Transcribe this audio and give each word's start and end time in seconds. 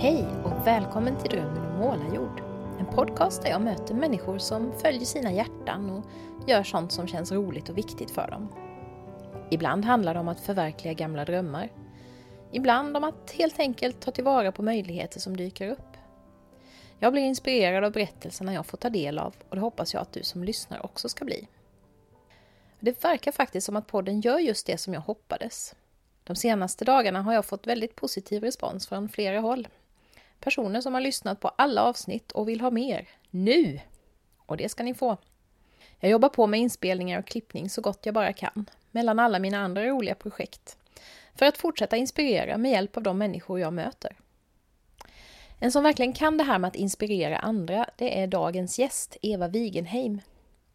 Hej 0.00 0.26
och 0.44 0.66
välkommen 0.66 1.18
till 1.18 1.30
Drömmen 1.30 1.66
om 1.66 1.78
målarjord. 1.78 2.40
En 2.80 2.86
podcast 2.86 3.42
där 3.42 3.50
jag 3.50 3.62
möter 3.62 3.94
människor 3.94 4.38
som 4.38 4.72
följer 4.72 5.04
sina 5.04 5.32
hjärtan 5.32 5.90
och 5.90 6.04
gör 6.48 6.62
sånt 6.62 6.92
som 6.92 7.06
känns 7.06 7.32
roligt 7.32 7.68
och 7.68 7.78
viktigt 7.78 8.10
för 8.10 8.30
dem. 8.30 8.48
Ibland 9.50 9.84
handlar 9.84 10.14
det 10.14 10.20
om 10.20 10.28
att 10.28 10.40
förverkliga 10.40 10.92
gamla 10.92 11.24
drömmar. 11.24 11.72
Ibland 12.52 12.96
om 12.96 13.04
att 13.04 13.30
helt 13.30 13.58
enkelt 13.58 14.00
ta 14.00 14.10
tillvara 14.10 14.52
på 14.52 14.62
möjligheter 14.62 15.20
som 15.20 15.36
dyker 15.36 15.68
upp. 15.70 15.96
Jag 16.98 17.12
blir 17.12 17.22
inspirerad 17.22 17.84
av 17.84 17.92
berättelserna 17.92 18.54
jag 18.54 18.66
får 18.66 18.78
ta 18.78 18.90
del 18.90 19.18
av 19.18 19.34
och 19.48 19.56
det 19.56 19.62
hoppas 19.62 19.94
jag 19.94 20.00
att 20.00 20.12
du 20.12 20.22
som 20.22 20.44
lyssnar 20.44 20.84
också 20.84 21.08
ska 21.08 21.24
bli. 21.24 21.48
Det 22.80 23.04
verkar 23.04 23.32
faktiskt 23.32 23.66
som 23.66 23.76
att 23.76 23.86
podden 23.86 24.20
gör 24.20 24.38
just 24.38 24.66
det 24.66 24.78
som 24.78 24.94
jag 24.94 25.00
hoppades. 25.00 25.74
De 26.24 26.36
senaste 26.36 26.84
dagarna 26.84 27.22
har 27.22 27.34
jag 27.34 27.44
fått 27.44 27.66
väldigt 27.66 27.96
positiv 27.96 28.42
respons 28.42 28.86
från 28.86 29.08
flera 29.08 29.40
håll. 29.40 29.68
Personer 30.40 30.80
som 30.80 30.94
har 30.94 31.00
lyssnat 31.00 31.40
på 31.40 31.48
alla 31.48 31.82
avsnitt 31.82 32.32
och 32.32 32.48
vill 32.48 32.60
ha 32.60 32.70
mer. 32.70 33.08
Nu! 33.30 33.80
Och 34.38 34.56
det 34.56 34.68
ska 34.68 34.82
ni 34.82 34.94
få. 34.94 35.16
Jag 36.00 36.10
jobbar 36.10 36.28
på 36.28 36.46
med 36.46 36.60
inspelningar 36.60 37.18
och 37.18 37.26
klippning 37.26 37.70
så 37.70 37.80
gott 37.80 38.06
jag 38.06 38.14
bara 38.14 38.32
kan, 38.32 38.70
mellan 38.90 39.18
alla 39.18 39.38
mina 39.38 39.58
andra 39.58 39.86
roliga 39.86 40.14
projekt, 40.14 40.76
för 41.34 41.46
att 41.46 41.58
fortsätta 41.58 41.96
inspirera 41.96 42.58
med 42.58 42.70
hjälp 42.70 42.96
av 42.96 43.02
de 43.02 43.18
människor 43.18 43.60
jag 43.60 43.72
möter. 43.72 44.16
En 45.58 45.72
som 45.72 45.82
verkligen 45.82 46.12
kan 46.12 46.38
det 46.38 46.44
här 46.44 46.58
med 46.58 46.68
att 46.68 46.76
inspirera 46.76 47.38
andra, 47.38 47.86
det 47.96 48.20
är 48.20 48.26
dagens 48.26 48.78
gäst, 48.78 49.16
Eva 49.22 49.48
Wigenheim. 49.48 50.20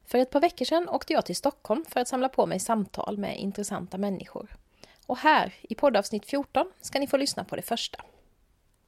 För 0.05 0.17
ett 0.17 0.29
par 0.29 0.41
veckor 0.41 0.66
sedan 0.66 0.89
åkte 0.89 1.13
jag 1.13 1.25
till 1.25 1.35
Stockholm 1.35 1.85
för 1.89 1.99
att 1.99 2.07
samla 2.07 2.29
på 2.29 2.45
mig 2.45 2.59
samtal 2.59 3.17
med 3.17 3.38
intressanta 3.38 3.97
människor. 3.97 4.57
Och 5.05 5.17
här, 5.17 5.53
i 5.61 5.75
poddavsnitt 5.75 6.25
14, 6.25 6.71
ska 6.81 6.99
ni 6.99 7.07
få 7.07 7.17
lyssna 7.17 7.43
på 7.43 7.55
det 7.55 7.61
första. 7.61 8.03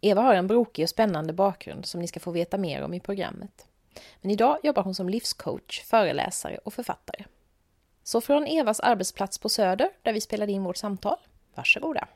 Eva 0.05 0.21
har 0.21 0.35
en 0.35 0.47
brokig 0.47 0.83
och 0.83 0.89
spännande 0.89 1.33
bakgrund 1.33 1.85
som 1.85 2.01
ni 2.01 2.07
ska 2.07 2.19
få 2.19 2.31
veta 2.31 2.57
mer 2.57 2.81
om 2.81 2.93
i 2.93 2.99
programmet. 2.99 3.67
Men 4.21 4.31
idag 4.31 4.57
jobbar 4.63 4.83
hon 4.83 4.95
som 4.95 5.09
livscoach, 5.09 5.83
föreläsare 5.83 6.57
och 6.57 6.73
författare. 6.73 7.25
Så 8.03 8.21
från 8.21 8.47
Evas 8.47 8.79
arbetsplats 8.79 9.37
på 9.37 9.49
Söder, 9.49 9.89
där 10.01 10.13
vi 10.13 10.21
spelade 10.21 10.51
in 10.51 10.63
vårt 10.63 10.77
samtal, 10.77 11.17
varsågoda! 11.55 12.07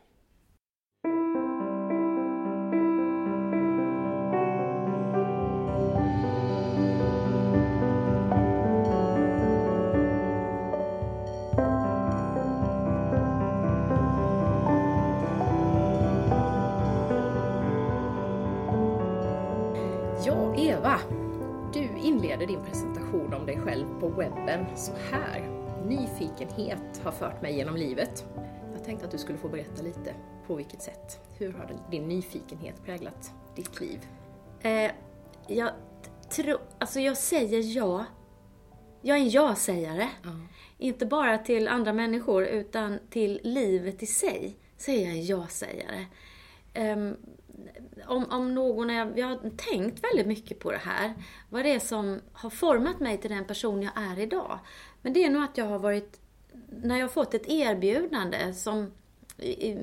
Din 22.49 22.63
presentation 22.63 23.33
om 23.33 23.45
dig 23.45 23.59
själv 23.59 23.99
på 23.99 24.07
webben 24.07 24.65
så 24.75 24.91
här. 25.11 25.49
Nyfikenhet 25.87 27.01
har 27.03 27.11
fört 27.11 27.41
mig 27.41 27.55
genom 27.55 27.75
livet. 27.75 28.25
Jag 28.73 28.83
tänkte 28.83 29.05
att 29.05 29.11
du 29.11 29.17
skulle 29.17 29.37
få 29.37 29.49
berätta 29.49 29.83
lite 29.83 30.15
på 30.47 30.55
vilket 30.55 30.81
sätt. 30.81 31.19
Hur 31.37 31.53
har 31.53 31.75
din 31.91 32.07
nyfikenhet 32.07 32.85
präglat 32.85 33.33
ditt 33.55 33.81
liv? 33.81 33.99
Eh, 34.61 34.91
jag 35.47 35.71
tror, 36.29 36.59
alltså 36.79 36.99
jag 36.99 37.17
säger 37.17 37.77
ja. 37.77 38.05
Jag 39.01 39.17
är 39.17 39.21
en 39.21 39.29
ja-sägare. 39.29 40.09
Inte 40.77 41.05
bara 41.05 41.37
till 41.37 41.67
andra 41.67 41.93
människor 41.93 42.45
utan 42.45 42.99
till 43.09 43.39
livet 43.43 44.03
i 44.03 44.05
sig. 44.05 44.55
Så 44.77 44.91
är 44.91 45.05
jag 45.05 45.11
en 45.11 45.25
ja-sägare. 45.25 46.05
Ehm, 46.73 47.15
om, 48.07 48.25
om 48.29 48.55
någon 48.55 48.89
är, 48.89 49.13
jag 49.15 49.27
har 49.27 49.49
tänkt 49.57 50.03
väldigt 50.03 50.27
mycket 50.27 50.59
på 50.59 50.71
det 50.71 50.77
här. 50.77 51.13
Vad 51.49 51.65
det 51.65 51.73
är 51.73 51.79
som 51.79 52.19
har 52.33 52.49
format 52.49 52.99
mig 52.99 53.17
till 53.17 53.29
den 53.29 53.45
person 53.45 53.81
jag 53.81 53.93
är 53.95 54.19
idag. 54.19 54.59
Men 55.01 55.13
det 55.13 55.23
är 55.23 55.29
nog 55.29 55.43
att 55.43 55.57
jag 55.57 55.65
har 55.65 55.79
varit, 55.79 56.19
när 56.69 56.95
jag 56.95 57.03
har 57.03 57.09
fått 57.09 57.33
ett 57.33 57.49
erbjudande 57.49 58.53
som 58.53 58.91
i, 59.41 59.77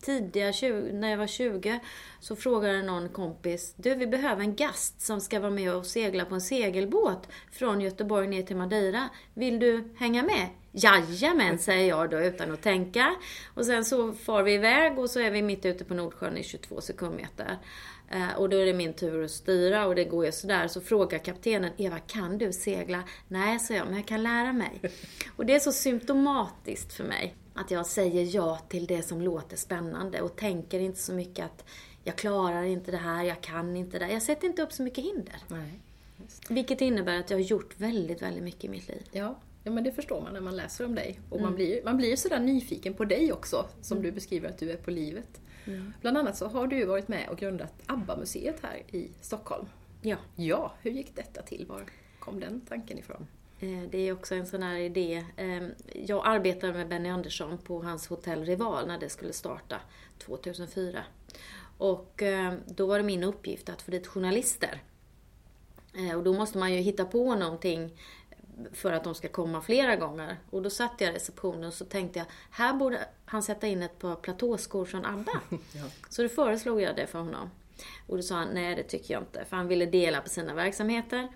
tidiga, 0.00 0.52
20, 0.52 0.92
när 0.92 1.10
jag 1.10 1.18
var 1.18 1.26
20, 1.26 1.80
så 2.20 2.36
frågade 2.36 2.82
någon 2.82 3.08
kompis, 3.08 3.74
du 3.76 3.94
vi 3.94 4.06
behöver 4.06 4.42
en 4.42 4.54
gast 4.54 5.00
som 5.00 5.20
ska 5.20 5.40
vara 5.40 5.50
med 5.50 5.74
och 5.74 5.86
segla 5.86 6.24
på 6.24 6.34
en 6.34 6.40
segelbåt 6.40 7.28
från 7.52 7.80
Göteborg 7.80 8.28
ner 8.28 8.42
till 8.42 8.56
Madeira. 8.56 9.08
Vill 9.34 9.58
du 9.58 9.94
hänga 9.96 10.22
med? 10.22 10.48
Jajamän, 10.72 11.58
säger 11.58 11.88
jag 11.88 12.10
då 12.10 12.20
utan 12.20 12.52
att 12.52 12.62
tänka. 12.62 13.16
Och 13.54 13.66
sen 13.66 13.84
så 13.84 14.12
far 14.12 14.42
vi 14.42 14.54
iväg 14.54 14.98
och 14.98 15.10
så 15.10 15.20
är 15.20 15.30
vi 15.30 15.42
mitt 15.42 15.66
ute 15.66 15.84
på 15.84 15.94
Nordsjön 15.94 16.36
i 16.36 16.42
22 16.42 16.80
sekundmeter. 16.80 17.58
Eh, 18.10 18.32
och 18.36 18.48
då 18.48 18.56
är 18.56 18.66
det 18.66 18.74
min 18.74 18.92
tur 18.92 19.24
att 19.24 19.30
styra 19.30 19.86
och 19.86 19.94
det 19.94 20.04
går 20.04 20.26
ju 20.26 20.32
sådär. 20.32 20.68
Så 20.68 20.80
frågar 20.80 21.18
kaptenen, 21.18 21.72
Eva 21.76 21.98
kan 21.98 22.38
du 22.38 22.52
segla? 22.52 23.02
Nej, 23.28 23.58
säger 23.58 23.80
jag, 23.80 23.88
men 23.88 23.96
jag 23.96 24.06
kan 24.06 24.22
lära 24.22 24.52
mig. 24.52 24.80
Och 25.36 25.46
det 25.46 25.54
är 25.54 25.58
så 25.58 25.72
symptomatiskt 25.72 26.92
för 26.92 27.04
mig. 27.04 27.34
Att 27.54 27.70
jag 27.70 27.86
säger 27.86 28.36
ja 28.36 28.58
till 28.68 28.86
det 28.86 29.02
som 29.02 29.20
låter 29.20 29.56
spännande 29.56 30.20
och 30.20 30.36
tänker 30.36 30.80
inte 30.80 31.00
så 31.00 31.12
mycket 31.12 31.44
att 31.44 31.64
jag 32.04 32.16
klarar 32.16 32.62
inte 32.62 32.90
det 32.90 32.96
här, 32.96 33.24
jag 33.24 33.40
kan 33.40 33.76
inte 33.76 33.98
det. 33.98 34.12
Jag 34.12 34.22
sätter 34.22 34.46
inte 34.48 34.62
upp 34.62 34.72
så 34.72 34.82
mycket 34.82 35.04
hinder. 35.04 35.36
Nej. 35.48 35.80
Vilket 36.48 36.80
innebär 36.80 37.18
att 37.18 37.30
jag 37.30 37.38
har 37.38 37.42
gjort 37.42 37.74
väldigt, 37.76 38.22
väldigt 38.22 38.42
mycket 38.42 38.64
i 38.64 38.68
mitt 38.68 38.88
liv. 38.88 39.02
Ja, 39.12 39.38
ja 39.64 39.70
men 39.70 39.84
det 39.84 39.92
förstår 39.92 40.20
man 40.20 40.32
när 40.32 40.40
man 40.40 40.56
läser 40.56 40.84
om 40.84 40.94
dig. 40.94 41.20
Och 41.30 41.40
man 41.40 41.54
blir 41.54 41.84
man 41.84 41.96
blir 41.96 42.10
ju 42.10 42.16
sådär 42.16 42.40
nyfiken 42.40 42.94
på 42.94 43.04
dig 43.04 43.32
också, 43.32 43.66
som 43.82 44.02
du 44.02 44.12
beskriver 44.12 44.48
att 44.48 44.58
du 44.58 44.70
är 44.70 44.76
på 44.76 44.90
livet. 44.90 45.40
Bland 46.00 46.18
annat 46.18 46.36
så 46.36 46.46
har 46.48 46.66
du 46.66 46.76
ju 46.76 46.84
varit 46.86 47.08
med 47.08 47.28
och 47.28 47.38
grundat 47.38 47.72
ABBA-museet 47.86 48.56
här 48.62 48.82
i 48.96 49.10
Stockholm. 49.20 49.66
Ja. 50.02 50.16
Ja, 50.36 50.72
hur 50.82 50.90
gick 50.90 51.16
detta 51.16 51.42
till? 51.42 51.66
Var 51.66 51.82
kom 52.18 52.40
den 52.40 52.60
tanken 52.60 52.98
ifrån? 52.98 53.26
Eh, 53.60 53.82
Det 53.90 53.98
är 54.08 54.12
också 54.12 54.34
en 54.34 54.46
sån 54.46 54.62
här 54.62 54.76
idé. 54.78 55.24
Eh, 55.36 55.68
Jag 55.94 56.22
arbetade 56.26 56.72
med 56.72 56.88
Benny 56.88 57.08
Andersson 57.08 57.58
på 57.58 57.82
hans 57.82 58.06
hotell 58.08 58.44
Rival 58.44 58.86
när 58.86 58.98
det 58.98 59.08
skulle 59.08 59.32
starta 59.32 59.80
2004. 60.18 61.02
Och 61.78 62.22
eh, 62.22 62.54
då 62.66 62.86
var 62.86 62.98
det 62.98 63.04
min 63.04 63.24
uppgift 63.24 63.68
att 63.68 63.82
få 63.82 63.90
dit 63.90 64.06
journalister. 64.06 64.82
Eh, 65.94 66.16
Och 66.16 66.22
då 66.24 66.32
måste 66.32 66.58
man 66.58 66.72
ju 66.72 66.78
hitta 66.80 67.04
på 67.04 67.34
någonting 67.34 67.90
för 68.72 68.92
att 68.92 69.04
de 69.04 69.14
ska 69.14 69.28
komma 69.28 69.60
flera 69.60 69.96
gånger. 69.96 70.36
Och 70.50 70.62
då 70.62 70.70
satt 70.70 70.92
jag 70.98 71.10
i 71.10 71.12
receptionen 71.12 71.64
och 71.64 71.74
så 71.74 71.84
tänkte 71.84 72.18
jag, 72.18 72.26
här 72.50 72.74
borde 72.74 73.08
han 73.24 73.42
sätta 73.42 73.66
in 73.66 73.82
ett 73.82 73.98
par 73.98 74.16
platåskor 74.16 74.84
från 74.84 75.04
ABBA. 75.04 75.40
Så 76.08 76.22
då 76.22 76.28
föreslog 76.28 76.80
jag 76.80 76.96
det 76.96 77.06
för 77.06 77.18
honom. 77.18 77.50
Och 78.06 78.16
då 78.16 78.22
sa 78.22 78.34
han, 78.34 78.48
nej 78.48 78.76
det 78.76 78.82
tycker 78.82 79.14
jag 79.14 79.22
inte, 79.22 79.44
för 79.44 79.56
han 79.56 79.68
ville 79.68 79.86
dela 79.86 80.20
på 80.20 80.28
sina 80.28 80.54
verksamheter. 80.54 81.28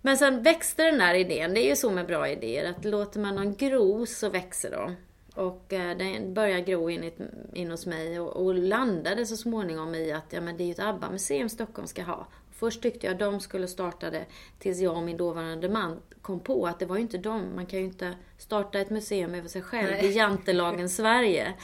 Men 0.00 0.18
sen 0.18 0.42
växte 0.42 0.82
den 0.82 0.98
där 0.98 1.14
idén, 1.14 1.54
det 1.54 1.60
är 1.60 1.68
ju 1.68 1.76
så 1.76 1.90
med 1.90 2.06
bra 2.06 2.28
idéer, 2.28 2.70
att 2.70 2.84
låter 2.84 3.20
man 3.20 3.36
dem 3.36 3.54
gro 3.54 4.06
så 4.06 4.28
växer 4.28 4.70
de. 4.70 4.96
Och 5.34 5.72
eh, 5.72 5.96
den 5.96 6.34
började 6.34 6.62
gro 6.62 6.90
in, 6.90 7.10
in 7.52 7.70
hos 7.70 7.86
mig 7.86 8.20
och, 8.20 8.46
och 8.46 8.54
landade 8.54 9.26
så 9.26 9.36
småningom 9.36 9.94
i 9.94 10.12
att 10.12 10.32
ja, 10.32 10.40
men 10.40 10.56
det 10.56 10.64
är 10.64 10.66
ju 10.66 10.72
ett 10.72 10.78
ABBA-museum 10.78 11.48
Stockholm 11.48 11.88
ska 11.88 12.02
ha. 12.02 12.26
Först 12.62 12.82
tyckte 12.82 13.06
jag 13.06 13.18
de 13.18 13.40
skulle 13.40 13.68
starta 13.68 14.10
det 14.10 14.26
tills 14.58 14.80
jag 14.80 14.96
och 14.96 15.02
min 15.02 15.16
dåvarande 15.16 15.68
man 15.68 16.02
kom 16.20 16.40
på 16.40 16.66
att 16.66 16.78
det 16.78 16.86
var 16.86 16.96
ju 16.96 17.02
inte 17.02 17.18
de. 17.18 17.54
Man 17.54 17.66
kan 17.66 17.78
ju 17.78 17.84
inte 17.84 18.14
starta 18.38 18.78
ett 18.78 18.90
museum 18.90 19.34
över 19.34 19.48
sig 19.48 19.62
själv 19.62 19.90
Nej. 19.90 20.06
i 20.06 20.12
jantelagen 20.12 20.88
Sverige. 20.98 21.54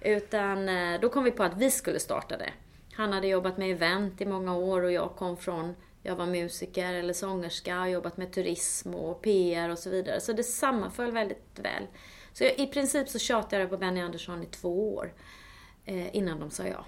Utan 0.00 0.68
eh, 0.68 1.00
då 1.00 1.08
kom 1.08 1.24
vi 1.24 1.30
på 1.30 1.42
att 1.42 1.56
vi 1.56 1.70
skulle 1.70 2.00
starta 2.00 2.36
det. 2.36 2.50
Han 2.92 3.12
hade 3.12 3.26
jobbat 3.26 3.58
med 3.58 3.70
event 3.70 4.20
i 4.20 4.26
många 4.26 4.56
år 4.56 4.82
och 4.82 4.92
jag 4.92 5.16
kom 5.16 5.36
från, 5.36 5.74
jag 6.02 6.16
var 6.16 6.26
musiker 6.26 6.94
eller 6.94 7.12
sångerska, 7.12 7.80
och 7.80 7.90
jobbat 7.90 8.16
med 8.16 8.32
turism 8.32 8.94
och 8.94 9.22
PR 9.22 9.68
och 9.68 9.78
så 9.78 9.90
vidare. 9.90 10.20
Så 10.20 10.32
det 10.32 10.44
sammanföll 10.44 11.12
väldigt 11.12 11.58
väl. 11.58 11.86
Så 12.32 12.44
jag, 12.44 12.58
i 12.58 12.66
princip 12.66 13.08
så 13.08 13.18
tjatade 13.18 13.62
jag 13.62 13.70
på 13.70 13.76
Benny 13.76 14.00
Andersson 14.00 14.42
i 14.42 14.46
två 14.46 14.94
år 14.94 15.12
eh, 15.84 16.16
innan 16.16 16.40
de 16.40 16.50
sa 16.50 16.66
ja. 16.66 16.84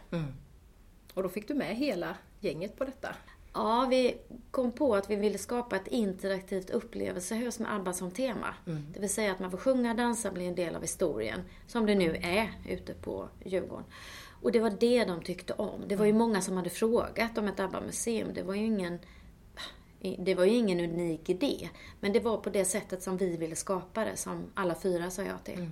Och 1.15 1.23
då 1.23 1.29
fick 1.29 1.49
du 1.49 1.55
med 1.55 1.77
hela 1.77 2.17
gänget 2.41 2.77
på 2.77 2.85
detta? 2.85 3.15
Ja, 3.59 3.87
vi 3.91 4.17
kom 4.51 4.73
på 4.73 4.95
att 4.95 5.11
vi 5.11 5.17
ville 5.17 5.39
skapa 5.39 5.77
ett 5.77 5.87
interaktivt 5.87 6.71
upplevelsehus 6.71 7.59
med 7.59 7.75
ABBA 7.75 7.93
som 7.93 8.11
tema. 8.11 8.55
Det 8.95 9.01
vill 9.01 9.11
säga 9.11 9.33
att 9.33 9.41
man 9.41 9.51
får 9.51 9.59
sjunga, 9.59 9.95
dansa, 9.95 10.31
bli 10.31 10.47
en 10.47 10.55
del 10.55 10.77
av 10.77 10.83
historien. 10.83 11.41
Som 11.67 11.87
det 11.87 11.95
nu 11.95 12.17
är 12.23 12.51
ute 12.69 12.95
på 12.95 13.29
Djurgården. 13.45 13.85
Och 14.43 14.53
det 14.53 14.61
var 14.61 14.71
det 14.81 15.05
de 15.05 15.23
tyckte 15.23 15.53
om. 15.53 15.81
Det 15.89 15.97
var 15.97 16.07
ju 16.07 16.13
många 16.13 16.41
som 16.41 16.57
hade 16.57 16.71
frågat 16.71 17.39
om 17.39 17.49
ett 17.49 17.61
ABBA-museum. 17.61 18.35
Det 18.35 18.43
var 18.43 18.55
ju 18.55 18.65
ingen 18.65 18.99
det 20.19 20.35
var 20.35 20.45
ju 20.45 20.55
ingen 20.55 20.81
unik 20.81 21.29
idé. 21.29 21.69
Men 22.01 22.13
det 22.13 22.21
var 22.21 22.37
på 22.37 22.51
det 22.51 22.65
sättet 22.65 23.03
som 23.03 23.17
vi 23.17 23.37
ville 23.37 23.57
skapa 23.57 24.05
det, 24.05 24.17
som 24.17 24.47
alla 24.55 24.75
fyra 24.75 25.11
sa 25.11 25.23
ja 25.23 25.39
till. 25.45 25.71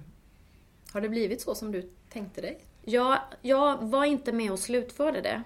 Har 0.92 1.00
det 1.00 1.08
blivit 1.08 1.40
så 1.40 1.54
som 1.54 1.72
du 1.72 1.90
tänkte 2.12 2.40
dig? 2.40 2.60
Jag, 2.82 3.18
jag 3.42 3.82
var 3.82 4.04
inte 4.04 4.32
med 4.32 4.52
och 4.52 4.58
slutförde 4.58 5.20
det. 5.20 5.42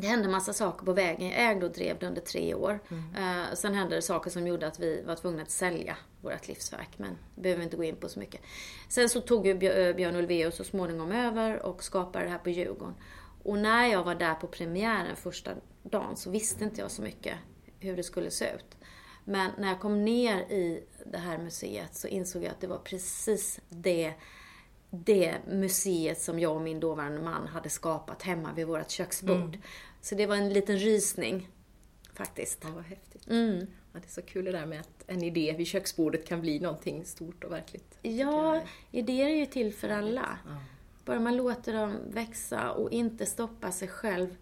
Det 0.00 0.06
hände 0.06 0.28
massa 0.28 0.52
saker 0.52 0.86
på 0.86 0.92
vägen. 0.92 1.28
Jag 1.28 1.50
ägde 1.50 1.66
och 1.66 1.72
drev 1.72 1.98
det 1.98 2.06
under 2.06 2.20
tre 2.20 2.54
år. 2.54 2.80
Eh, 3.16 3.54
sen 3.54 3.74
hände 3.74 3.94
det 3.94 4.02
saker 4.02 4.30
som 4.30 4.46
gjorde 4.46 4.66
att 4.66 4.80
vi 4.80 5.02
var 5.02 5.16
tvungna 5.16 5.42
att 5.42 5.50
sälja 5.50 5.96
vårt 6.20 6.48
livsverk. 6.48 6.90
Men 6.96 7.18
det 7.34 7.40
behöver 7.40 7.58
vi 7.58 7.64
inte 7.64 7.76
gå 7.76 7.84
in 7.84 7.96
på 7.96 8.08
så 8.08 8.18
mycket. 8.18 8.40
Sen 8.88 9.08
så 9.08 9.20
tog 9.20 9.46
ju 9.46 9.52
eh, 9.52 9.96
Björn 9.96 10.16
Ulvaeus 10.16 10.56
så 10.56 10.64
småningom 10.64 11.12
över 11.12 11.62
och 11.62 11.84
skapade 11.84 12.24
det 12.24 12.30
här 12.30 12.38
på 12.38 12.50
Djurgården. 12.50 12.94
Och 13.42 13.58
när 13.58 13.86
jag 13.86 14.04
var 14.04 14.14
där 14.14 14.34
på 14.34 14.46
premiären 14.46 15.16
första 15.16 15.50
dagen 15.82 16.16
så 16.16 16.30
visste 16.30 16.64
inte 16.64 16.80
jag 16.80 16.90
så 16.90 17.02
mycket 17.02 17.34
hur 17.80 17.96
det 17.96 18.02
skulle 18.02 18.30
se 18.30 18.44
ut. 18.54 18.76
Men 19.24 19.50
när 19.58 19.68
jag 19.68 19.80
kom 19.80 20.04
ner 20.04 20.36
i 20.36 20.84
det 21.06 21.18
här 21.18 21.38
museet 21.38 21.96
så 21.96 22.08
insåg 22.08 22.42
jag 22.44 22.50
att 22.50 22.60
det 22.60 22.66
var 22.66 22.78
precis 22.78 23.60
det, 23.68 24.14
det 24.90 25.34
museet 25.46 26.20
som 26.20 26.38
jag 26.38 26.54
och 26.54 26.62
min 26.62 26.80
dåvarande 26.80 27.20
man 27.20 27.46
hade 27.46 27.70
skapat 27.70 28.22
hemma 28.22 28.52
vid 28.52 28.66
vårt 28.66 28.90
köksbord. 28.90 29.36
Mm. 29.36 29.60
Så 30.00 30.14
det 30.14 30.26
var 30.26 30.36
en 30.36 30.52
liten 30.52 30.78
rysning 30.78 31.48
faktiskt. 32.12 32.58
Ja, 32.62 32.70
vad 32.74 32.84
häftigt. 32.84 33.28
Mm. 33.28 33.66
Ja, 33.92 34.00
det 34.00 34.06
är 34.06 34.10
så 34.10 34.22
kul 34.22 34.44
det 34.44 34.52
där 34.52 34.66
med 34.66 34.80
att 34.80 35.04
en 35.06 35.22
idé 35.22 35.54
vid 35.58 35.66
köksbordet 35.66 36.26
kan 36.26 36.40
bli 36.40 36.60
någonting 36.60 37.04
stort 37.04 37.44
och 37.44 37.52
verkligt. 37.52 37.98
Ja, 38.02 38.62
idéer 38.90 39.28
är 39.28 39.36
ju 39.36 39.46
till 39.46 39.74
för 39.74 39.88
alla. 39.88 40.38
Ja. 40.46 40.56
Bara 41.04 41.20
man 41.20 41.36
låter 41.36 41.72
dem 41.72 41.96
växa 42.10 42.70
och 42.70 42.90
inte 42.90 43.26
stoppa 43.26 43.72
sig 43.72 43.88
själv 43.88 44.36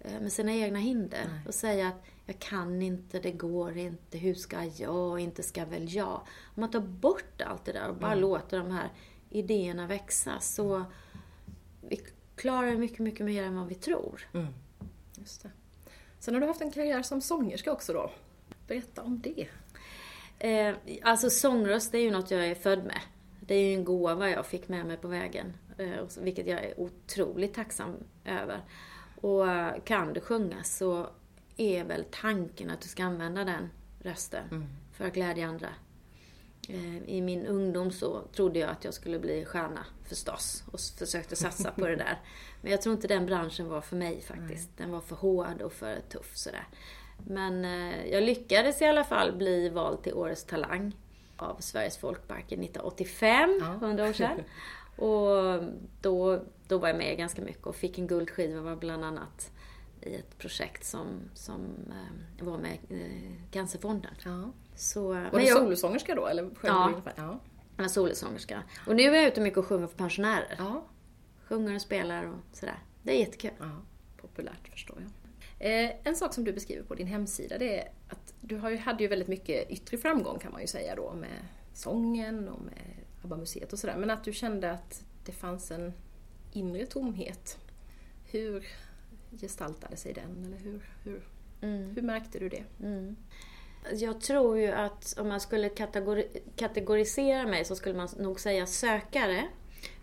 eh, 0.00 0.20
med 0.20 0.32
sina 0.32 0.52
egna 0.52 0.78
hinder 0.78 1.24
Nej. 1.28 1.40
och 1.46 1.54
säga 1.54 1.88
att 1.88 2.04
jag 2.26 2.38
kan 2.38 2.82
inte, 2.82 3.18
det 3.18 3.30
går 3.30 3.76
inte, 3.76 4.18
hur 4.18 4.34
ska 4.34 4.64
jag, 4.64 5.20
inte 5.20 5.42
ska 5.42 5.64
väl 5.64 5.94
jag. 5.94 6.20
Om 6.54 6.60
man 6.60 6.70
tar 6.70 6.80
bort 6.80 7.40
allt 7.40 7.64
det 7.64 7.72
där 7.72 7.88
och 7.88 7.96
bara 7.96 8.12
mm. 8.12 8.20
låter 8.20 8.58
de 8.58 8.70
här 8.70 8.88
idéerna 9.30 9.86
växa 9.86 10.40
så 10.40 10.84
vi 11.80 12.00
klarar 12.36 12.76
mycket, 12.76 12.98
mycket 12.98 13.26
mer 13.26 13.42
än 13.42 13.56
vad 13.56 13.68
vi 13.68 13.74
tror. 13.74 14.28
Mm. 14.32 14.46
Just 15.22 15.42
det. 15.42 15.50
Sen 16.18 16.34
har 16.34 16.40
du 16.40 16.46
haft 16.46 16.60
en 16.60 16.70
karriär 16.70 17.02
som 17.02 17.20
sångerska 17.20 17.72
också 17.72 17.92
då. 17.92 18.10
Berätta 18.66 19.02
om 19.02 19.20
det. 19.20 19.48
Eh, 20.38 20.76
alltså 21.02 21.30
sångröst, 21.30 21.92
det 21.92 21.98
är 21.98 22.02
ju 22.02 22.10
något 22.10 22.30
jag 22.30 22.46
är 22.46 22.54
född 22.54 22.84
med. 22.84 23.00
Det 23.40 23.54
är 23.54 23.68
ju 23.68 23.74
en 23.74 23.84
gåva 23.84 24.30
jag 24.30 24.46
fick 24.46 24.68
med 24.68 24.86
mig 24.86 24.96
på 24.96 25.08
vägen. 25.08 25.52
Eh, 25.78 26.20
vilket 26.20 26.46
jag 26.46 26.64
är 26.64 26.80
otroligt 26.80 27.54
tacksam 27.54 27.94
över. 28.24 28.60
Och 29.20 29.48
eh, 29.48 29.80
kan 29.84 30.12
du 30.12 30.20
sjunga 30.20 30.64
så 30.64 31.06
är 31.56 31.84
väl 31.84 32.04
tanken 32.10 32.70
att 32.70 32.80
du 32.80 32.88
ska 32.88 33.04
använda 33.04 33.44
den 33.44 33.70
rösten 34.00 34.48
mm. 34.50 34.68
för 34.92 35.06
att 35.06 35.14
glädja 35.14 35.46
andra. 35.46 35.68
Eh, 36.68 37.08
I 37.08 37.20
min 37.20 37.46
ungdom 37.46 37.90
så 37.90 38.20
trodde 38.20 38.58
jag 38.58 38.70
att 38.70 38.84
jag 38.84 38.94
skulle 38.94 39.18
bli 39.18 39.44
stjärna 39.44 39.86
förstås 40.04 40.64
och 40.72 40.80
försökte 40.98 41.36
satsa 41.36 41.70
på 41.70 41.86
det 41.86 41.96
där. 41.96 42.20
Men 42.60 42.70
jag 42.70 42.82
tror 42.82 42.94
inte 42.94 43.08
den 43.08 43.26
branschen 43.26 43.68
var 43.68 43.80
för 43.80 43.96
mig 43.96 44.20
faktiskt. 44.20 44.70
Den 44.76 44.90
var 44.90 45.00
för 45.00 45.16
hård 45.16 45.62
och 45.62 45.72
för 45.72 46.00
tuff 46.08 46.36
sådär. 46.36 46.66
Men 47.26 47.64
eh, 47.64 48.06
jag 48.06 48.22
lyckades 48.22 48.82
i 48.82 48.84
alla 48.84 49.04
fall 49.04 49.32
bli 49.36 49.68
vald 49.68 50.02
till 50.02 50.14
Årets 50.14 50.44
Talang 50.44 50.96
av 51.36 51.56
Sveriges 51.60 51.96
Folkparker 51.96 52.56
1985, 52.56 53.58
ja. 53.60 53.86
100 53.86 54.08
år 54.08 54.12
sedan. 54.12 54.40
Och 54.96 55.62
då, 56.00 56.44
då 56.68 56.78
var 56.78 56.88
jag 56.88 56.96
med 56.96 57.18
ganska 57.18 57.42
mycket 57.42 57.66
och 57.66 57.76
fick 57.76 57.98
en 57.98 58.06
guldskiva 58.06 58.60
var 58.60 58.76
bland 58.76 59.04
annat 59.04 59.50
i 60.00 60.14
ett 60.14 60.38
projekt 60.38 60.84
som, 60.84 61.06
som 61.34 61.60
eh, 61.90 62.44
var 62.44 62.58
med 62.58 62.78
Cancerfonden. 63.50 64.14
Ja. 64.24 64.50
Så, 64.82 65.08
var 65.08 65.38
du 65.38 65.42
jag, 65.42 65.58
solosångerska 65.58 66.14
då? 66.14 66.26
Eller 66.26 66.50
ja, 66.62 67.02
ja, 67.16 67.40
jag 67.76 67.82
var 67.82 67.88
solosångerska. 67.88 68.62
Och 68.86 68.96
nu 68.96 69.02
är 69.02 69.14
jag 69.14 69.26
ute 69.26 69.40
mycket 69.40 69.58
och 69.58 69.66
sjunger 69.66 69.86
för 69.86 69.96
pensionärer. 69.96 70.54
Ja. 70.58 70.84
Sjunger 71.44 71.74
och 71.74 71.80
spelar 71.80 72.24
och 72.24 72.38
sådär. 72.52 72.78
Det 73.02 73.12
är 73.12 73.18
jättekul. 73.18 73.50
Ja, 73.58 73.70
populärt 74.16 74.68
förstår 74.70 74.98
jag. 75.00 75.10
Eh, 75.84 75.90
en 76.04 76.16
sak 76.16 76.34
som 76.34 76.44
du 76.44 76.52
beskriver 76.52 76.82
på 76.82 76.94
din 76.94 77.06
hemsida 77.06 77.58
det 77.58 77.78
är 77.78 77.88
att 78.08 78.34
du 78.40 78.56
har 78.56 78.70
ju, 78.70 78.76
hade 78.76 79.02
ju 79.02 79.08
väldigt 79.08 79.28
mycket 79.28 79.70
yttre 79.70 79.96
framgång 79.96 80.38
kan 80.38 80.52
man 80.52 80.60
ju 80.60 80.66
säga 80.66 80.94
då 80.94 81.12
med 81.14 81.38
sången 81.72 82.48
och 82.48 82.60
med 82.60 82.96
ABBA-museet 83.24 83.72
och 83.72 83.78
sådär. 83.78 83.96
Men 83.96 84.10
att 84.10 84.24
du 84.24 84.32
kände 84.32 84.70
att 84.70 85.04
det 85.24 85.32
fanns 85.32 85.70
en 85.70 85.92
inre 86.52 86.86
tomhet. 86.86 87.58
Hur 88.30 88.66
gestaltade 89.40 89.96
sig 89.96 90.12
den? 90.12 90.44
Eller 90.44 90.58
hur, 90.58 90.82
hur, 91.04 91.22
mm. 91.60 91.90
hur 91.94 92.02
märkte 92.02 92.38
du 92.38 92.48
det? 92.48 92.64
Mm. 92.80 93.16
Jag 93.90 94.20
tror 94.20 94.58
ju 94.58 94.68
att 94.68 95.14
om 95.18 95.28
man 95.28 95.40
skulle 95.40 95.68
kategori 95.68 96.26
kategorisera 96.56 97.46
mig 97.46 97.64
så 97.64 97.76
skulle 97.76 97.94
man 97.94 98.08
nog 98.18 98.40
säga 98.40 98.66
sökare. 98.66 99.44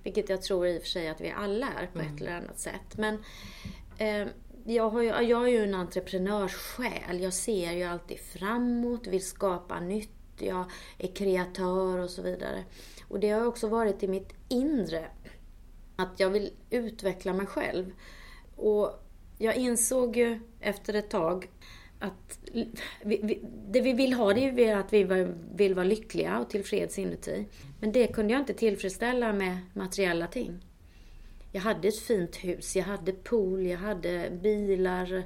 Vilket 0.03 0.29
jag 0.29 0.41
tror 0.41 0.67
i 0.67 0.77
och 0.77 0.81
för 0.81 0.89
sig 0.89 1.09
att 1.09 1.21
vi 1.21 1.31
alla 1.31 1.67
är 1.67 1.87
på 1.87 1.99
mm. 1.99 2.15
ett 2.15 2.21
eller 2.21 2.37
annat 2.37 2.59
sätt. 2.59 2.97
Men 2.97 3.23
eh, 3.97 4.27
jag, 4.63 4.89
har 4.89 5.01
ju, 5.01 5.07
jag 5.07 5.43
är 5.43 5.47
ju 5.47 5.63
en 5.63 5.73
entreprenörssjäl. 5.73 7.21
Jag 7.21 7.33
ser 7.33 7.71
ju 7.71 7.83
alltid 7.83 8.19
framåt, 8.19 9.07
vill 9.07 9.25
skapa 9.25 9.79
nytt, 9.79 10.09
jag 10.37 10.65
är 10.97 11.15
kreatör 11.15 11.97
och 11.97 12.09
så 12.09 12.21
vidare. 12.21 12.63
Och 13.07 13.19
det 13.19 13.29
har 13.29 13.45
också 13.45 13.67
varit 13.67 14.03
i 14.03 14.07
mitt 14.07 14.33
inre. 14.47 15.05
Att 15.95 16.19
jag 16.19 16.29
vill 16.29 16.53
utveckla 16.69 17.33
mig 17.33 17.45
själv. 17.45 17.91
Och 18.55 19.03
jag 19.37 19.55
insåg 19.55 20.17
ju 20.17 20.39
efter 20.59 20.93
ett 20.93 21.09
tag 21.09 21.49
att 21.99 22.39
vi, 22.51 22.69
vi, 23.23 23.41
det 23.67 23.81
vi 23.81 23.93
vill 23.93 24.13
ha 24.13 24.33
det 24.33 24.41
är 24.41 24.59
ju 24.59 24.69
att 24.69 24.93
vi 24.93 25.27
vill 25.51 25.75
vara 25.75 25.85
lyckliga 25.85 26.39
och 26.39 26.49
tillfreds 26.49 26.99
inuti. 26.99 27.45
Men 27.79 27.91
det 27.91 28.07
kunde 28.07 28.33
jag 28.33 28.41
inte 28.41 28.53
tillfredsställa 28.53 29.33
med 29.33 29.57
materiella 29.73 30.27
ting. 30.27 30.65
Jag 31.51 31.61
hade 31.61 31.87
ett 31.87 31.99
fint 31.99 32.35
hus, 32.35 32.75
jag 32.75 32.83
hade 32.83 33.11
pool, 33.11 33.65
jag 33.65 33.77
hade 33.77 34.29
bilar. 34.41 35.23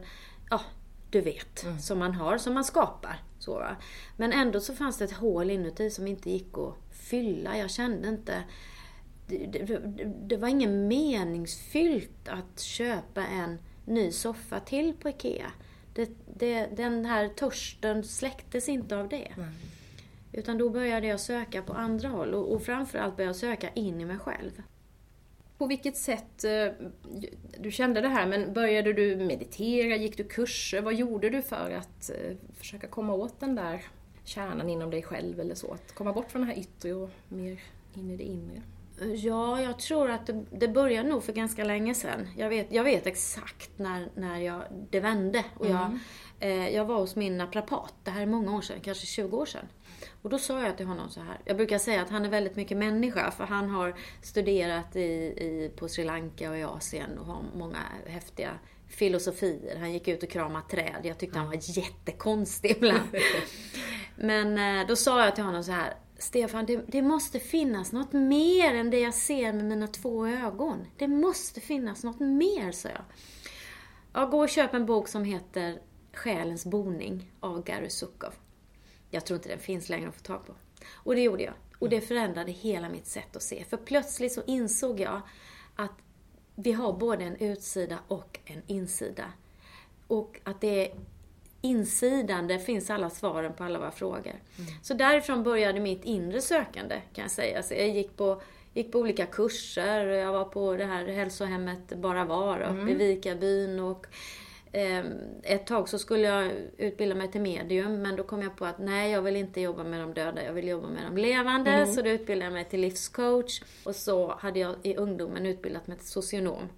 Ja, 0.50 0.62
du 1.10 1.22
vet. 1.22 1.64
Mm. 1.64 1.80
Som 1.80 2.00
man 2.00 2.14
har, 2.14 2.38
som 2.38 2.54
man 2.54 2.64
skapar. 2.64 3.24
Så, 3.40 3.54
va? 3.54 3.76
Men 4.18 4.34
ändå 4.34 4.60
så 4.60 4.74
fanns 4.74 4.98
det 4.98 5.06
ett 5.06 5.12
hål 5.12 5.52
inuti 5.52 5.90
som 5.90 6.08
inte 6.08 6.30
gick 6.30 6.58
att 6.58 6.76
fylla. 6.92 7.58
Jag 7.58 7.72
kände 7.72 8.08
inte... 8.10 8.44
Det, 9.28 9.46
det, 9.46 9.82
det 10.28 10.38
var 10.38 10.48
inget 10.48 10.70
meningsfyllt 10.70 12.28
att 12.28 12.60
köpa 12.60 13.26
en 13.26 13.58
ny 13.86 14.12
soffa 14.12 14.60
till 14.60 14.94
på 14.94 15.10
IKEA. 15.10 15.52
Det, 15.94 16.10
det, 16.38 16.68
den 16.76 17.06
här 17.06 17.28
törsten 17.28 18.04
släcktes 18.04 18.70
inte 18.70 18.98
av 18.98 19.10
det. 19.10 19.32
Mm. 19.38 19.50
Utan 20.32 20.58
då 20.58 20.70
började 20.70 21.08
jag 21.08 21.20
söka 21.20 21.62
på 21.62 21.74
andra 21.74 22.10
håll 22.10 22.34
och, 22.34 22.54
och 22.54 22.64
framförallt 22.64 23.18
började 23.18 23.30
jag 23.30 23.36
söka 23.36 23.70
in 23.70 24.02
i 24.02 24.06
mig 24.06 24.18
själv. 24.18 24.62
På 25.58 25.68
vilket 25.68 25.98
sätt, 25.98 26.44
eh, 26.44 26.68
du 27.60 27.72
kände 27.72 28.02
det 28.02 28.08
här, 28.08 28.28
men 28.28 28.54
började 28.54 28.94
du 28.94 29.16
meditera, 29.16 29.96
gick 29.96 30.18
du 30.18 30.24
kurser? 30.24 30.82
Vad 30.82 30.94
gjorde 30.94 31.30
du 31.30 31.42
för 31.42 31.72
att 31.72 32.10
eh, 32.10 32.38
försöka 32.58 32.88
komma 32.88 33.14
åt 33.14 33.40
den 33.40 33.56
där 33.56 33.82
kärnan 34.24 34.70
inom 34.70 34.90
dig 34.90 35.04
själv 35.04 35.40
eller 35.40 35.56
så? 35.56 35.74
Att 35.74 35.96
komma 35.96 36.14
bort 36.14 36.32
från 36.32 36.42
det 36.42 36.48
här 36.48 36.60
yttre 36.60 36.94
och 36.94 37.10
mer 37.30 37.60
in 37.94 38.12
i 38.12 38.18
det 38.18 38.24
inre? 38.24 38.62
Ja, 39.16 39.62
jag 39.62 39.80
tror 39.80 40.10
att 40.10 40.28
det, 40.28 40.46
det 40.52 40.68
började 40.68 41.10
nog 41.10 41.24
för 41.24 41.34
ganska 41.34 41.64
länge 41.64 41.96
sedan. 41.96 42.28
Jag 42.38 42.50
vet, 42.50 42.72
jag 42.72 42.84
vet 42.84 43.08
exakt 43.08 43.72
när, 43.80 44.10
när 44.16 44.40
jag, 44.40 44.64
det 44.90 45.00
vände. 45.00 45.46
Och 45.58 45.66
jag, 45.66 45.86
mm. 45.86 46.00
eh, 46.40 46.70
jag 46.70 46.86
var 46.86 47.00
hos 47.00 47.16
min 47.16 47.38
naprapat, 47.38 47.94
det 48.04 48.12
här 48.12 48.22
är 48.22 48.26
många 48.26 48.56
år 48.56 48.62
sedan, 48.62 48.78
kanske 48.82 49.06
20 49.06 49.38
år 49.38 49.46
sedan. 49.46 49.68
Och 50.22 50.30
då 50.30 50.40
sa 50.40 50.62
jag 50.62 50.78
till 50.78 50.86
honom 50.86 51.10
så 51.10 51.20
här. 51.20 51.38
Jag 51.46 51.58
brukar 51.58 51.78
säga 51.78 52.02
att 52.02 52.10
han 52.10 52.26
är 52.26 52.30
väldigt 52.30 52.56
mycket 52.56 52.78
människa 52.78 53.32
för 53.32 53.44
han 53.44 53.70
har 53.70 53.96
studerat 54.22 54.96
i, 54.96 55.02
i, 55.02 55.72
på 55.76 55.88
Sri 55.88 56.04
Lanka 56.04 56.50
och 56.50 56.58
i 56.58 56.64
Asien 56.64 57.18
och 57.18 57.26
har 57.26 57.44
många 57.56 57.80
häftiga 58.08 58.52
filosofier. 58.88 59.78
Han 59.80 59.94
gick 59.94 60.08
ut 60.08 60.24
och 60.24 60.30
kramade 60.30 60.66
träd. 60.70 61.00
Jag 61.04 61.18
tyckte 61.18 61.40
han 61.40 61.48
var 61.48 61.78
jättekonstig 61.78 62.72
ibland. 62.72 63.10
Men 64.16 64.80
eh, 64.80 64.88
då 64.88 64.96
sa 64.96 65.26
jag 65.26 65.36
till 65.36 65.44
honom 65.44 65.64
så 65.64 65.72
här. 65.72 65.94
Stefan, 66.24 66.66
det, 66.66 66.84
det, 66.88 67.02
måste 67.02 67.40
finnas 67.40 67.92
något 67.92 68.14
mer 68.14 68.76
än 68.76 68.90
det 68.90 69.00
jag 69.00 69.14
ser 69.14 69.54
med 69.54 69.66
mina 69.66 69.88
två 69.88 70.28
ögon. 70.28 70.86
Det 70.98 71.08
måste 71.08 71.62
finnas 71.62 72.04
något 72.04 72.20
mer, 72.20 72.72
sa 72.72 72.90
jag. 72.90 73.04
Ja, 74.14 74.26
gå 74.26 74.40
och 74.40 74.50
köp 74.50 74.74
en 74.74 74.86
bok 74.86 75.08
som 75.08 75.24
heter 75.24 75.82
Själens 76.14 76.66
boning 76.66 77.32
av 77.40 77.64
Gary 77.64 77.90
Zukav. 77.90 78.34
Jag 79.10 79.26
tror 79.26 79.38
inte 79.38 79.50
den 79.50 79.60
finns 79.60 79.90
längre 79.90 80.10
att 80.10 80.16
få 80.16 80.22
tag 80.22 80.46
på. 80.46 80.56
Och 80.94 81.16
det 81.16 81.22
gjorde 81.22 81.44
jag. 81.44 81.54
Och 81.80 81.90
det 81.90 82.02
förändrade 82.02 82.52
hela 82.52 82.90
mitt 82.90 83.08
sätt 83.08 83.36
att 83.36 83.44
se. 83.44 83.64
För 83.64 83.78
plötsligt 83.78 84.34
så 84.34 84.42
insåg 84.48 85.00
jag 85.00 85.22
att 85.76 86.02
vi 86.56 86.72
har 86.72 86.94
både 86.94 87.24
en 87.24 87.36
utsida 87.36 88.00
och 88.08 88.40
en 88.46 88.62
insida. 88.68 89.32
Och 90.08 90.40
att 90.44 90.62
det 90.62 90.88
är 90.88 90.96
insidan, 91.64 92.48
där 92.48 92.58
finns 92.58 92.90
alla 92.90 93.10
svaren 93.10 93.54
på 93.54 93.64
alla 93.64 93.80
våra 93.80 93.92
frågor. 93.92 94.36
Mm. 94.58 94.72
Så 94.82 94.94
därifrån 94.94 95.44
började 95.44 95.80
mitt 95.80 96.06
inre 96.06 96.42
sökande, 96.42 96.96
kan 97.14 97.22
jag 97.22 97.32
säga. 97.32 97.64
Så 97.64 97.74
jag 97.74 97.90
gick 97.90 98.18
på, 98.18 98.42
gick 98.74 98.92
på 98.92 99.00
olika 99.00 99.26
kurser. 99.26 100.06
Jag 100.06 100.32
var 100.32 100.46
på 100.46 100.76
det 100.76 100.86
här 100.86 101.08
hälsohemmet 101.08 101.94
Bara 101.96 102.26
Var 102.26 102.60
uppe 102.62 102.72
mm. 102.72 102.90
i 102.90 102.94
Vikabyn. 102.94 103.80
Och 103.80 104.08
Ehm, 104.76 105.20
ett 105.44 105.66
tag 105.66 105.90
så 105.90 106.00
skulle 106.00 106.28
jag 106.28 106.52
utbilda 106.78 107.16
mig 107.16 107.32
till 107.32 107.42
medium 107.42 108.02
men 108.02 108.16
då 108.16 108.24
kom 108.24 108.42
jag 108.42 108.56
på 108.56 108.66
att 108.66 108.80
nej, 108.80 109.12
jag 109.12 109.22
vill 109.22 109.36
inte 109.36 109.62
jobba 109.62 109.84
med 109.84 110.00
de 110.00 110.14
döda, 110.14 110.44
jag 110.44 110.54
vill 110.54 110.68
jobba 110.68 110.88
med 110.88 111.04
de 111.04 111.22
levande. 111.22 111.72
Mm. 111.72 111.94
Så 111.94 112.02
då 112.02 112.10
utbildade 112.10 112.46
jag 112.46 112.54
mig 112.54 112.66
till 112.66 112.82
livscoach. 112.82 113.62
Och 113.84 113.96
så 113.96 114.36
hade 114.40 114.60
jag 114.60 114.76
i 114.84 114.96
ungdomen 114.96 115.46
utbildat 115.46 115.88
mig 115.88 115.98
till 115.98 116.08
socionom. 116.08 116.70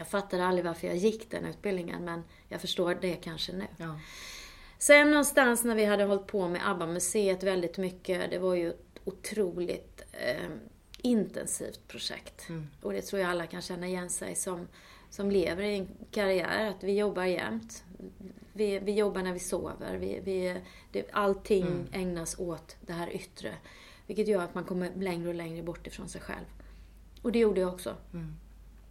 Jag 0.00 0.08
fattade 0.08 0.46
aldrig 0.46 0.64
varför 0.64 0.86
jag 0.86 0.96
gick 0.96 1.30
den 1.30 1.44
utbildningen 1.44 2.04
men 2.04 2.24
jag 2.48 2.60
förstår 2.60 2.98
det 3.00 3.14
kanske 3.14 3.52
nu. 3.52 3.66
Ja. 3.76 3.98
Sen 4.78 5.10
någonstans 5.10 5.64
när 5.64 5.74
vi 5.74 5.84
hade 5.84 6.04
hållit 6.04 6.26
på 6.26 6.48
med 6.48 6.68
ABBA-museet 6.68 7.42
väldigt 7.42 7.78
mycket, 7.78 8.30
det 8.30 8.38
var 8.38 8.54
ju 8.54 8.72
otroligt 9.04 10.02
eh, 10.12 10.50
intensivt 10.98 11.88
projekt. 11.88 12.46
Och 12.82 12.92
det 12.92 13.02
tror 13.02 13.22
jag 13.22 13.30
alla 13.30 13.46
kan 13.46 13.62
känna 13.62 13.86
igen 13.86 14.10
sig 14.10 14.34
som, 14.34 14.68
som 15.10 15.30
lever 15.30 15.62
i 15.62 15.78
en 15.78 15.88
karriär, 16.10 16.70
att 16.70 16.84
vi 16.84 16.98
jobbar 16.98 17.24
jämt. 17.24 17.84
Vi, 18.52 18.78
vi 18.78 18.92
jobbar 18.92 19.22
när 19.22 19.32
vi 19.32 19.40
sover. 19.40 19.96
Vi, 19.96 20.20
vi, 20.24 20.60
det, 20.92 21.10
allting 21.12 21.88
ägnas 21.92 22.38
åt 22.38 22.76
det 22.80 22.92
här 22.92 23.16
yttre. 23.16 23.54
Vilket 24.06 24.28
gör 24.28 24.42
att 24.42 24.54
man 24.54 24.64
kommer 24.64 24.90
längre 24.94 25.28
och 25.28 25.34
längre 25.34 25.62
bort 25.62 25.86
ifrån 25.86 26.08
sig 26.08 26.20
själv. 26.20 26.46
Och 27.22 27.32
det 27.32 27.38
gjorde 27.38 27.60
jag 27.60 27.74
också. 27.74 27.96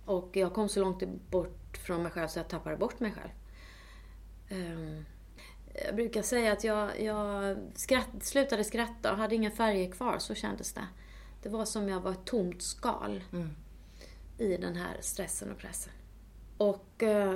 Och 0.10 0.38
jag 0.38 0.54
kom 0.54 0.70
så 0.70 0.80
långt 0.80 1.04
bort 1.30 1.78
från 1.78 2.04
mig 2.04 2.12
själv 2.12 2.28
så 2.28 2.40
jag 2.40 2.48
tappade 2.48 2.78
bort 2.78 3.00
mig 3.00 3.12
själv. 3.12 3.30
Ehm, 4.50 5.06
jag 5.86 5.96
brukar 5.96 6.22
säga 6.22 6.54
att 6.54 6.64
jag, 6.64 7.02
jag 7.02 7.58
skratt, 7.76 8.08
slutade 8.22 8.64
skratta 8.64 9.12
och 9.12 9.18
hade 9.18 9.36
inga 9.36 9.52
färger 9.52 9.92
kvar, 9.92 10.20
så 10.20 10.36
kändes 10.36 10.74
det. 10.74 10.88
Det 11.42 11.50
var 11.50 11.66
som 11.66 11.90
jag 11.90 12.02
var 12.02 12.12
ett 12.12 12.26
tomt 12.26 12.62
skal 12.62 13.24
i 14.38 14.58
den 14.58 14.76
här 14.76 14.98
stressen 15.02 15.52
och 15.52 15.58
pressen. 15.58 15.94
Och 16.58 17.04
eh, 17.04 17.36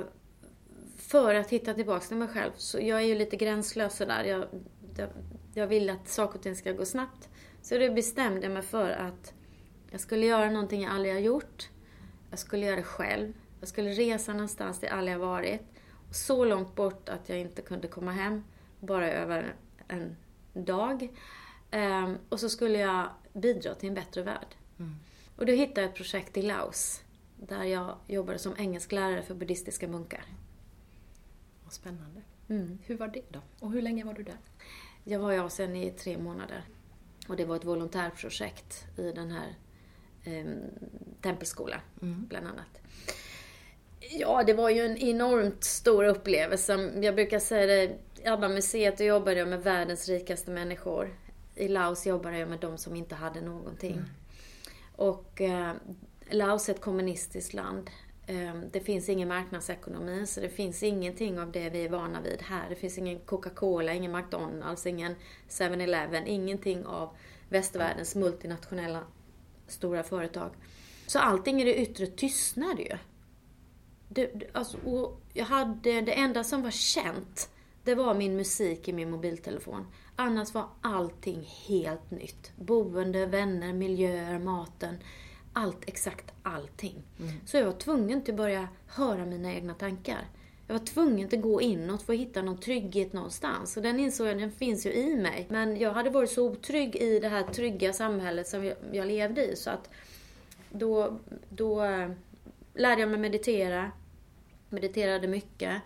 för 0.96 1.34
att 1.34 1.50
hitta 1.50 1.74
tillbaka 1.74 2.06
till 2.06 2.16
mig 2.16 2.28
själv, 2.28 2.52
så 2.56 2.78
jag 2.80 3.02
är 3.02 3.06
ju 3.06 3.14
lite 3.14 3.36
gränslös 3.36 3.96
sådär. 3.96 4.24
Jag, 4.24 4.46
jag, 4.96 5.08
jag 5.54 5.66
vill 5.66 5.90
att 5.90 6.08
saker 6.08 6.38
och 6.38 6.42
ting 6.42 6.56
ska 6.56 6.72
gå 6.72 6.84
snabbt. 6.84 7.28
Så 7.62 7.78
det 7.78 7.90
bestämde 7.90 8.40
jag 8.40 8.52
mig 8.52 8.62
för 8.62 8.90
att 8.90 9.34
jag 9.90 10.00
skulle 10.00 10.26
göra 10.26 10.50
någonting 10.50 10.82
jag 10.82 10.92
aldrig 10.92 11.14
har 11.14 11.20
gjort. 11.20 11.68
Jag 12.34 12.38
skulle 12.38 12.66
göra 12.66 12.76
det 12.76 12.82
själv. 12.82 13.32
Jag 13.60 13.68
skulle 13.68 13.90
resa 13.90 14.32
någonstans 14.32 14.80
där 14.80 14.88
jag 14.88 14.98
aldrig 14.98 15.16
har 15.16 15.26
varit. 15.26 15.60
Så 16.10 16.44
långt 16.44 16.74
bort 16.74 17.08
att 17.08 17.28
jag 17.28 17.38
inte 17.38 17.62
kunde 17.62 17.88
komma 17.88 18.12
hem, 18.12 18.44
bara 18.80 19.12
över 19.12 19.54
en 19.88 20.16
dag. 20.52 21.08
Ehm, 21.70 22.18
och 22.28 22.40
så 22.40 22.48
skulle 22.48 22.78
jag 22.78 23.08
bidra 23.32 23.74
till 23.74 23.88
en 23.88 23.94
bättre 23.94 24.22
värld. 24.22 24.46
Och 25.36 25.46
då 25.46 25.52
hittade 25.52 25.80
jag 25.80 25.90
ett 25.90 25.96
projekt 25.96 26.36
i 26.36 26.42
Laos, 26.42 27.02
där 27.36 27.64
jag 27.64 27.96
jobbade 28.06 28.38
som 28.38 28.54
engelsklärare 28.58 29.22
för 29.22 29.34
buddhistiska 29.34 29.88
munkar. 29.88 30.24
Vad 31.64 31.72
spännande. 31.72 32.22
Mm. 32.48 32.78
Hur 32.82 32.96
var 32.96 33.08
det 33.08 33.32
då? 33.32 33.40
Och 33.60 33.72
hur 33.72 33.82
länge 33.82 34.04
var 34.04 34.14
du 34.14 34.22
där? 34.22 34.38
Jag 35.04 35.18
var 35.18 35.32
i 35.32 35.38
Asien 35.38 35.76
i 35.76 35.90
tre 35.90 36.18
månader. 36.18 36.64
Och 37.28 37.36
det 37.36 37.44
var 37.44 37.56
ett 37.56 37.64
volontärprojekt 37.64 38.98
i 38.98 39.12
den 39.12 39.30
här 39.30 39.54
eh, 40.24 40.44
tempelskolan, 41.22 41.80
bland 42.00 42.46
annat. 42.46 42.80
Ja, 44.10 44.42
det 44.46 44.54
var 44.54 44.70
ju 44.70 44.86
en 44.86 44.96
enormt 44.96 45.64
stor 45.64 46.04
upplevelse. 46.04 46.90
Jag 47.02 47.14
brukar 47.14 47.38
säga 47.38 47.66
det, 47.66 47.98
i 48.22 48.26
ABBA-museet 48.26 48.98
då 48.98 49.04
jobbade 49.04 49.38
jag 49.38 49.48
med 49.48 49.62
världens 49.62 50.08
rikaste 50.08 50.50
människor. 50.50 51.16
I 51.54 51.68
Laos 51.68 52.06
jobbade 52.06 52.38
jag 52.38 52.48
med 52.48 52.60
de 52.60 52.78
som 52.78 52.96
inte 52.96 53.14
hade 53.14 53.40
någonting. 53.40 54.02
Och 54.96 55.40
eh, 55.40 55.72
Laos 56.30 56.68
är 56.68 56.74
ett 56.74 56.80
kommunistiskt 56.80 57.54
land. 57.54 57.90
Eh, 58.26 58.54
det 58.72 58.80
finns 58.80 59.08
ingen 59.08 59.28
marknadsekonomi, 59.28 60.26
så 60.26 60.40
det 60.40 60.48
finns 60.48 60.82
ingenting 60.82 61.40
av 61.40 61.52
det 61.52 61.70
vi 61.70 61.84
är 61.84 61.88
vana 61.88 62.20
vid 62.20 62.42
här. 62.42 62.68
Det 62.68 62.76
finns 62.76 62.98
ingen 62.98 63.18
Coca-Cola, 63.18 63.92
ingen 63.92 64.12
McDonalds, 64.12 64.86
ingen 64.86 65.14
7-Eleven, 65.48 66.26
ingenting 66.26 66.86
av 66.86 67.08
västvärldens 67.48 68.14
multinationella 68.14 69.00
stora 69.66 70.02
företag. 70.02 70.50
Så 71.06 71.18
allting 71.18 71.62
i 71.62 71.64
det 71.64 71.76
yttre 71.76 72.06
tystnade 72.06 72.82
ju. 72.82 72.98
Det, 74.08 74.26
det, 74.26 74.46
alltså, 74.52 74.78
och 74.78 75.20
jag 75.32 75.44
hade, 75.44 76.00
det 76.00 76.12
enda 76.12 76.44
som 76.44 76.62
var 76.62 76.70
känt, 76.70 77.50
det 77.84 77.94
var 77.94 78.14
min 78.14 78.36
musik 78.36 78.88
i 78.88 78.92
min 78.92 79.10
mobiltelefon. 79.10 79.86
Annars 80.16 80.54
var 80.54 80.66
allting 80.80 81.48
helt 81.68 82.10
nytt. 82.10 82.52
Boende, 82.56 83.26
vänner, 83.26 83.72
miljöer, 83.72 84.38
maten. 84.38 84.98
Allt, 85.52 85.78
exakt 85.86 86.32
allting. 86.42 87.02
Så 87.46 87.56
jag 87.56 87.64
var 87.64 87.72
tvungen 87.72 88.22
till 88.22 88.34
att 88.34 88.38
börja 88.38 88.68
höra 88.86 89.24
mina 89.26 89.54
egna 89.54 89.74
tankar. 89.74 90.28
Jag 90.74 90.80
var 90.80 90.86
tvungen 90.86 91.28
till 91.28 91.38
att 91.38 91.42
gå 91.42 91.60
inåt 91.60 92.02
för 92.02 92.12
att 92.12 92.18
hitta 92.18 92.42
någon 92.42 92.58
trygghet 92.58 93.12
någonstans. 93.12 93.76
Och 93.76 93.82
den 93.82 94.00
insåg 94.00 94.26
jag, 94.26 94.38
den 94.38 94.50
finns 94.50 94.86
ju 94.86 94.92
i 94.92 95.16
mig. 95.16 95.46
Men 95.50 95.76
jag 95.76 95.92
hade 95.92 96.10
varit 96.10 96.30
så 96.30 96.50
otrygg 96.50 96.96
i 96.96 97.18
det 97.18 97.28
här 97.28 97.42
trygga 97.42 97.92
samhället 97.92 98.48
som 98.48 98.64
jag, 98.64 98.76
jag 98.92 99.06
levde 99.06 99.52
i. 99.52 99.56
Så 99.56 99.70
att 99.70 99.90
då, 100.70 101.18
då 101.48 101.84
eh, 101.84 102.10
lärde 102.74 103.00
jag 103.00 103.10
mig 103.10 103.20
meditera. 103.20 103.90
Mediterade 104.68 105.28
mycket. 105.28 105.82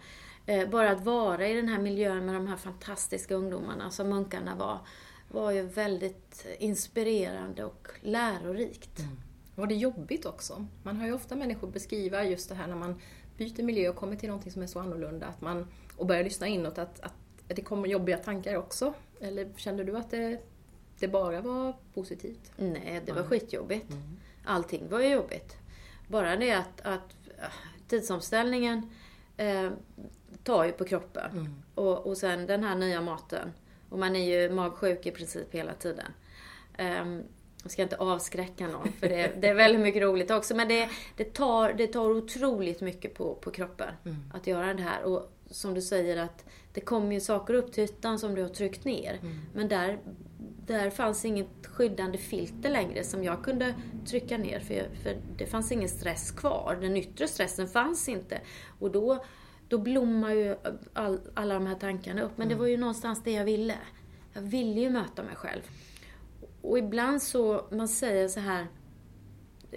Eh, 0.46 0.68
bara 0.68 0.90
att 0.90 1.04
vara 1.04 1.48
i 1.48 1.54
den 1.54 1.68
här 1.68 1.78
miljön 1.78 2.26
med 2.26 2.34
de 2.34 2.46
här 2.46 2.56
fantastiska 2.56 3.34
ungdomarna 3.34 3.90
som 3.90 4.08
munkarna 4.08 4.54
var, 4.54 4.78
var 5.28 5.50
ju 5.50 5.62
väldigt 5.62 6.46
inspirerande 6.58 7.64
och 7.64 7.88
lärorikt. 8.00 8.98
Mm. 8.98 9.16
Var 9.54 9.66
det 9.66 9.74
jobbigt 9.74 10.26
också? 10.26 10.66
Man 10.82 10.96
hör 10.96 11.06
ju 11.06 11.12
ofta 11.12 11.36
människor 11.36 11.68
beskriva 11.68 12.24
just 12.24 12.48
det 12.48 12.54
här 12.54 12.66
när 12.66 12.76
man 12.76 13.00
byter 13.38 13.62
miljö 13.62 13.88
och 13.88 13.96
kommer 13.96 14.16
till 14.16 14.28
någonting 14.28 14.52
som 14.52 14.62
är 14.62 14.66
så 14.66 14.80
annorlunda 14.80 15.26
att 15.26 15.40
man, 15.40 15.66
och 15.96 16.06
börjar 16.06 16.24
lyssna 16.24 16.46
inåt, 16.46 16.78
att, 16.78 17.00
att 17.00 17.14
det 17.46 17.62
kommer 17.62 17.88
jobbiga 17.88 18.18
tankar 18.18 18.56
också. 18.56 18.94
Eller 19.20 19.48
kände 19.56 19.84
du 19.84 19.96
att 19.96 20.10
det, 20.10 20.40
det 20.98 21.08
bara 21.08 21.40
var 21.40 21.76
positivt? 21.94 22.52
Nej, 22.56 23.02
det 23.06 23.12
var 23.12 23.22
skitjobbigt. 23.22 23.92
Allting 24.44 24.88
var 24.88 25.00
ju 25.00 25.08
jobbigt. 25.08 25.56
Bara 26.08 26.36
det 26.36 26.52
att, 26.52 26.80
att 26.80 27.14
äh, 27.38 27.44
tidsomställningen 27.88 28.90
eh, 29.36 29.70
tar 30.42 30.64
ju 30.64 30.72
på 30.72 30.84
kroppen. 30.84 31.62
Och, 31.74 32.06
och 32.06 32.16
sen 32.16 32.46
den 32.46 32.64
här 32.64 32.74
nya 32.74 33.00
maten. 33.00 33.52
Och 33.88 33.98
man 33.98 34.16
är 34.16 34.40
ju 34.40 34.54
magsjuk 34.54 35.06
i 35.06 35.10
princip 35.10 35.54
hela 35.54 35.74
tiden. 35.74 36.12
Um, 36.78 37.24
jag 37.62 37.72
ska 37.72 37.82
inte 37.82 37.96
avskräcka 37.96 38.68
någon, 38.68 38.92
för 38.92 39.08
det, 39.08 39.32
det 39.40 39.48
är 39.48 39.54
väldigt 39.54 39.80
mycket 39.80 40.02
roligt 40.02 40.30
också. 40.30 40.54
Men 40.54 40.68
det, 40.68 40.88
det, 41.16 41.34
tar, 41.34 41.72
det 41.72 41.86
tar 41.86 42.10
otroligt 42.10 42.80
mycket 42.80 43.14
på, 43.14 43.34
på 43.34 43.50
kroppen 43.50 43.94
att 44.32 44.46
göra 44.46 44.74
det 44.74 44.82
här. 44.82 45.02
Och 45.02 45.32
som 45.50 45.74
du 45.74 45.82
säger 45.82 46.16
att 46.16 46.44
det 46.72 46.80
kommer 46.80 47.12
ju 47.12 47.20
saker 47.20 47.54
upp 47.54 47.72
till 47.72 47.84
ytan 47.84 48.18
som 48.18 48.34
du 48.34 48.42
har 48.42 48.48
tryckt 48.48 48.84
ner. 48.84 49.20
Men 49.54 49.68
där, 49.68 49.98
där 50.66 50.90
fanns 50.90 51.24
inget 51.24 51.66
skyddande 51.66 52.18
filter 52.18 52.70
längre 52.70 53.04
som 53.04 53.24
jag 53.24 53.44
kunde 53.44 53.74
trycka 54.06 54.38
ner. 54.38 54.60
För, 54.60 54.88
för 55.02 55.16
det 55.36 55.46
fanns 55.46 55.72
ingen 55.72 55.88
stress 55.88 56.30
kvar. 56.30 56.78
Den 56.80 56.96
yttre 56.96 57.28
stressen 57.28 57.68
fanns 57.68 58.08
inte. 58.08 58.40
Och 58.78 58.90
då, 58.90 59.24
då 59.68 59.78
blommar 59.78 60.30
ju 60.30 60.56
all, 60.92 61.20
alla 61.34 61.54
de 61.54 61.66
här 61.66 61.74
tankarna 61.74 62.22
upp. 62.22 62.38
Men 62.38 62.48
det 62.48 62.54
var 62.54 62.66
ju 62.66 62.76
någonstans 62.76 63.22
det 63.24 63.32
jag 63.32 63.44
ville. 63.44 63.74
Jag 64.32 64.42
ville 64.42 64.80
ju 64.80 64.90
möta 64.90 65.22
mig 65.22 65.34
själv. 65.36 65.62
Och 66.62 66.78
ibland 66.78 67.22
så, 67.22 67.66
man 67.70 67.88
säger 67.88 68.28
så 68.28 68.40
här, 68.40 68.66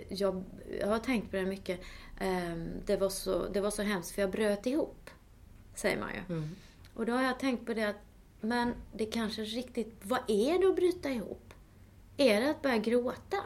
jag, 0.10 0.44
jag 0.80 0.88
har 0.88 1.00
tänkt 1.00 1.32
på 1.32 1.38
det 1.38 1.46
mycket, 1.46 1.80
ehm, 2.20 2.70
det, 2.86 2.98
var 2.98 3.10
så, 3.10 3.48
det 3.48 3.62
var 3.62 3.72
så 3.72 3.82
hemskt 3.82 4.12
för 4.12 4.22
jag 4.22 4.32
bröt 4.32 4.66
ihop, 4.66 5.10
säger 5.76 6.00
man 6.00 6.10
ju. 6.14 6.22
Och 6.94 7.06
då 7.06 7.14
har 7.14 7.24
jag 7.24 7.40
tänkt 7.40 7.66
på 7.66 7.74
det 7.74 7.84
att, 7.84 7.96
men 8.42 8.74
det 8.94 9.06
kanske 9.06 9.42
riktigt, 9.42 9.96
vad 10.04 10.20
är 10.28 10.60
det 10.60 10.68
att 10.68 10.76
bryta 10.76 11.10
ihop? 11.10 11.54
Är 12.18 12.42
det 12.42 12.50
att 12.50 12.62
börja 12.62 12.78
gråta? 12.78 13.38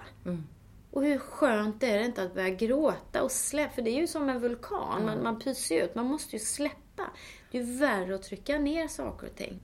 Och 0.92 1.04
hur 1.04 1.18
skönt 1.18 1.84
är 1.84 1.98
det 1.98 2.06
inte 2.06 2.24
att 2.24 2.34
börja 2.34 2.50
gråta 2.50 3.24
och 3.24 3.32
släppa, 3.32 3.74
för 3.74 3.82
det 3.82 3.89
är 3.89 4.01
ju 4.01 4.08
som 4.08 4.30
en 4.30 4.39
vulkan, 4.39 5.06
man, 5.06 5.24
man 5.24 5.39
pyser 5.39 5.84
ut, 5.84 5.96
man 5.96 6.06
måste 6.06 6.36
ju 6.36 6.39
släppa. 6.39 7.10
Det 7.51 7.58
är 7.58 7.63
ju 7.63 7.77
värre 7.77 8.15
att 8.15 8.24
trycka 8.24 8.60
ner 8.60 8.88
saker 8.88 9.27
och 9.27 9.36
ting. 9.36 9.60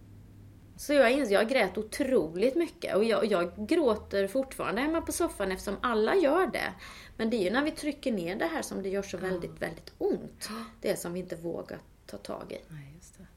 Så 0.82 0.94
jag 0.94 1.12
inser, 1.12 1.34
jag 1.34 1.50
grät 1.50 1.78
otroligt 1.78 2.56
mycket 2.56 2.96
och 2.96 3.04
jag, 3.04 3.26
jag 3.26 3.68
gråter 3.68 4.28
fortfarande 4.28 4.82
hemma 4.82 5.02
på 5.02 5.12
soffan 5.12 5.52
eftersom 5.52 5.78
alla 5.82 6.16
gör 6.16 6.48
det. 6.48 6.74
Men 7.18 7.30
det 7.30 7.38
är 7.38 7.44
ju 7.44 7.50
när 7.50 7.64
vi 7.64 7.72
trycker 7.72 8.12
ner 8.12 8.36
det 8.36 8.46
här 8.46 8.62
som 8.62 8.84
det 8.84 8.90
gör 8.90 9.02
så 9.02 9.18
väldigt, 9.18 9.62
väldigt 9.62 9.94
ont. 9.98 10.50
Det 10.82 11.00
som 11.00 11.14
vi 11.14 11.20
inte 11.20 11.36
vågar 11.36 11.80
ta 12.06 12.18
tag 12.18 12.52
i. 12.52 12.62
Nej, 12.68 12.94
just 12.96 13.18
det. 13.18 13.28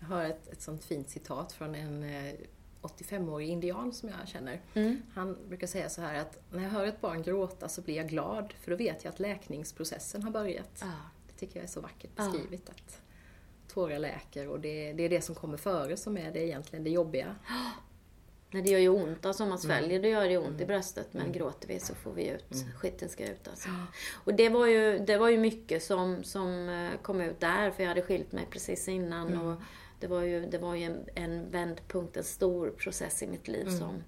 Jag 0.00 0.06
har 0.06 0.24
ett, 0.24 0.48
ett 0.52 0.62
sånt 0.62 0.84
fint 0.84 1.10
citat 1.10 1.52
från 1.52 1.74
en 1.74 2.02
eh, 2.02 2.34
85-årig 2.82 3.48
indian 3.48 3.92
som 3.92 4.08
jag 4.08 4.28
känner. 4.28 4.60
Han 5.14 5.48
brukar 5.48 5.66
säga 5.66 5.88
så 5.88 6.00
här 6.00 6.20
att 6.20 6.38
när 6.50 6.62
jag 6.62 6.70
hör 6.70 6.86
ett 6.86 7.00
barn 7.00 7.22
gråta 7.22 7.68
så 7.68 7.82
blir 7.82 7.96
jag 7.96 8.08
glad 8.08 8.54
för 8.60 8.70
då 8.70 8.76
vet 8.76 9.04
jag 9.04 9.12
att 9.12 9.20
läkningsprocessen 9.20 10.22
har 10.22 10.30
börjat. 10.30 10.78
Ja. 10.80 10.92
Det 11.26 11.34
tycker 11.38 11.56
jag 11.56 11.64
är 11.64 11.68
så 11.68 11.80
vackert 11.80 12.16
beskrivet. 12.16 12.68
Att 12.70 13.00
tårar 13.74 13.98
läker 13.98 14.48
och 14.48 14.60
det, 14.60 14.92
det 14.92 15.02
är 15.02 15.08
det 15.08 15.20
som 15.20 15.34
kommer 15.34 15.56
före 15.56 15.96
som 15.96 16.16
är 16.18 16.32
det 16.32 16.46
egentligen 16.46 16.84
det 16.84 16.90
jobbiga. 16.90 17.36
Nej, 18.50 18.62
det 18.62 18.70
gör 18.70 18.78
ju 18.78 18.88
ont. 18.88 19.26
Alltså 19.26 19.42
om 19.42 19.48
man 19.48 19.58
sväljer, 19.58 20.02
då 20.02 20.08
gör 20.08 20.28
det 20.28 20.38
ont 20.38 20.60
i 20.60 20.66
bröstet. 20.66 21.08
Men 21.12 21.32
gråter 21.32 21.68
vi 21.68 21.80
så 21.80 21.94
får 21.94 22.12
vi 22.12 22.28
ut. 22.28 22.54
Skiten 22.76 23.08
ska 23.08 23.24
ut 23.24 23.48
alltså. 23.48 23.68
Och 24.12 24.34
det 24.34 24.48
var 24.48 24.66
ju, 24.66 24.98
det 24.98 25.16
var 25.16 25.28
ju 25.28 25.38
mycket 25.38 25.82
som, 25.82 26.24
som 26.24 26.68
eh, 26.68 27.00
kom 27.02 27.20
ut 27.20 27.40
där. 27.40 27.70
För 27.70 27.82
jag 27.82 27.88
hade 27.88 28.02
skilt 28.02 28.32
mig 28.32 28.46
precis 28.50 28.88
innan. 28.88 29.38
Och 29.38 29.62
det 30.00 30.06
var 30.06 30.22
ju, 30.22 30.46
det 30.46 30.58
var 30.58 30.74
ju 30.74 30.84
en, 30.84 30.98
en 31.14 31.50
vändpunkt, 31.50 32.16
en 32.16 32.24
stor 32.24 32.70
process 32.70 33.22
i 33.22 33.26
mitt 33.26 33.48
liv 33.48 33.64
som, 33.78 34.02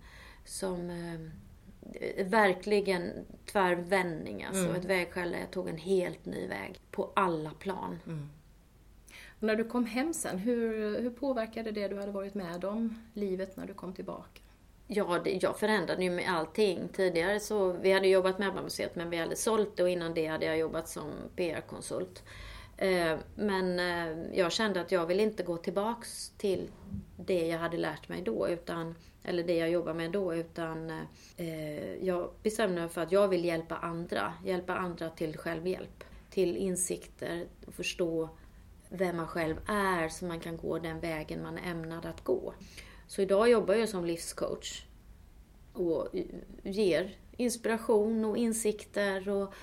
som 0.45 0.91
eh, 0.91 2.27
verkligen 2.27 3.11
tvärvändning. 3.53 4.45
Alltså 4.45 4.77
ett 4.77 4.85
vägskäl 4.85 5.31
där 5.31 5.39
jag 5.39 5.51
tog 5.51 5.69
en 5.69 5.79
helt 5.79 6.25
ny 6.27 6.47
väg. 6.49 6.81
På 6.91 7.13
alla 7.15 7.51
plan. 7.51 7.99
Och 9.37 9.43
när 9.43 9.57
du 9.57 9.65
kom 9.65 9.87
hem 9.87 10.15
sen, 10.15 10.39
hur, 10.39 11.01
hur 11.01 11.11
påverkade 11.11 11.71
det 11.71 11.89
du 11.89 11.99
hade 12.01 12.13
varit 12.13 12.35
med 12.35 12.65
om 12.65 13.03
livet 13.15 13.57
när 13.57 13.67
du 13.67 13.75
kom 13.75 13.93
tillbaka? 13.93 14.41
Ja, 14.87 15.21
det, 15.25 15.43
jag 15.43 15.59
förändrade 15.59 16.05
ju 16.05 16.11
med 16.11 16.31
allting. 16.31 16.89
Tidigare 16.89 17.41
så, 17.41 17.73
vi 17.73 17.93
hade 17.93 18.09
jobbat 18.09 18.39
med 18.39 18.55
museet 18.55 18.97
men 18.97 19.11
vi 19.11 19.17
hade 19.17 19.37
sålt 19.37 19.77
det 19.77 19.83
och 19.83 19.89
innan 19.89 20.15
det 20.15 20.27
hade 20.27 20.47
jag 20.47 20.59
jobbat 20.59 20.89
som 20.89 21.11
PR-konsult. 21.37 22.23
Eh, 22.77 23.19
men 23.35 23.79
eh, 23.79 24.39
jag 24.39 24.53
kände 24.53 24.81
att 24.81 24.93
jag 24.93 25.07
vill 25.07 25.21
inte 25.21 25.43
gå 25.43 25.57
tillbaks 25.57 26.33
till 26.39 26.71
det 27.17 27.47
jag 27.47 27.59
hade 27.59 27.77
lärt 27.77 28.09
mig 28.09 28.23
då, 28.23 28.49
utan, 28.49 28.95
eller 29.25 29.43
det 29.43 29.57
jag 29.57 29.71
jobbar 29.71 29.95
med 29.95 30.13
då, 30.13 30.35
utan 30.35 30.91
eh, 31.37 31.95
jag 31.95 32.31
bestämde 32.43 32.81
mig 32.81 32.89
för 32.89 33.01
att 33.01 33.13
jag 33.13 33.29
vill 33.29 33.45
hjälpa 33.45 33.77
andra. 33.77 34.33
Hjälpa 34.45 34.77
andra 34.77 35.11
till 35.11 35.37
självhjälp, 35.37 36.05
till 36.31 36.57
insikter, 36.57 37.47
förstå 37.69 38.29
vem 38.89 39.17
man 39.17 39.27
själv 39.27 39.57
är 39.67 40.09
så 40.09 40.25
man 40.25 40.41
kan 40.41 40.57
gå 40.57 40.79
den 40.79 41.01
vägen 41.01 41.43
man 41.43 41.59
är 41.59 41.71
ämnad 41.71 42.07
att 42.07 42.25
gå. 42.25 42.55
Så 43.07 43.23
idag 43.23 43.51
jobbar 43.51 43.75
jag 43.75 43.89
som 43.89 44.05
livscoach 44.05 44.85
och 45.73 46.09
ger 46.63 47.17
inspiration 47.37 48.25
och 48.25 48.37
insikter 48.37 49.29
och 49.29 49.55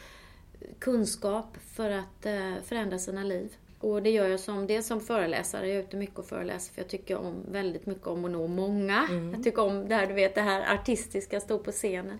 kunskap 0.79 1.57
för 1.75 1.89
att 1.89 2.25
eh, 2.25 2.53
förändra 2.63 2.99
sina 2.99 3.23
liv. 3.23 3.55
Och 3.79 4.03
det 4.03 4.09
gör 4.09 4.27
jag 4.27 4.39
som, 4.39 4.67
dels 4.67 4.87
som 4.87 5.01
föreläsare, 5.01 5.67
jag 5.67 5.77
är 5.77 5.83
ute 5.83 5.97
mycket 5.97 6.19
och 6.19 6.25
föreläser 6.25 6.73
för 6.73 6.81
jag 6.81 6.89
tycker 6.89 7.17
om, 7.17 7.35
väldigt 7.51 7.85
mycket 7.85 8.07
om 8.07 8.25
att 8.25 8.31
nå 8.31 8.47
många. 8.47 9.07
Mm. 9.09 9.33
Jag 9.33 9.43
tycker 9.43 9.61
om 9.61 9.87
det 9.87 9.95
här, 9.95 10.07
du 10.07 10.13
vet, 10.13 10.35
det 10.35 10.41
här 10.41 10.73
artistiska, 10.73 11.39
stå 11.39 11.59
på 11.59 11.71
scenen. 11.71 12.19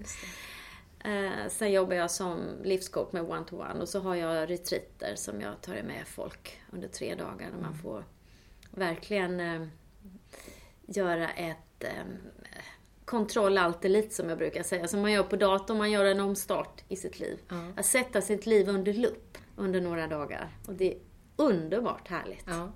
Eh, 1.04 1.50
sen 1.50 1.72
jobbar 1.72 1.96
jag 1.96 2.12
som 2.12 2.40
livscoach 2.64 3.12
med 3.12 3.24
one-to-one 3.24 3.82
och 3.82 3.90
så 3.90 4.00
har 4.00 4.16
jag 4.16 4.50
retreater 4.50 5.16
som 5.16 5.42
jag 5.42 5.62
tar 5.62 5.74
med 5.74 6.08
folk 6.08 6.62
under 6.72 6.88
tre 6.88 7.16
dagar 7.16 7.46
där 7.52 7.62
man 7.62 7.74
mm. 7.74 7.78
får 7.78 8.04
verkligen 8.72 9.40
eh, 9.40 9.68
göra 10.86 11.30
ett 11.30 11.84
eh, 11.84 12.06
kontroll 13.06 13.58
allt 13.58 13.86
elit 13.86 14.14
som 14.14 14.30
jag 14.30 14.38
brukar 14.38 14.64
säga. 14.64 14.88
Som 14.88 15.02
man 15.02 15.12
gör 15.12 15.24
på 15.24 15.36
datorn, 15.36 15.78
man 15.78 15.92
gör 15.92 16.06
en 16.06 16.20
omstart 16.20 16.84
i 16.88 16.96
sitt 16.96 17.20
liv. 17.20 17.40
Ja. 17.50 17.68
Att 17.78 17.86
sätta 17.86 18.22
sitt 18.22 18.46
liv 18.46 18.70
under 18.70 18.94
lupp 18.94 19.38
under 19.56 19.82
några 19.82 20.08
dagar. 20.08 20.58
Och 20.68 20.74
det 20.74 20.94
är 20.94 21.00
underbart 21.36 22.08
härligt. 22.08 22.46
Ja. 22.48 22.72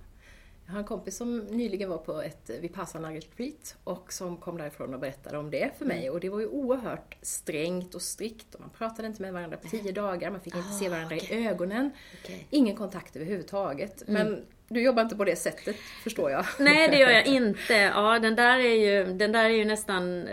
Jag 0.68 0.74
har 0.74 0.80
en 0.80 0.86
kompis 0.86 1.18
som 1.18 1.38
nyligen 1.38 1.90
var 1.90 1.98
på 1.98 2.22
ett 2.22 2.50
Vipassana 2.62 3.12
retreat 3.12 3.76
och 3.84 4.14
som 4.14 4.38
kom 4.38 4.58
därifrån 4.58 4.94
och 4.94 5.00
berättade 5.00 5.38
om 5.38 5.52
det 5.52 5.72
för 5.78 5.86
mig. 5.86 6.02
Mm. 6.02 6.14
Och 6.14 6.20
det 6.20 6.30
var 6.30 6.40
ju 6.40 6.48
oerhört 6.48 7.18
strängt 7.22 7.96
och 7.96 8.02
strikt 8.02 8.56
och 8.56 8.62
man 8.62 8.70
pratade 8.70 9.08
inte 9.08 9.22
med 9.22 9.34
varandra 9.34 9.58
på 9.58 9.68
tio 9.68 9.92
dagar, 9.92 10.32
man 10.32 10.42
fick 10.42 10.56
inte 10.56 10.68
oh, 10.68 10.80
se 10.80 10.90
varandra 10.90 11.16
okay. 11.16 11.40
i 11.40 11.48
ögonen. 11.48 11.92
Okay. 12.24 12.40
Ingen 12.50 12.76
kontakt 12.76 13.16
överhuvudtaget. 13.16 14.08
Mm. 14.08 14.14
Men 14.14 14.46
du 14.70 14.82
jobbar 14.82 15.04
inte 15.04 15.16
på 15.16 15.26
det 15.26 15.36
sättet, 15.36 15.76
förstår 16.04 16.32
jag. 16.32 16.46
Nej, 16.60 16.88
det 16.88 16.98
gör 16.98 17.10
jag 17.10 17.28
inte. 17.36 17.74
Ja, 17.74 18.20
den 18.20 18.36
där 18.36 18.58
är 18.58 18.74
ju, 18.74 19.14
den 19.14 19.32
där 19.32 19.46
är 19.46 19.50
ju 19.50 19.66
nästan, 19.66 20.28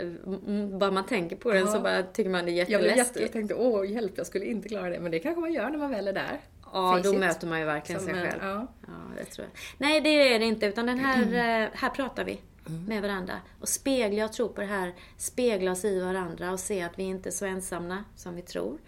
bara 0.78 0.90
man 0.90 1.06
tänker 1.06 1.36
på 1.36 1.52
den 1.52 1.60
ja. 1.60 1.66
så 1.66 1.80
bara 1.80 2.02
tycker 2.02 2.30
man 2.30 2.44
det 2.44 2.50
är 2.50 2.54
jätteläskigt. 2.54 3.16
Jag, 3.16 3.24
jag 3.24 3.32
tänkte, 3.32 3.54
åh 3.54 3.90
hjälp, 3.90 4.12
jag 4.16 4.26
skulle 4.26 4.44
inte 4.44 4.68
klara 4.68 4.90
det. 4.90 5.00
Men 5.00 5.10
det 5.10 5.18
kanske 5.18 5.40
man 5.40 5.52
gör 5.52 5.70
när 5.70 5.78
man 5.78 5.90
väl 5.90 6.08
är 6.08 6.12
där. 6.12 6.40
Ja, 6.74 7.00
då 7.04 7.12
möter 7.12 7.46
man 7.46 7.58
ju 7.58 7.64
verkligen 7.64 8.00
sig 8.00 8.14
själv. 8.14 8.42
Ja. 8.42 8.66
ja, 8.86 8.92
det 9.16 9.24
tror 9.24 9.46
jag. 9.46 9.60
Nej, 9.78 10.00
det 10.00 10.34
är 10.34 10.38
det 10.38 10.44
inte. 10.44 10.66
Utan 10.66 10.86
den 10.86 10.98
här, 10.98 11.22
mm. 11.22 11.70
här 11.74 11.90
pratar 11.90 12.24
vi 12.24 12.40
mm. 12.66 12.84
med 12.84 13.02
varandra. 13.02 13.34
Och 13.60 13.68
spegla, 13.68 14.18
jag 14.18 14.32
tror 14.32 14.48
på 14.48 14.60
det 14.60 14.66
här, 14.66 14.94
spegla 15.16 15.72
oss 15.72 15.84
i 15.84 16.00
varandra 16.00 16.52
och 16.52 16.60
se 16.60 16.82
att 16.82 16.98
vi 16.98 17.02
inte 17.02 17.28
är 17.28 17.30
så 17.30 17.44
ensamma 17.44 18.04
som 18.16 18.34
vi 18.34 18.42
tror. 18.42 18.78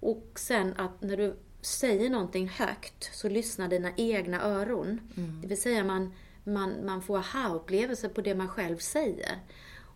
Och 0.00 0.32
sen 0.34 0.74
att 0.76 1.02
när 1.02 1.16
du 1.16 1.36
säger 1.60 2.10
någonting 2.10 2.48
högt 2.48 3.14
så 3.14 3.28
lyssnar 3.28 3.68
dina 3.68 3.90
egna 3.96 4.42
öron. 4.42 5.00
Mm. 5.16 5.40
Det 5.42 5.48
vill 5.48 5.60
säga 5.62 5.84
man, 5.84 6.14
man, 6.44 6.86
man 6.86 7.02
får 7.02 7.18
aha-upplevelser 7.18 8.08
på 8.08 8.20
det 8.20 8.34
man 8.34 8.48
själv 8.48 8.78
säger. 8.78 9.38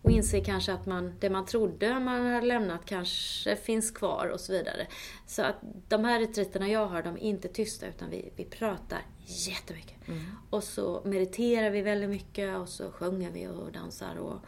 Och 0.07 0.13
inser 0.13 0.43
kanske 0.43 0.73
att 0.73 0.85
man, 0.85 1.13
det 1.19 1.29
man 1.29 1.45
trodde 1.45 1.99
man 1.99 2.25
hade 2.25 2.45
lämnat 2.45 2.85
kanske 2.85 3.55
finns 3.55 3.91
kvar 3.91 4.27
och 4.27 4.39
så 4.39 4.51
vidare. 4.51 4.87
Så 5.25 5.41
att 5.41 5.55
de 5.87 6.05
här 6.05 6.19
retriterna 6.19 6.69
jag 6.69 6.87
har, 6.87 7.03
de 7.03 7.15
är 7.15 7.19
inte 7.19 7.47
tysta 7.47 7.87
utan 7.87 8.09
vi, 8.09 8.31
vi 8.35 8.45
pratar 8.45 9.01
jättemycket. 9.25 10.07
Mm. 10.07 10.21
Och 10.49 10.63
så 10.63 11.01
mediterar 11.05 11.69
vi 11.69 11.81
väldigt 11.81 12.09
mycket 12.09 12.57
och 12.57 12.69
så 12.69 12.91
sjunger 12.91 13.31
vi 13.31 13.47
och 13.47 13.71
dansar. 13.71 14.15
Och... 14.15 14.39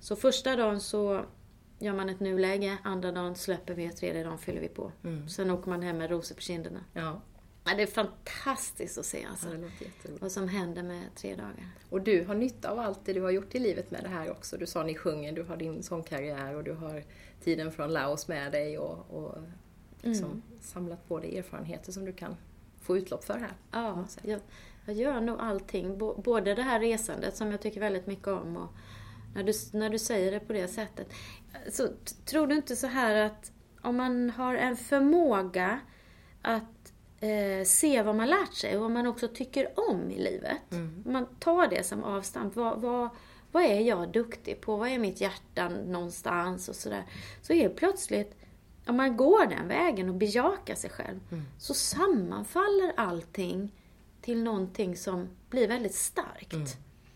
Så 0.00 0.16
första 0.16 0.56
dagen 0.56 0.80
så 0.80 1.24
gör 1.78 1.94
man 1.94 2.08
ett 2.08 2.20
nuläge, 2.20 2.78
andra 2.84 3.12
dagen 3.12 3.34
släpper 3.34 3.74
vi 3.74 3.90
och 3.90 3.96
tredje 3.96 4.24
dagen 4.24 4.38
fyller 4.38 4.60
vi 4.60 4.68
på. 4.68 4.92
Mm. 5.04 5.28
Sen 5.28 5.50
åker 5.50 5.70
man 5.70 5.82
hem 5.82 5.98
med 5.98 6.10
rosor 6.10 6.34
på 6.34 6.40
kinderna. 6.40 6.80
Ja. 6.92 7.20
Ja, 7.68 7.74
det 7.76 7.82
är 7.82 7.86
fantastiskt 7.86 8.98
att 8.98 9.06
se 9.06 9.26
alltså, 9.30 9.48
ja, 9.54 10.10
vad 10.20 10.32
som 10.32 10.48
händer 10.48 10.82
med 10.82 11.14
tre 11.14 11.34
dagar. 11.34 11.72
Och 11.90 12.00
du 12.00 12.24
har 12.24 12.34
nytta 12.34 12.70
av 12.70 12.78
allt 12.78 13.04
det 13.04 13.12
du 13.12 13.20
har 13.20 13.30
gjort 13.30 13.54
i 13.54 13.58
livet 13.58 13.90
med 13.90 14.02
det 14.02 14.08
här 14.08 14.30
också. 14.30 14.56
Du 14.56 14.66
sa 14.66 14.82
ni 14.82 14.94
sjunger, 14.94 15.32
du 15.32 15.42
har 15.42 15.56
din 15.56 15.82
sångkarriär 15.82 16.54
och 16.54 16.64
du 16.64 16.72
har 16.72 17.04
tiden 17.44 17.72
från 17.72 17.92
Laos 17.92 18.28
med 18.28 18.52
dig 18.52 18.78
och, 18.78 19.10
och 19.10 19.34
liksom 20.02 20.26
mm. 20.26 20.42
samlat 20.60 21.08
på 21.08 21.20
dig 21.20 21.38
erfarenheter 21.38 21.92
som 21.92 22.04
du 22.04 22.12
kan 22.12 22.36
få 22.82 22.96
utlopp 22.96 23.24
för 23.24 23.38
här. 23.38 23.52
Ja, 23.72 24.04
jag, 24.22 24.40
jag 24.86 24.96
gör 24.96 25.20
nog 25.20 25.40
allting. 25.40 25.98
Både 25.98 26.54
det 26.54 26.62
här 26.62 26.80
resandet 26.80 27.36
som 27.36 27.50
jag 27.50 27.60
tycker 27.60 27.80
väldigt 27.80 28.06
mycket 28.06 28.28
om 28.28 28.56
och 28.56 28.68
när 29.34 29.42
du, 29.42 29.52
när 29.72 29.90
du 29.90 29.98
säger 29.98 30.32
det 30.32 30.40
på 30.40 30.52
det 30.52 30.68
sättet. 30.68 31.12
Så 31.70 31.88
tror 32.24 32.46
du 32.46 32.54
inte 32.54 32.76
så 32.76 32.86
här 32.86 33.14
att 33.14 33.52
om 33.82 33.96
man 33.96 34.30
har 34.30 34.54
en 34.54 34.76
förmåga 34.76 35.80
att 36.42 36.62
eh, 37.20 37.64
se 37.64 38.02
vad 38.02 38.14
man 38.14 38.28
lärt 38.28 38.54
sig 38.54 38.76
och 38.76 38.82
vad 38.82 38.90
man 38.90 39.06
också 39.06 39.28
tycker 39.28 39.90
om 39.90 40.10
i 40.10 40.18
livet. 40.18 40.72
Mm. 40.72 41.02
Man 41.06 41.26
tar 41.38 41.66
det 41.66 41.86
som 41.86 42.04
avstamp. 42.04 42.56
Vad, 42.56 42.80
vad, 42.80 43.08
vad 43.52 43.62
är 43.62 43.80
jag 43.80 44.12
duktig 44.12 44.60
på? 44.60 44.76
Vad 44.76 44.88
är 44.88 44.98
mitt 44.98 45.20
hjärta 45.20 45.68
någonstans? 45.68 46.68
Och 46.68 46.76
sådär. 46.76 47.04
Så 47.42 47.52
helt 47.52 47.76
plötsligt, 47.76 48.36
om 48.86 48.96
man 48.96 49.16
går 49.16 49.46
den 49.46 49.68
vägen 49.68 50.08
och 50.08 50.14
bejakar 50.14 50.74
sig 50.74 50.90
själv, 50.90 51.20
mm. 51.30 51.44
så 51.58 51.74
sammanfaller 51.74 52.92
allting 52.96 53.72
till 54.20 54.42
någonting 54.42 54.96
som 54.96 55.28
blir 55.50 55.68
väldigt 55.68 55.94
starkt. 55.94 56.52
Mm. 56.52 56.66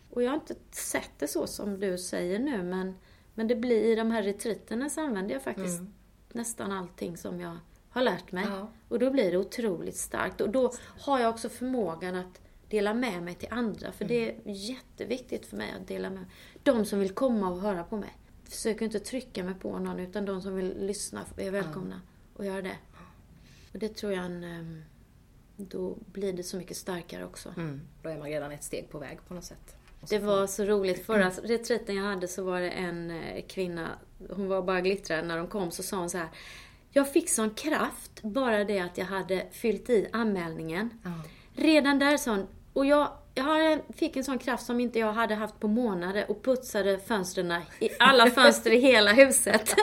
Och 0.09 0.23
jag 0.23 0.29
har 0.29 0.35
inte 0.35 0.55
sett 0.71 1.11
det 1.19 1.27
så 1.27 1.47
som 1.47 1.79
du 1.79 1.97
säger 1.97 2.39
nu, 2.39 2.63
men, 2.63 2.95
men 3.33 3.47
det 3.47 3.55
blir 3.55 3.83
i 3.83 3.95
de 3.95 4.11
här 4.11 4.23
retriterna 4.23 4.89
så 4.89 5.01
använder 5.01 5.33
jag 5.33 5.43
faktiskt 5.43 5.79
mm. 5.79 5.93
nästan 6.31 6.71
allting 6.71 7.17
som 7.17 7.39
jag 7.41 7.57
har 7.93 8.01
lärt 8.01 8.31
mig. 8.31 8.45
Ja. 8.49 8.67
Och 8.87 8.99
då 8.99 9.11
blir 9.11 9.31
det 9.31 9.37
otroligt 9.37 9.97
starkt. 9.97 10.41
Och 10.41 10.49
då 10.49 10.73
har 10.99 11.19
jag 11.19 11.29
också 11.29 11.49
förmågan 11.49 12.15
att 12.15 12.41
dela 12.69 12.93
med 12.93 13.23
mig 13.23 13.35
till 13.35 13.47
andra. 13.51 13.91
För 13.91 14.05
mm. 14.05 14.07
det 14.07 14.29
är 14.29 14.55
jätteviktigt 14.55 15.45
för 15.45 15.57
mig 15.57 15.73
att 15.81 15.87
dela 15.87 16.09
med 16.09 16.19
mig. 16.19 16.29
De 16.63 16.85
som 16.85 16.99
vill 16.99 17.11
komma 17.11 17.49
och 17.49 17.61
höra 17.61 17.83
på 17.83 17.97
mig. 17.97 18.17
Försöker 18.43 18.85
inte 18.85 18.99
trycka 18.99 19.43
mig 19.43 19.53
på 19.53 19.79
någon, 19.79 19.99
utan 19.99 20.25
de 20.25 20.41
som 20.41 20.55
vill 20.55 20.85
lyssna 20.85 21.25
är 21.37 21.51
välkomna 21.51 22.01
ja. 22.35 22.39
att 22.39 22.45
göra 22.45 22.61
det. 22.61 22.77
Och 23.73 23.79
det 23.79 23.95
tror 23.95 24.13
jag 24.13 24.25
en, 24.25 24.43
ehm, 24.43 24.83
Då 25.57 25.97
blir 26.05 26.33
det 26.33 26.43
så 26.43 26.57
mycket 26.57 26.77
starkare 26.77 27.25
också. 27.25 27.53
Mm. 27.57 27.81
Då 28.01 28.09
är 28.09 28.17
man 28.17 28.27
redan 28.27 28.51
ett 28.51 28.63
steg 28.63 28.89
på 28.89 28.99
väg 28.99 29.19
på 29.27 29.33
något 29.33 29.43
sätt. 29.43 29.75
Det 30.09 30.19
var 30.19 30.47
så 30.47 30.63
roligt. 30.63 31.05
Förra 31.05 31.29
retreaten 31.29 31.95
jag 31.95 32.03
hade 32.03 32.27
så 32.27 32.43
var 32.43 32.61
det 32.61 32.69
en 32.69 33.11
eh, 33.11 33.45
kvinna, 33.47 33.89
hon 34.29 34.47
var 34.47 34.61
bara 34.61 34.81
glittrad 34.81 35.25
när 35.25 35.37
de 35.37 35.47
kom, 35.47 35.71
så 35.71 35.83
sa 35.83 35.97
hon 35.97 36.09
så 36.09 36.17
här. 36.17 36.29
Jag 36.95 37.11
fick 37.13 37.29
sån 37.29 37.49
kraft, 37.49 38.21
bara 38.21 38.63
det 38.63 38.79
att 38.79 38.97
jag 38.97 39.05
hade 39.05 39.45
fyllt 39.51 39.89
i 39.89 40.09
anmälningen. 40.13 40.89
Mm. 41.05 41.19
Redan 41.55 41.99
där 41.99 42.29
hon, 42.29 42.47
och 42.73 42.85
jag, 42.85 43.11
jag 43.35 43.79
fick 43.95 44.15
en 44.15 44.23
sån 44.23 44.39
kraft 44.39 44.65
som 44.65 44.79
inte 44.79 44.99
jag 44.99 45.13
hade 45.13 45.35
haft 45.35 45.59
på 45.59 45.67
månader 45.67 46.25
och 46.31 46.43
putsade 46.43 46.99
fönstren 46.99 47.53
i 47.79 47.89
alla 47.99 48.25
fönster 48.31 48.71
i 48.71 48.79
hela 48.79 49.13
huset. 49.13 49.75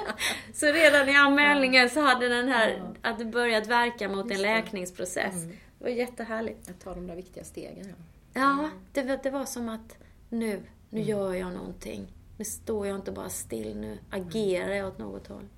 så 0.54 0.66
redan 0.66 1.08
i 1.08 1.14
anmälningen 1.14 1.90
så 1.90 2.00
hade 2.00 2.28
den 2.28 2.48
här, 2.48 2.82
att 3.02 3.18
det 3.18 3.24
börjat 3.24 3.66
verka 3.66 4.08
mot 4.08 4.30
en 4.30 4.42
läkningsprocess. 4.42 5.34
Mm. 5.34 5.56
Det 5.78 5.84
var 5.84 5.90
jättehärligt. 5.90 6.70
Att 6.70 6.80
ta 6.80 6.94
de 6.94 7.06
där 7.06 7.16
viktiga 7.16 7.44
stegen. 7.44 7.94
Ja, 8.32 8.40
ja 8.40 8.70
det, 8.92 9.22
det 9.22 9.30
var 9.30 9.44
som 9.44 9.68
att 9.68 9.96
nu, 10.28 10.62
nu 10.90 11.00
mm. 11.00 11.08
gör 11.08 11.34
jag 11.34 11.52
någonting. 11.52 12.12
Nu 12.36 12.44
står 12.44 12.86
jag 12.86 12.96
inte 12.96 13.12
bara 13.12 13.28
still, 13.28 13.76
nu 13.76 13.98
agerar 14.10 14.74
jag 14.74 14.88
åt 14.88 14.98
något 14.98 15.26
håll. 15.26 15.48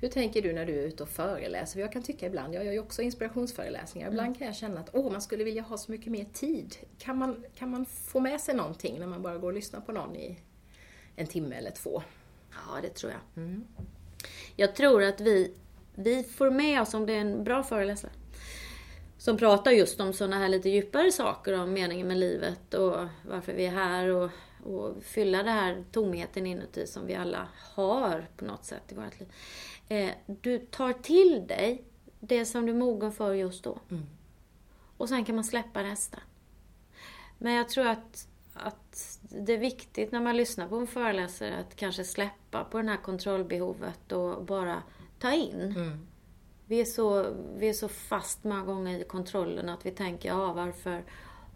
Hur 0.00 0.08
tänker 0.08 0.42
du 0.42 0.52
när 0.52 0.66
du 0.66 0.80
är 0.80 0.82
ute 0.82 1.02
och 1.02 1.08
föreläser? 1.08 1.72
För 1.72 1.80
jag 1.80 1.92
kan 1.92 2.02
tycka 2.02 2.26
ibland, 2.26 2.54
jag 2.54 2.64
gör 2.64 2.72
ju 2.72 2.78
också 2.78 3.02
inspirationsföreläsningar, 3.02 4.08
ibland 4.08 4.26
mm. 4.26 4.38
kan 4.38 4.46
jag 4.46 4.56
känna 4.56 4.80
att 4.80 4.90
åh, 4.92 5.12
man 5.12 5.22
skulle 5.22 5.44
vilja 5.44 5.62
ha 5.62 5.78
så 5.78 5.92
mycket 5.92 6.12
mer 6.12 6.26
tid. 6.32 6.76
Kan 6.98 7.18
man, 7.18 7.44
kan 7.54 7.70
man 7.70 7.86
få 7.86 8.20
med 8.20 8.40
sig 8.40 8.54
någonting 8.54 8.98
när 8.98 9.06
man 9.06 9.22
bara 9.22 9.38
går 9.38 9.48
och 9.48 9.54
lyssnar 9.54 9.80
på 9.80 9.92
någon 9.92 10.16
i 10.16 10.38
en 11.16 11.26
timme 11.26 11.56
eller 11.56 11.70
två? 11.70 12.02
Ja, 12.50 12.80
det 12.82 12.88
tror 12.88 13.12
jag. 13.12 13.44
Mm. 13.44 13.64
Jag 14.56 14.76
tror 14.76 15.02
att 15.02 15.20
vi, 15.20 15.54
vi 15.94 16.22
får 16.22 16.50
med 16.50 16.82
oss, 16.82 16.94
om 16.94 17.06
det 17.06 17.12
är 17.12 17.20
en 17.20 17.44
bra 17.44 17.62
föreläsare, 17.62 18.12
som 19.18 19.36
pratar 19.36 19.70
just 19.70 20.00
om 20.00 20.12
sådana 20.12 20.38
här 20.38 20.48
lite 20.48 20.68
djupare 20.68 21.12
saker 21.12 21.60
om 21.60 21.72
meningen 21.72 22.08
med 22.08 22.16
livet 22.16 22.74
och 22.74 22.96
varför 23.28 23.52
vi 23.52 23.66
är 23.66 23.70
här 23.70 24.08
och, 24.08 24.30
och 24.64 25.02
fylla 25.02 25.38
den 25.38 25.54
här 25.54 25.84
tomheten 25.92 26.46
inuti 26.46 26.86
som 26.86 27.06
vi 27.06 27.14
alla 27.14 27.48
har 27.74 28.28
på 28.36 28.44
något 28.44 28.64
sätt 28.64 28.82
i 28.88 28.94
vårt 28.94 29.20
liv. 29.20 29.28
Eh, 29.90 30.10
du 30.26 30.58
tar 30.58 30.92
till 30.92 31.46
dig 31.46 31.84
det 32.20 32.44
som 32.44 32.66
du 32.66 32.72
är 32.72 32.76
mogen 32.76 33.12
för 33.12 33.34
just 33.34 33.64
då. 33.64 33.78
Mm. 33.90 34.06
Och 34.96 35.08
sen 35.08 35.24
kan 35.24 35.34
man 35.34 35.44
släppa 35.44 35.82
resten. 35.82 36.20
Men 37.38 37.52
jag 37.52 37.68
tror 37.68 37.86
att 37.86 38.26
att 38.54 39.20
det 39.22 39.52
är 39.52 39.58
viktigt 39.58 40.12
när 40.12 40.20
man 40.20 40.36
lyssnar 40.36 40.68
på 40.68 40.76
en 40.76 40.86
föreläsare 40.86 41.58
att 41.58 41.76
kanske 41.76 42.04
släppa 42.04 42.64
på 42.64 42.82
det 42.82 42.88
här 42.88 42.96
kontrollbehovet 42.96 44.12
och 44.12 44.44
bara 44.44 44.82
ta 45.18 45.32
in. 45.32 45.60
Mm. 45.60 46.06
Vi, 46.66 46.80
är 46.80 46.84
så, 46.84 47.34
vi 47.56 47.68
är 47.68 47.72
så 47.72 47.88
fast 47.88 48.44
många 48.44 48.62
gånger 48.62 48.98
i 48.98 49.04
kontrollen 49.04 49.68
att 49.68 49.86
vi 49.86 49.90
tänker, 49.90 50.28
ja 50.28 50.52
varför 50.52 51.04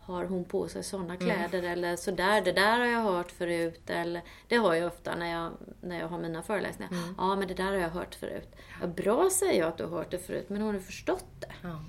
har 0.07 0.25
hon 0.25 0.45
på 0.45 0.69
sig 0.69 0.85
sådana 0.85 1.17
kläder 1.17 1.63
eller 1.63 1.97
sådär, 1.97 2.41
det 2.41 2.53
där 2.53 2.79
har 2.79 2.87
jag 2.87 3.03
hört 3.03 3.31
förut. 3.31 3.91
Eller, 3.91 4.23
det 4.49 4.57
har 4.57 4.75
jag 4.75 4.87
ofta 4.87 5.15
när 5.15 5.33
jag, 5.33 5.53
när 5.81 6.01
jag 6.01 6.09
har 6.09 6.19
mina 6.19 6.43
föreläsningar. 6.43 6.93
Ja, 7.19 7.37
men 7.37 7.49
det 7.49 7.55
där 7.55 7.65
har 7.65 7.79
jag 7.79 7.91
hört 7.91 8.15
förut. 8.15 8.49
Ja, 8.81 8.87
bra 8.87 9.31
säger 9.31 9.61
jag 9.61 9.69
att 9.69 9.79
du 9.79 9.85
har 9.85 9.91
hört 9.91 10.11
det 10.11 10.19
förut, 10.19 10.49
men 10.49 10.63
har 10.63 10.73
du 10.73 10.81
förstått 10.81 11.27
det? 11.41 11.53
Ja. 11.63 11.85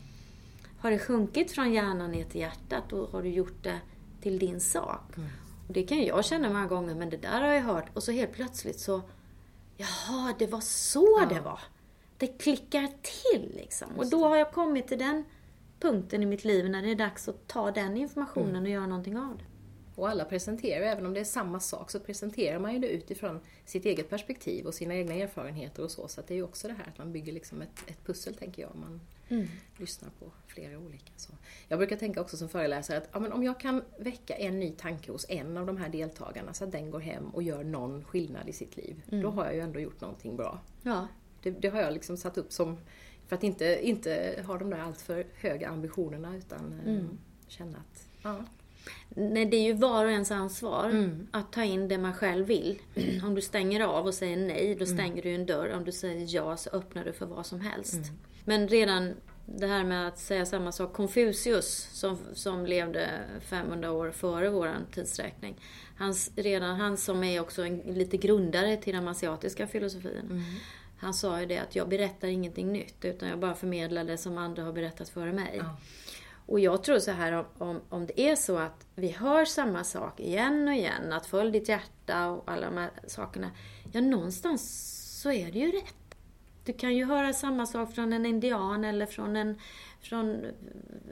Har 0.80 0.92
det 0.92 1.00
sjunkit 1.00 1.52
från 1.52 1.74
hjärnan 1.74 2.12
ner 2.12 2.24
till 2.24 2.42
hjärtat 2.42 2.94
och 2.94 3.12
har 3.12 3.24
du 3.24 3.30
gjort 3.30 3.64
det 3.64 3.80
till 4.22 4.40
din 4.40 4.60
sak? 4.60 5.02
Och 5.68 5.74
det 5.74 5.84
kan 5.84 6.04
jag 6.04 6.26
känna 6.26 6.50
många 6.50 6.68
gånger, 6.68 6.96
men 6.96 7.10
det 7.10 7.18
där 7.18 7.42
har 7.42 7.54
jag 7.54 7.62
hört. 7.62 7.86
Och 7.94 8.04
så 8.04 8.12
helt 8.12 8.34
plötsligt 8.34 8.80
så, 8.80 9.02
jaha, 9.78 10.34
det 10.40 10.48
var 10.48 10.62
så 10.62 11.26
det 11.30 11.40
var. 11.40 11.60
Det 12.18 12.28
klickar 12.28 12.90
till 13.02 13.52
liksom. 13.56 13.88
Och 13.98 14.10
då 14.10 14.28
har 14.28 14.38
jag 14.38 14.52
kommit 14.52 14.88
till 14.88 15.00
den 15.00 15.26
punkten 15.86 16.24
i 16.24 16.26
mitt 16.26 16.44
liv 16.44 16.70
när 16.70 16.82
det 16.82 16.92
är 16.92 16.96
dags 16.96 17.28
att 17.28 17.48
ta 17.48 17.72
den 17.72 17.98
informationen 17.98 18.64
och 18.64 18.70
göra 18.70 18.88
någonting 18.88 19.18
av 19.18 19.38
det. 19.38 19.44
Och 19.96 20.10
alla 20.10 20.26
presenterar, 20.26 20.86
även 20.86 21.06
om 21.06 21.14
det 21.14 21.20
är 21.20 21.24
samma 21.24 21.60
sak, 21.60 21.92
så 21.92 22.00
presenterar 22.00 22.60
man 22.60 22.74
ju 22.74 22.80
det 22.80 22.88
utifrån 22.88 23.40
sitt 23.66 23.86
eget 23.86 24.10
perspektiv 24.10 24.66
och 24.66 24.74
sina 24.74 24.96
egna 24.96 25.14
erfarenheter 25.14 25.84
och 25.84 25.92
så. 25.92 26.08
Så 26.08 26.22
det 26.28 26.34
är 26.34 26.36
ju 26.36 26.44
också 26.44 26.68
det 26.68 26.74
här 26.74 26.88
att 26.88 26.98
man 26.98 27.12
bygger 27.12 27.34
liksom 27.34 27.62
ett, 27.62 27.84
ett 27.88 28.06
pussel, 28.06 28.36
tänker 28.36 28.62
jag. 28.62 28.76
Man 28.76 29.02
lyssnar 29.78 30.10
på 30.20 30.32
flera 30.48 30.78
olika. 30.78 31.12
Så. 31.16 31.32
Jag 31.68 31.80
brukar 31.80 31.96
tänka 31.96 32.22
också 32.22 32.38
som 32.38 32.50
föreläsare 32.50 32.98
att 32.98 33.10
ja, 33.12 33.20
men 33.20 33.32
om 33.32 33.44
jag 33.44 33.60
kan 33.60 33.84
väcka 34.00 34.36
en 34.36 34.60
ny 34.60 34.72
tanke 34.72 35.12
hos 35.12 35.26
en 35.30 35.58
av 35.58 35.66
de 35.66 35.78
här 35.78 35.90
deltagarna 35.90 36.54
så 36.54 36.64
att 36.64 36.72
den 36.72 36.92
går 36.92 37.00
hem 37.00 37.30
och 37.30 37.44
gör 37.44 37.64
någon 37.64 38.04
skillnad 38.04 38.50
i 38.50 38.54
sitt 38.54 38.78
liv. 38.78 39.02
Då 39.10 39.30
har 39.30 39.46
jag 39.46 39.56
ju 39.56 39.62
ändå 39.62 39.80
gjort 39.80 40.02
någonting 40.02 40.36
bra. 40.36 40.60
Ja. 40.84 41.08
Det, 41.42 41.52
det 41.52 41.68
har 41.68 41.82
jag 41.82 41.94
liksom 41.94 42.18
satt 42.18 42.38
upp 42.38 42.52
som, 42.52 42.78
för 43.28 43.36
att 43.36 43.44
inte, 43.44 43.80
inte 43.88 44.44
ha 44.48 44.58
de 44.58 44.70
där 44.70 44.80
alltför 44.80 45.26
höga 45.42 45.70
ambitionerna 45.70 46.38
utan 46.38 46.80
eh, 46.88 47.04
känna 47.48 47.78
att, 47.78 48.08
ja. 48.22 48.44
Nej, 49.10 49.46
det 49.46 49.58
är 49.58 49.64
ju 49.64 49.74
var 49.74 50.06
och 50.06 50.12
ens 50.12 50.32
ansvar 50.32 50.90
Mm. 50.90 51.28
att 51.32 51.52
ta 51.52 51.64
in 51.64 51.88
det 51.88 51.98
man 51.98 52.14
själv 52.14 52.46
vill. 52.48 52.80
Om 53.24 53.36
du 53.36 53.42
stänger 53.42 53.82
av 53.82 54.06
och 54.06 54.14
säger 54.14 54.38
nej, 54.38 54.66
Mm. 54.66 54.78
då 54.80 54.86
stänger 54.86 55.22
du 55.24 55.30
en 55.36 55.46
dörr. 55.46 55.74
Om 55.74 55.84
du 55.84 55.92
säger 55.92 56.36
ja 56.36 56.58
så 56.58 56.70
öppnar 56.70 57.06
du 57.06 57.14
för 57.14 57.26
vad 57.26 57.46
som 57.46 57.62
helst. 57.62 57.94
Mm. 57.94 58.08
Men 58.46 58.68
redan 58.68 59.14
det 59.46 59.68
här 59.68 59.84
med 59.84 60.08
att 60.08 60.20
säga 60.20 60.46
samma 60.46 60.72
sak. 60.72 60.94
Konfucius, 60.94 61.90
som, 61.92 62.18
som 62.34 62.66
levde 62.66 63.10
500 63.42 63.92
år 63.92 64.12
före 64.12 64.50
vår 64.50 64.72
tidsräkning. 64.92 65.56
Hans, 65.98 66.32
redan 66.36 66.76
han 66.80 66.98
som 66.98 67.24
är 67.24 67.40
också 67.42 67.64
en, 67.66 67.78
lite 67.78 68.18
grundare 68.18 68.78
till 68.78 68.94
den 68.96 69.08
asiatiska 69.08 69.68
filosofin. 69.68 70.44
Mm. 71.06 71.08
Han 71.08 71.14
sa 71.14 71.40
ju 71.40 71.46
det 71.46 71.58
att 71.58 71.76
jag 71.76 71.90
berättar 71.90 72.28
ingenting 72.28 72.72
nytt, 72.72 73.06
utan 73.06 73.30
jag 73.30 73.40
bara 73.40 73.56
förmedlar 73.56 74.04
det 74.04 74.18
som 74.18 74.38
andra 74.38 74.64
har 74.64 74.74
berättat 74.74 75.10
före 75.10 75.34
mig. 75.34 75.56
Ja. 75.58 75.78
Och 76.48 76.60
jag 76.60 76.84
tror 76.84 77.00
så 77.00 77.12
här 77.12 77.32
om, 77.32 77.46
om, 77.58 77.82
om 77.90 78.06
det 78.06 78.22
är 78.22 78.36
så 78.36 78.58
att 78.58 78.86
vi 78.96 79.10
hör 79.10 79.46
samma 79.46 79.84
sak 79.84 80.20
igen 80.20 80.68
och 80.68 80.74
igen, 80.74 81.14
att 81.14 81.26
följ 81.26 81.52
ditt 81.52 81.70
hjärta 81.70 82.28
och 82.28 82.44
alla 82.52 82.66
de 82.66 82.78
här 82.78 82.90
sakerna. 83.08 83.52
Ja, 83.92 84.02
någonstans 84.02 84.62
så 85.22 85.32
är 85.32 85.52
det 85.52 85.60
ju 85.60 85.72
rätt. 85.72 85.96
Du 86.66 86.74
kan 86.74 86.96
ju 86.96 87.06
höra 87.06 87.34
samma 87.34 87.66
sak 87.66 87.94
från 87.96 88.14
en 88.14 88.26
indian 88.26 88.84
eller 88.86 89.06
från 89.06 89.36
en 89.36 89.60
från 90.02 90.46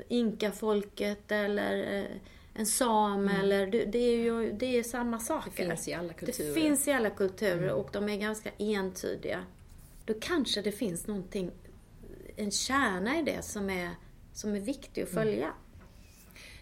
inkafolket 0.08 1.32
eller 1.32 2.00
eh, 2.00 2.06
en 2.54 2.66
sam 2.66 3.28
eller 3.28 3.68
du- 3.68 3.86
det 3.86 3.98
är 4.00 4.18
ju 4.18 4.52
det 4.52 4.78
är 4.80 4.84
samma 4.84 5.20
saker. 5.20 5.52
Det 5.70 5.76
finns 5.76 5.88
i 5.88 5.94
alla 5.94 6.14
kulturer. 6.14 6.48
Det 6.56 6.62
finns 6.62 6.88
i 6.88 6.92
alla 6.92 7.10
kulturer 7.10 7.70
och 7.72 7.90
de 7.94 8.10
är 8.10 8.18
ganska 8.18 8.50
entydiga. 8.58 9.44
Då 10.06 10.14
kanske 10.22 10.62
det 10.62 10.72
finns 10.72 11.08
någonting, 11.08 11.52
en 12.36 12.52
kärna 12.52 13.20
i 13.20 13.24
det 13.24 13.42
som 13.42 13.70
är, 13.70 13.90
som 14.34 14.56
är 14.56 14.60
viktig 14.60 15.02
att 15.02 15.10
följa. 15.10 15.54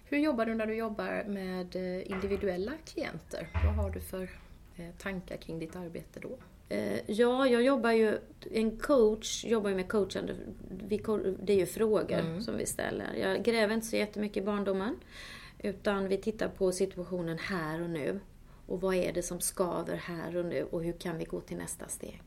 Hur 0.06 0.18
jobbar 0.18 0.46
du 0.46 0.56
när 0.56 0.66
du 0.68 0.74
jobbar 0.76 1.24
med 1.28 1.76
eh, 1.76 2.12
individuella 2.12 2.72
klienter? 2.86 3.48
Vad 3.54 3.76
har 3.76 3.90
du 3.90 4.00
för 4.00 4.30
eh, 4.76 4.90
tankar 4.98 5.38
kring 5.38 5.60
ditt 5.60 5.76
arbete 5.76 6.20
då? 6.20 6.38
Eh, 6.70 7.00
Ja, 7.08 7.48
jag 7.48 7.62
jobbar 7.64 7.92
ju, 7.92 8.18
en 8.52 8.78
coach 8.78 9.46
jobbar 9.46 9.70
ju 9.70 9.76
med 9.76 9.90
coachande, 9.90 10.36
det 11.40 11.54
är 11.54 11.58
ju 11.58 11.66
frågor 11.66 12.40
som 12.42 12.58
vi 12.58 12.66
ställer. 12.66 13.14
Jag 13.16 13.44
gräver 13.44 13.74
inte 13.74 13.88
så 13.88 13.96
jättemycket 13.96 14.44
i 14.44 14.46
barndomen, 14.46 14.96
utan 15.60 16.08
vi 16.08 16.18
tittar 16.18 16.48
på 16.50 16.72
situationen 16.72 17.38
här 17.38 17.82
och 17.82 17.90
nu. 17.90 18.20
Och 18.72 18.82
vad 18.82 18.96
är 18.96 19.14
det 19.14 19.24
som 19.24 19.40
skaver 19.40 19.96
här 19.96 20.38
och 20.38 20.46
nu 20.46 20.64
och 20.64 20.84
hur 20.84 20.94
kan 20.94 21.18
vi 21.18 21.26
gå 21.26 21.42
till 21.42 21.58
nästa 21.58 21.88
steg? 21.88 22.22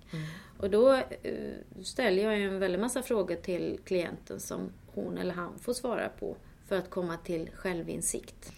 Och 0.58 0.70
då 0.70 0.94
eh, 0.94 1.82
ställer 1.82 2.22
jag 2.22 2.40
en 2.40 2.58
väldig 2.58 2.78
massa 2.78 3.02
frågor 3.02 3.36
till 3.36 3.80
klienten 3.84 4.40
som 4.40 4.72
hon 4.86 5.18
eller 5.18 5.34
han 5.34 5.58
får 5.58 5.72
svara 5.72 6.08
på 6.08 6.36
för 6.68 6.76
att 6.76 6.90
komma 6.90 7.16
till 7.16 7.50
självinsikt. 7.54 8.52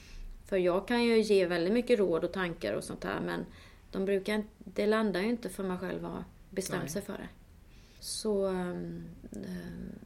För 0.46 0.56
jag 0.56 0.88
kan 0.88 1.04
ju 1.04 1.20
ge 1.20 1.46
väldigt 1.46 1.72
mycket 1.72 1.98
råd 1.98 2.24
och 2.24 2.32
tankar 2.32 2.72
och 2.74 2.84
sånt 2.84 3.04
här 3.04 3.20
men 3.20 3.46
de 3.92 4.04
brukar, 4.04 4.44
det 4.58 4.86
landar 4.86 5.20
ju 5.20 5.28
inte 5.28 5.48
för 5.48 5.64
man 5.64 5.78
själv 5.78 6.02
har 6.04 6.24
bestämt 6.50 6.82
Nej. 6.82 6.90
sig 6.90 7.02
för 7.02 7.12
det. 7.12 7.28
Så 8.00 8.46
um, 8.46 9.04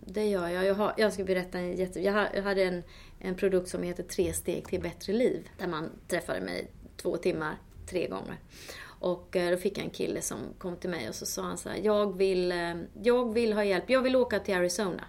det 0.07 0.25
gör 0.25 0.49
jag. 0.49 0.65
Jag, 0.65 0.75
har, 0.75 0.95
jag 0.97 1.13
ska 1.13 1.25
berätta 1.25 1.59
en 1.59 1.77
jätte... 1.77 2.01
Jag 2.01 2.43
hade 2.43 2.63
en, 2.65 2.83
en 3.19 3.35
produkt 3.35 3.69
som 3.69 3.83
heter 3.83 4.03
Tre 4.03 4.33
steg 4.33 4.69
till 4.69 4.81
bättre 4.81 5.13
liv. 5.13 5.49
Där 5.59 5.67
man 5.67 5.91
träffade 6.09 6.41
mig 6.41 6.71
två 6.97 7.17
timmar, 7.17 7.57
tre 7.91 8.07
gånger. 8.09 8.37
Och 8.83 9.37
eh, 9.37 9.51
då 9.51 9.57
fick 9.57 9.79
jag 9.79 9.85
en 9.85 9.91
kille 9.91 10.23
som 10.23 10.39
kom 10.59 10.77
till 10.77 10.91
mig 10.91 11.09
och 11.09 11.15
så 11.15 11.27
sa 11.27 11.43
han 11.43 11.59
så 11.59 11.69
här, 11.69 11.77
jag 11.83 12.17
vill, 12.17 12.53
eh, 12.53 12.75
jag 13.03 13.33
vill 13.35 13.53
ha 13.53 13.65
hjälp, 13.65 13.91
jag 13.91 14.03
vill 14.03 14.17
åka 14.17 14.41
till 14.41 14.55
Arizona. 14.55 15.05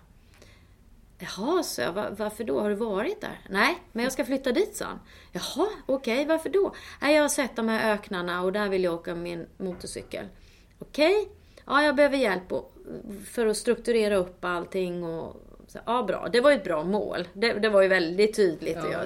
Jaha, 1.19 1.63
så 1.63 1.81
jag, 1.81 1.93
"Va- 1.93 2.09
varför 2.17 2.43
då? 2.43 2.59
Har 2.59 2.69
du 2.69 2.75
varit 2.75 3.21
där? 3.21 3.39
Nej, 3.49 3.77
men 3.91 4.03
jag 4.03 4.13
ska 4.13 4.25
flytta 4.25 4.51
dit, 4.51 4.75
sa 4.75 4.85
han. 4.85 4.99
Jaha, 5.31 5.67
okej, 5.85 6.25
varför 6.25 6.49
då? 6.49 6.73
Nej, 7.01 7.15
jag 7.15 7.21
har 7.21 7.29
sett 7.29 7.55
de 7.55 7.69
här 7.69 7.93
öknarna 7.93 8.41
och 8.43 8.51
där 8.53 8.69
vill 8.69 8.83
jag 8.83 8.93
åka 8.93 9.13
med 9.15 9.23
min 9.23 9.47
motorcykel. 9.57 10.25
Okej, 10.79 11.29
ja, 11.65 11.83
jag 11.83 11.95
behöver 11.95 12.17
hjälp 12.17 12.51
för 13.31 13.47
att 13.47 13.57
strukturera 13.57 14.15
upp 14.15 14.45
allting 14.45 15.03
och 15.03 15.35
så, 15.67 15.79
ja, 15.85 16.03
bra. 16.03 16.27
Det 16.31 16.41
var 16.41 16.51
ju 16.51 16.57
ett 16.57 16.63
bra 16.63 16.83
mål. 16.83 17.27
Det, 17.33 17.53
det 17.53 17.69
var 17.69 17.81
ju 17.81 17.87
väldigt 17.87 18.35
tydligt 18.35 18.77
att 18.77 18.91
göra. 18.91 19.05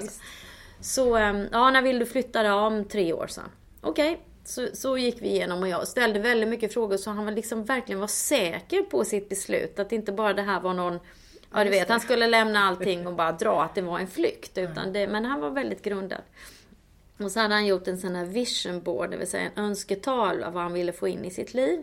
så. 0.80 1.16
ehm, 1.16 1.46
ja, 1.52 1.70
när 1.70 1.82
vill 1.82 1.98
du 1.98 2.06
flytta 2.06 2.42
då? 2.42 2.52
Om 2.54 2.84
tre 2.84 3.12
år, 3.12 3.26
sa 3.26 3.40
han. 3.40 3.50
Okej, 3.86 4.20
så, 4.44 4.68
så 4.72 4.98
gick 4.98 5.22
vi 5.22 5.28
igenom 5.28 5.62
och 5.62 5.68
jag 5.68 5.88
ställde 5.88 6.18
väldigt 6.18 6.48
mycket 6.48 6.74
frågor 6.74 6.96
så 6.96 7.10
han 7.10 7.24
var 7.24 7.32
liksom 7.32 7.64
verkligen 7.64 8.00
var 8.00 8.06
säker 8.06 8.82
på 8.82 9.04
sitt 9.04 9.28
beslut. 9.28 9.78
Att 9.78 9.92
inte 9.92 10.12
bara 10.12 10.32
det 10.32 10.42
här 10.42 10.60
var 10.60 10.74
någon, 10.74 10.98
ja 11.52 11.64
du 11.64 11.70
vet, 11.70 11.88
han 11.88 12.00
skulle 12.00 12.26
lämna 12.26 12.58
allting 12.58 13.06
och 13.06 13.14
bara 13.14 13.32
dra, 13.32 13.62
att 13.62 13.74
det 13.74 13.82
var 13.82 13.98
en 13.98 14.06
flykt. 14.06 14.58
Utan 14.58 14.92
det, 14.92 15.08
men 15.08 15.24
han 15.24 15.40
var 15.40 15.50
väldigt 15.50 15.82
grundad. 15.82 16.22
Och 17.18 17.32
så 17.32 17.40
hade 17.40 17.54
han 17.54 17.66
gjort 17.66 17.88
en 17.88 17.98
sån 17.98 18.14
här 18.14 18.24
vision 18.24 18.82
board, 18.82 19.10
det 19.10 19.16
vill 19.16 19.30
säga 19.30 19.50
en 19.54 19.64
önsketal 19.64 20.42
av 20.42 20.52
vad 20.52 20.62
han 20.62 20.72
ville 20.72 20.92
få 20.92 21.08
in 21.08 21.24
i 21.24 21.30
sitt 21.30 21.54
liv. 21.54 21.82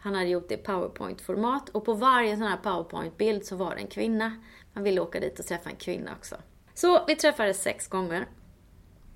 Han 0.00 0.14
hade 0.14 0.28
gjort 0.28 0.48
det 0.48 0.54
i 0.54 0.58
powerpoint-format 0.58 1.68
och 1.68 1.84
på 1.84 1.94
varje 1.94 2.36
sån 2.36 2.46
här 2.46 2.56
powerpoint-bild 2.56 3.44
så 3.44 3.56
var 3.56 3.74
det 3.74 3.80
en 3.80 3.86
kvinna. 3.86 4.36
Han 4.74 4.82
ville 4.82 5.00
åka 5.00 5.20
dit 5.20 5.38
och 5.38 5.46
träffa 5.46 5.70
en 5.70 5.76
kvinna 5.76 6.10
också. 6.18 6.36
Så 6.74 7.04
vi 7.06 7.16
träffades 7.16 7.62
sex 7.62 7.88
gånger. 7.88 8.26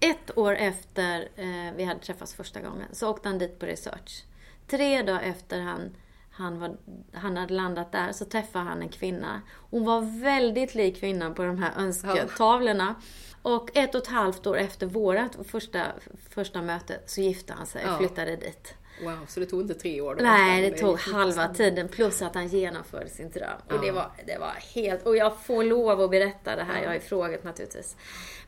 Ett 0.02 0.38
år 0.38 0.54
efter 0.54 1.28
eh, 1.36 1.74
vi 1.76 1.84
hade 1.84 2.00
träffats 2.00 2.34
första 2.34 2.60
gången 2.60 2.88
så 2.92 3.10
åkte 3.10 3.28
han 3.28 3.38
dit 3.38 3.58
på 3.58 3.66
research. 3.66 4.24
Tre 4.66 5.02
dagar 5.02 5.20
efter 5.20 5.60
han, 5.60 5.96
han, 6.30 6.60
var, 6.60 6.76
han 7.12 7.36
hade 7.36 7.54
landat 7.54 7.92
där 7.92 8.12
så 8.12 8.24
träffade 8.24 8.64
han 8.64 8.82
en 8.82 8.88
kvinna. 8.88 9.42
Hon 9.70 9.84
var 9.84 10.20
väldigt 10.22 10.74
lik 10.74 11.00
kvinnan 11.00 11.34
på 11.34 11.42
de 11.44 11.58
här 11.58 11.72
önsketavlorna. 11.76 12.94
Och 13.42 13.76
ett 13.76 13.94
och 13.94 14.00
ett 14.02 14.08
halvt 14.08 14.46
år 14.46 14.56
efter 14.56 14.86
vårat 14.86 15.36
första, 15.48 15.86
första 16.30 16.62
möte 16.62 17.00
så 17.06 17.20
gifte 17.20 17.52
han 17.52 17.66
sig 17.66 17.84
och 17.84 17.90
Ja. 17.90 17.98
flyttade 17.98 18.36
dit. 18.36 18.74
Wow, 19.02 19.26
så 19.28 19.40
det 19.40 19.46
tog 19.46 19.60
inte 19.60 19.74
tre 19.74 20.00
år? 20.00 20.14
då? 20.14 20.22
Nej, 20.22 20.70
det 20.70 20.78
tog 20.78 20.98
halva 20.98 21.32
snabbt. 21.32 21.56
tiden 21.56 21.88
plus 21.88 22.22
att 22.22 22.34
han 22.34 22.48
genomförde 22.48 23.08
sin 23.08 23.30
dröm. 23.30 23.50
Och 23.70 23.80
det, 23.80 23.86
Ja. 23.86 23.92
var, 23.92 24.10
det 24.26 24.38
var 24.38 24.52
helt... 24.74 25.06
Och 25.06 25.16
jag 25.16 25.40
får 25.40 25.64
lov 25.64 26.00
att 26.00 26.10
berätta 26.10 26.56
det 26.56 26.62
här, 26.64 26.80
jag 26.82 26.88
har 26.88 26.94
ju 26.94 27.00
frågat 27.00 27.44
naturligtvis. 27.44 27.96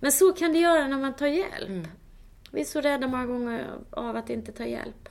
Men 0.01 0.12
så 0.12 0.33
kan 0.33 0.53
det 0.53 0.59
göra 0.59 0.88
när 0.88 0.99
man 0.99 1.14
tar 1.17 1.27
hjälp. 1.27 1.69
Mm. 1.69 1.87
Vi 2.51 2.61
är 2.61 2.64
så 2.64 2.81
rädda 2.81 3.07
många 3.09 3.27
gånger 3.27 3.67
av 3.90 4.17
att 4.17 4.31
inte 4.31 4.53
ta 4.53 4.64
hjälp. 4.67 5.09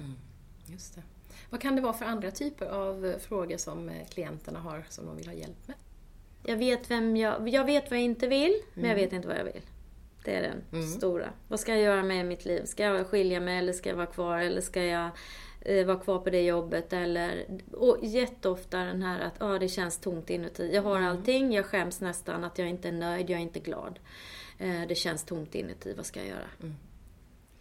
Just 0.66 0.96
det. 0.96 1.02
Vad 1.50 1.62
kan 1.62 1.76
det 1.76 1.82
vara 1.82 1.94
för 1.94 2.06
andra 2.06 2.32
typer 2.32 2.66
av 2.66 3.06
eh, 3.06 3.18
frågor 3.18 3.58
som 3.58 3.90
eh, 3.90 4.08
klienterna 4.10 4.60
har 4.60 4.86
som 4.90 5.06
de 5.06 5.18
vill 5.18 5.28
ha 5.28 5.34
hjälp 5.34 5.68
med? 5.68 5.76
Jag 6.44 6.58
vet 6.58 6.92
vem 6.92 7.18
jag... 7.18 7.50
Jag 7.50 7.66
vet 7.66 7.90
vad 7.92 8.00
jag 8.00 8.04
inte 8.06 8.28
vill, 8.28 8.62
men 8.74 8.84
Mm. 8.86 8.90
jag 8.98 9.04
vet 9.06 9.14
inte 9.14 9.28
vad 9.28 9.38
jag 9.38 9.44
vill. 9.44 9.62
Det 10.24 10.36
är 10.36 10.56
den 10.72 10.84
stora. 10.84 11.30
Vad 11.48 11.60
ska 11.60 11.72
jag 11.72 11.82
göra 11.82 12.04
med 12.04 12.26
mitt 12.26 12.46
liv? 12.46 12.66
Ska 12.66 12.84
jag 12.84 13.08
skilja 13.08 13.40
mig 13.40 13.58
eller 13.58 13.74
ska 13.74 13.90
jag 13.90 13.96
vara 13.96 14.06
kvar? 14.06 14.38
Eller 14.38 14.62
ska 14.62 14.84
jag 14.84 15.10
eh, 15.62 15.86
vara 15.86 16.00
kvar 16.00 16.20
på 16.20 16.30
det 16.30 16.42
jobbet? 16.42 16.94
Eller... 16.94 17.46
Och 17.72 17.98
jätteofta 18.02 18.78
den 18.78 19.02
här 19.02 19.20
att 19.20 19.42
ah, 19.42 19.60
det 19.60 19.68
känns 19.68 20.00
tomt 20.00 20.30
inuti. 20.30 20.72
Jag 20.74 20.82
har 20.82 21.02
allting, 21.02 21.54
jag 21.54 21.66
skäms 21.66 22.02
nästan 22.02 22.44
att 22.44 22.58
jag 22.58 22.70
inte 22.70 22.88
är 22.88 22.92
nöjd, 22.92 23.30
jag 23.30 23.38
är 23.38 23.44
inte 23.44 23.60
glad. 23.60 24.00
Eh, 24.58 24.82
det 24.88 24.96
känns 24.96 25.24
tomt 25.24 25.56
inuti, 25.56 25.94
vad 25.98 26.06
ska 26.06 26.20
jag 26.20 26.30
göra? 26.30 26.48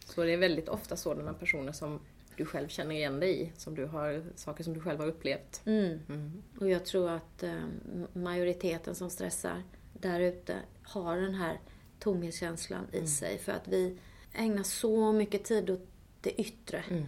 Så 0.04 0.24
det 0.24 0.32
är 0.32 0.36
väldigt 0.36 0.68
ofta 0.68 0.96
sådana 0.96 1.34
personer 1.34 1.72
som 1.72 2.00
du 2.36 2.46
själv 2.46 2.68
känner 2.68 2.94
igen 2.94 3.20
dig 3.20 3.42
i, 3.42 3.52
som 3.56 3.74
du 3.74 3.84
har, 3.84 4.22
saker 4.34 4.64
som 4.64 4.74
du 4.74 4.80
själv 4.80 5.00
har 5.00 5.06
upplevt. 5.06 5.62
Mm. 5.64 6.00
Mm. 6.08 6.42
Och 6.60 6.68
jag 6.68 6.84
tror 6.84 7.10
att 7.10 7.42
eh, 7.42 7.64
majoriteten 8.12 8.94
som 8.94 9.10
stressar 9.10 9.62
där 9.92 10.20
ute 10.20 10.56
har 10.82 11.16
den 11.16 11.34
här 11.34 11.60
tomhetskänslan 12.02 12.86
i 12.92 12.96
mm. 12.96 13.08
sig 13.08 13.38
för 13.38 13.52
att 13.52 13.68
vi 13.68 13.98
ägnar 14.32 14.62
så 14.62 15.12
mycket 15.12 15.44
tid 15.44 15.70
åt 15.70 15.86
det 16.20 16.40
yttre. 16.40 16.84
Mm. 16.90 17.04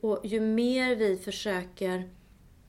Och 0.00 0.20
ju 0.24 0.40
mer 0.40 0.96
vi 0.96 1.16
försöker 1.16 2.08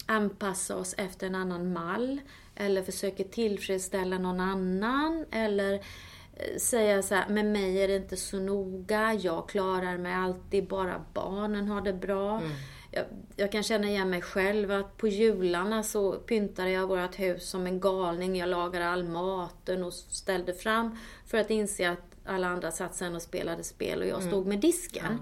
anpassa 0.05 0.75
oss 0.75 0.95
efter 0.97 1.27
en 1.27 1.35
annan 1.35 1.73
mall 1.73 2.21
eller 2.55 2.83
försöker 2.83 3.23
tillfredsställa 3.23 4.17
någon 4.17 4.39
annan 4.39 5.25
eller 5.31 5.73
eh, 6.33 6.57
säga 6.57 7.01
så 7.01 7.15
här, 7.15 7.29
med 7.29 7.45
mig 7.45 7.83
är 7.83 7.87
det 7.87 7.95
inte 7.95 8.17
så 8.17 8.39
noga, 8.39 9.13
jag 9.13 9.49
klarar 9.49 9.97
mig 9.97 10.13
alltid, 10.13 10.67
bara 10.67 11.05
barnen 11.13 11.67
har 11.67 11.81
det 11.81 11.93
bra. 11.93 12.37
Mm. 12.39 12.51
Jag, 12.95 13.05
jag, 13.35 13.51
kan 13.51 13.63
känna 13.63 13.87
igen 13.87 14.09
mig 14.09 14.21
själv 14.21 14.71
att 14.71 14.97
på 14.97 15.07
jularna 15.07 15.83
så 15.83 16.11
pyntade 16.11 16.69
jag 16.69 16.87
vårt 16.87 17.19
hus 17.19 17.49
som 17.49 17.67
en 17.67 17.79
galning. 17.79 18.35
Jag 18.35 18.49
lagade 18.49 18.87
all 18.87 19.03
maten 19.03 19.83
och 19.83 19.93
ställde 19.93 20.53
fram 20.53 20.97
för 21.25 21.37
att 21.37 21.49
inse 21.49 21.89
att 21.89 22.15
alla 22.25 22.47
andra 22.47 22.71
satt 22.71 22.95
sen 22.95 23.15
och 23.15 23.21
spelade 23.21 23.63
spel 23.63 24.01
och 24.01 24.07
jag 24.07 24.17
mm. 24.19 24.31
stod 24.31 24.47
med 24.47 24.59
disken. 24.59 25.05
Mm. 25.05 25.19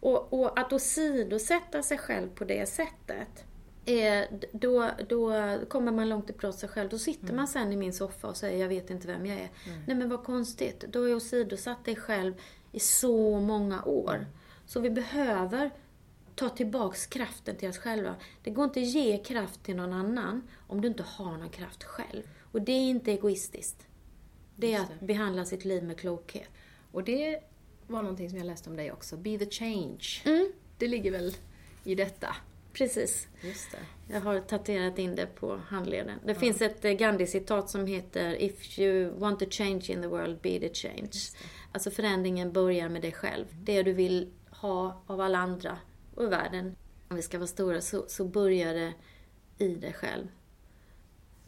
Och, 0.00 0.32
och 0.32 0.58
att 0.58 0.72
åsidosätta 0.72 1.82
sig 1.82 1.98
själv 1.98 2.28
på 2.28 2.44
det 2.44 2.68
sättet 2.68 3.44
är, 3.86 4.26
då, 4.52 4.90
då 5.08 5.32
kommer 5.68 5.92
man 5.92 6.08
långt 6.08 6.30
ifrån 6.30 6.52
sig 6.52 6.68
själv. 6.68 6.88
Då 6.88 6.98
sitter 6.98 7.24
mm. 7.24 7.36
man 7.36 7.48
sen 7.48 7.72
i 7.72 7.76
min 7.76 7.92
soffa 7.92 8.28
och 8.28 8.36
säger 8.36 8.60
jag 8.60 8.68
vet 8.68 8.90
inte 8.90 9.06
vem 9.06 9.26
jag 9.26 9.36
är. 9.36 9.50
Mm. 9.66 9.82
Nej 9.86 9.96
men 9.96 10.08
vad 10.08 10.24
konstigt. 10.24 10.84
Då 10.88 11.00
har 11.00 11.08
jag 11.08 11.16
åsidosatt 11.16 11.84
dig 11.84 11.96
själv 11.96 12.34
i 12.72 12.80
så 12.80 13.40
många 13.40 13.84
år. 13.84 14.14
Mm. 14.14 14.26
Så 14.66 14.80
vi 14.80 14.90
behöver 14.90 15.70
ta 16.36 16.48
tillbaks 16.48 17.06
kraften 17.06 17.56
till 17.56 17.68
oss 17.68 17.78
själva. 17.78 18.14
Det 18.42 18.50
går 18.50 18.64
inte 18.64 18.80
att 18.80 18.86
ge 18.86 19.18
kraft 19.18 19.62
till 19.62 19.76
någon 19.76 19.92
annan 19.92 20.42
om 20.66 20.80
du 20.80 20.88
inte 20.88 21.02
har 21.02 21.36
någon 21.36 21.50
kraft 21.50 21.84
själv. 21.84 22.22
Och 22.52 22.62
det 22.62 22.72
är 22.72 22.90
inte 22.90 23.12
egoistiskt. 23.12 23.86
Det 24.56 24.74
är 24.74 24.80
att 24.80 25.00
behandla 25.00 25.44
sitt 25.44 25.64
liv 25.64 25.84
med 25.84 25.98
klokhet. 25.98 26.48
Och 26.92 27.04
det 27.04 27.40
var 27.86 28.02
någonting 28.02 28.30
som 28.30 28.38
jag 28.38 28.46
läste 28.46 28.70
om 28.70 28.76
dig 28.76 28.92
också. 28.92 29.16
Be 29.16 29.38
the 29.38 29.50
change. 29.50 30.22
Mm. 30.24 30.52
Det 30.78 30.88
ligger 30.88 31.10
väl 31.10 31.34
i 31.84 31.94
detta? 31.94 32.36
Precis. 32.72 33.28
Just 33.40 33.70
det. 33.70 34.12
Jag 34.14 34.20
har 34.20 34.40
tatuerat 34.40 34.98
in 34.98 35.14
det 35.14 35.26
på 35.26 35.60
handleden. 35.68 36.18
Det 36.24 36.32
ja. 36.32 36.38
finns 36.38 36.62
ett 36.62 36.84
eh, 36.84 36.92
Gandhi-citat 36.92 37.70
som 37.70 37.86
heter 37.86 38.42
If 38.42 38.78
you 38.78 39.10
want 39.10 39.40
to 39.40 39.46
change 39.50 39.84
in 39.88 40.02
the 40.02 40.08
world, 40.08 40.38
be 40.42 40.60
the 40.60 40.74
change. 40.74 41.12
Alltså 41.72 41.90
förändringen 41.90 42.52
börjar 42.52 42.88
med 42.88 43.02
dig 43.02 43.12
själv. 43.12 43.44
Det 43.52 43.82
du 43.82 43.92
vill 43.92 44.32
ha 44.50 45.02
av 45.06 45.20
alla 45.20 45.38
andra 45.38 45.78
och 46.16 46.24
i 46.24 46.26
världen. 46.26 46.76
Om 47.08 47.16
vi 47.16 47.22
ska 47.22 47.38
vara 47.38 47.46
stora 47.46 47.80
så, 47.80 48.04
så 48.08 48.24
börjar 48.24 48.74
det 48.74 48.94
i 49.58 49.74
dig 49.74 49.92
själv. 49.92 50.26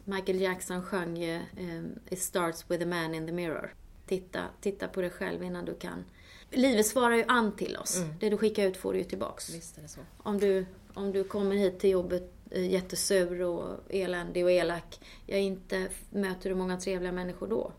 Michael 0.03 0.41
Jackson 0.41 0.83
sjöng 0.83 1.17
ju 1.17 1.39
um, 1.59 1.99
It 2.09 2.21
starts 2.21 2.65
with 2.67 2.83
a 2.83 2.87
man 2.87 3.15
in 3.15 3.27
the 3.27 3.33
mirror. 3.33 3.73
Titta, 4.05 4.45
titta 4.61 4.87
på 4.87 5.01
dig 5.01 5.09
själv 5.09 5.43
innan 5.43 5.65
du 5.65 5.75
kan. 5.75 6.05
Livet 6.51 6.87
svarar 6.87 7.15
ju 7.15 7.23
an 7.27 7.55
till 7.55 7.77
oss. 7.77 7.97
Mm. 7.97 8.09
Det 8.19 8.29
du 8.29 8.37
skickar 8.37 8.67
ut 8.67 8.77
får 8.77 8.93
du 8.93 8.99
ju 8.99 9.05
tillbaks. 9.05 9.49
Är. 9.77 10.05
Om 10.17 10.37
du, 10.37 10.65
om 10.93 11.11
du 11.11 11.23
kommer 11.23 11.55
hit 11.55 11.79
till 11.79 11.89
jobbet 11.89 12.33
eh, 12.49 12.69
jättesur 12.71 13.41
och 13.41 13.79
eländig 13.89 14.43
och 14.43 14.51
elak, 14.51 14.99
ja 15.25 15.37
inte 15.37 15.87
möter 16.09 16.49
du 16.49 16.55
många 16.55 16.77
trevliga 16.77 17.11
människor 17.11 17.47
då. 17.47 17.73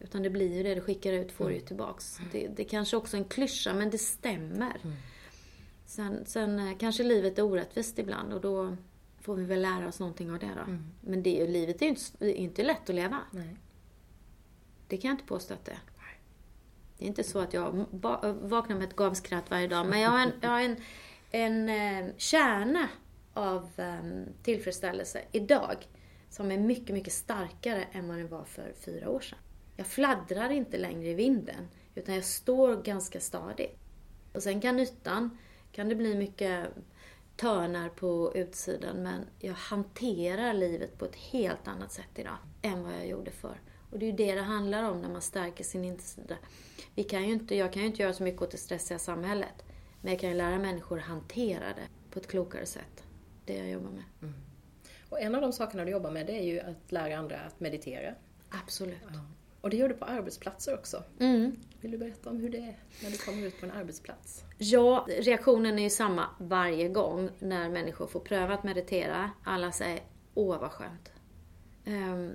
Utan 0.00 0.22
det 0.22 0.30
blir 0.30 0.56
ju 0.56 0.62
det 0.62 0.74
du 0.74 0.80
skickar 0.80 1.12
ut 1.12 1.32
får 1.32 1.44
mm. 1.44 1.54
du 1.54 1.60
ju 1.60 1.66
tillbaks. 1.66 2.18
Det, 2.32 2.48
det 2.48 2.62
är 2.62 2.68
kanske 2.68 2.96
också 2.96 3.16
en 3.16 3.24
klyscha, 3.24 3.74
men 3.74 3.90
det 3.90 3.98
stämmer. 3.98 4.80
Mm. 4.84 4.96
Sen, 5.92 6.26
sen 6.26 6.58
eh, 6.58 6.78
kanske 6.78 7.02
livet 7.02 7.38
är 7.38 7.42
orättvist 7.42 7.98
ibland 7.98 8.32
och 8.32 8.40
då 8.40 8.76
får 9.20 9.34
vi 9.34 9.44
väl 9.44 9.62
lära 9.62 9.88
oss 9.88 10.00
någonting 10.00 10.30
av 10.30 10.38
det 10.38 10.50
då. 10.56 10.62
Mm. 10.62 10.84
Men 11.00 11.22
det, 11.22 11.46
livet 11.46 11.82
är 11.82 11.86
ju 11.86 11.90
inte, 11.90 12.40
inte 12.40 12.62
lätt 12.62 12.90
att 12.90 12.94
leva. 12.94 13.18
Nej. 13.30 13.56
Det 14.88 14.96
kan 14.96 15.08
jag 15.08 15.14
inte 15.14 15.26
påstå 15.26 15.54
att 15.54 15.64
det 15.64 15.72
är. 15.72 15.80
Det 16.98 17.04
är 17.04 17.08
inte 17.08 17.24
så 17.24 17.38
att 17.38 17.52
jag 17.52 17.86
vaknar 18.42 18.76
med 18.76 18.88
ett 18.88 18.96
gavskratt 18.96 19.50
varje 19.50 19.68
dag, 19.68 19.86
men 19.86 20.00
jag 20.00 20.10
har 20.10 20.20
en, 20.20 20.32
jag 20.40 20.48
har 20.48 20.60
en, 20.60 20.76
en 21.30 21.68
eh, 21.68 22.14
kärna 22.16 22.88
av 23.34 23.70
um, 23.76 24.24
tillfredsställelse 24.42 25.22
idag 25.32 25.76
som 26.30 26.50
är 26.50 26.58
mycket, 26.58 26.94
mycket 26.94 27.12
starkare 27.12 27.84
än 27.92 28.08
vad 28.08 28.18
den 28.18 28.28
var 28.28 28.44
för 28.44 28.74
fyra 28.84 29.10
år 29.10 29.20
sedan. 29.20 29.38
Jag 29.76 29.86
fladdrar 29.86 30.50
inte 30.50 30.78
längre 30.78 31.10
i 31.10 31.14
vinden, 31.14 31.68
utan 31.94 32.14
jag 32.14 32.24
står 32.24 32.82
ganska 32.82 33.20
stadigt. 33.20 33.78
Och 34.32 34.42
sen 34.42 34.60
kan 34.60 34.78
ytan, 34.78 35.38
kan 35.72 35.88
det 35.88 35.94
bli 35.94 36.14
mycket 36.14 36.68
törnar 37.36 37.88
på 37.88 38.32
utsidan, 38.34 39.02
men 39.02 39.26
jag 39.38 39.54
hanterar 39.54 40.54
livet 40.54 40.98
på 40.98 41.04
ett 41.04 41.16
helt 41.16 41.68
annat 41.68 41.92
sätt 41.92 42.10
idag 42.14 42.36
än 42.62 42.82
vad 42.82 42.92
jag 42.92 43.06
gjorde 43.06 43.30
förr. 43.30 43.60
Och 43.90 43.98
det 43.98 44.06
är 44.06 44.10
ju 44.10 44.16
det 44.16 44.34
det 44.34 44.42
handlar 44.42 44.90
om 44.90 45.00
när 45.02 45.08
man 45.08 45.22
stärker 45.22 45.64
sin 45.64 45.84
insida. 45.84 46.36
Vi 46.94 47.04
kan 47.04 47.26
ju 47.28 47.32
inte, 47.32 47.56
jag 47.56 47.72
kan 47.72 47.82
ju 47.82 47.88
inte 47.88 48.02
göra 48.02 48.12
så 48.12 48.22
mycket 48.22 48.42
åt 48.42 48.50
det 48.50 48.58
stressiga 48.58 48.98
samhället. 48.98 49.64
Men 50.00 50.12
jag 50.12 50.20
kan 50.20 50.30
ju 50.30 50.36
lära 50.36 50.58
människor 50.58 50.98
att 50.98 51.04
hantera 51.04 51.68
det 51.68 51.88
på 52.10 52.18
ett 52.18 52.26
klokare 52.26 52.66
sätt. 52.66 53.04
Det 53.44 53.56
jag 53.56 53.70
jobbar 53.70 53.90
med. 53.90 54.04
Mm. 54.22 54.34
Och 55.08 55.20
en 55.20 55.34
av 55.34 55.40
de 55.40 55.52
sakerna 55.52 55.84
du 55.84 55.90
jobbar 55.90 56.10
med 56.10 56.26
det 56.26 56.32
är 56.32 56.42
ju 56.42 56.60
att 56.60 56.92
lära 56.92 57.16
andra 57.16 57.40
att 57.40 57.60
meditera. 57.60 58.14
Absolut. 58.48 58.98
Ja. 59.12 59.20
Och 59.62 59.70
det 59.70 59.76
gör 59.76 59.88
du 59.88 59.94
på 59.94 60.04
arbetsplatser 60.04 60.74
också. 60.74 61.02
Mm. 61.18 61.56
Vill 61.80 61.90
du 61.90 61.98
berätta 61.98 62.30
om 62.30 62.40
hur 62.40 62.50
det 62.50 62.58
är 62.58 62.76
när 63.02 63.10
du 63.10 63.16
kommer 63.16 63.46
ut 63.46 63.60
på 63.60 63.66
en 63.66 63.72
arbetsplats? 63.72 64.44
Ja, 64.58 65.06
reaktionen 65.18 65.78
är 65.78 65.82
ju 65.82 65.90
samma 65.90 66.26
varje 66.38 66.88
gång 66.88 67.30
när 67.38 67.68
människor 67.68 68.06
får 68.06 68.20
pröva 68.20 68.54
att 68.54 68.64
meditera. 68.64 69.30
Alla 69.44 69.72
säger 69.72 70.00
Åh 70.34 70.60
vad 70.60 70.70
skönt. 70.70 71.12
Um, 71.86 72.32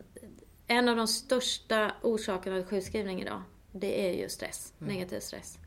en 0.67 0.89
av 0.89 0.95
de 0.95 1.07
största 1.07 1.91
orsakerna 2.01 2.55
till 2.55 2.65
sjukskrivning 2.65 3.21
idag, 3.21 3.41
det 3.71 4.09
är 4.09 4.21
ju 4.21 4.29
stress. 4.29 4.73
Mm. 4.79 4.93
Negativ 4.93 5.19
stress. 5.19 5.57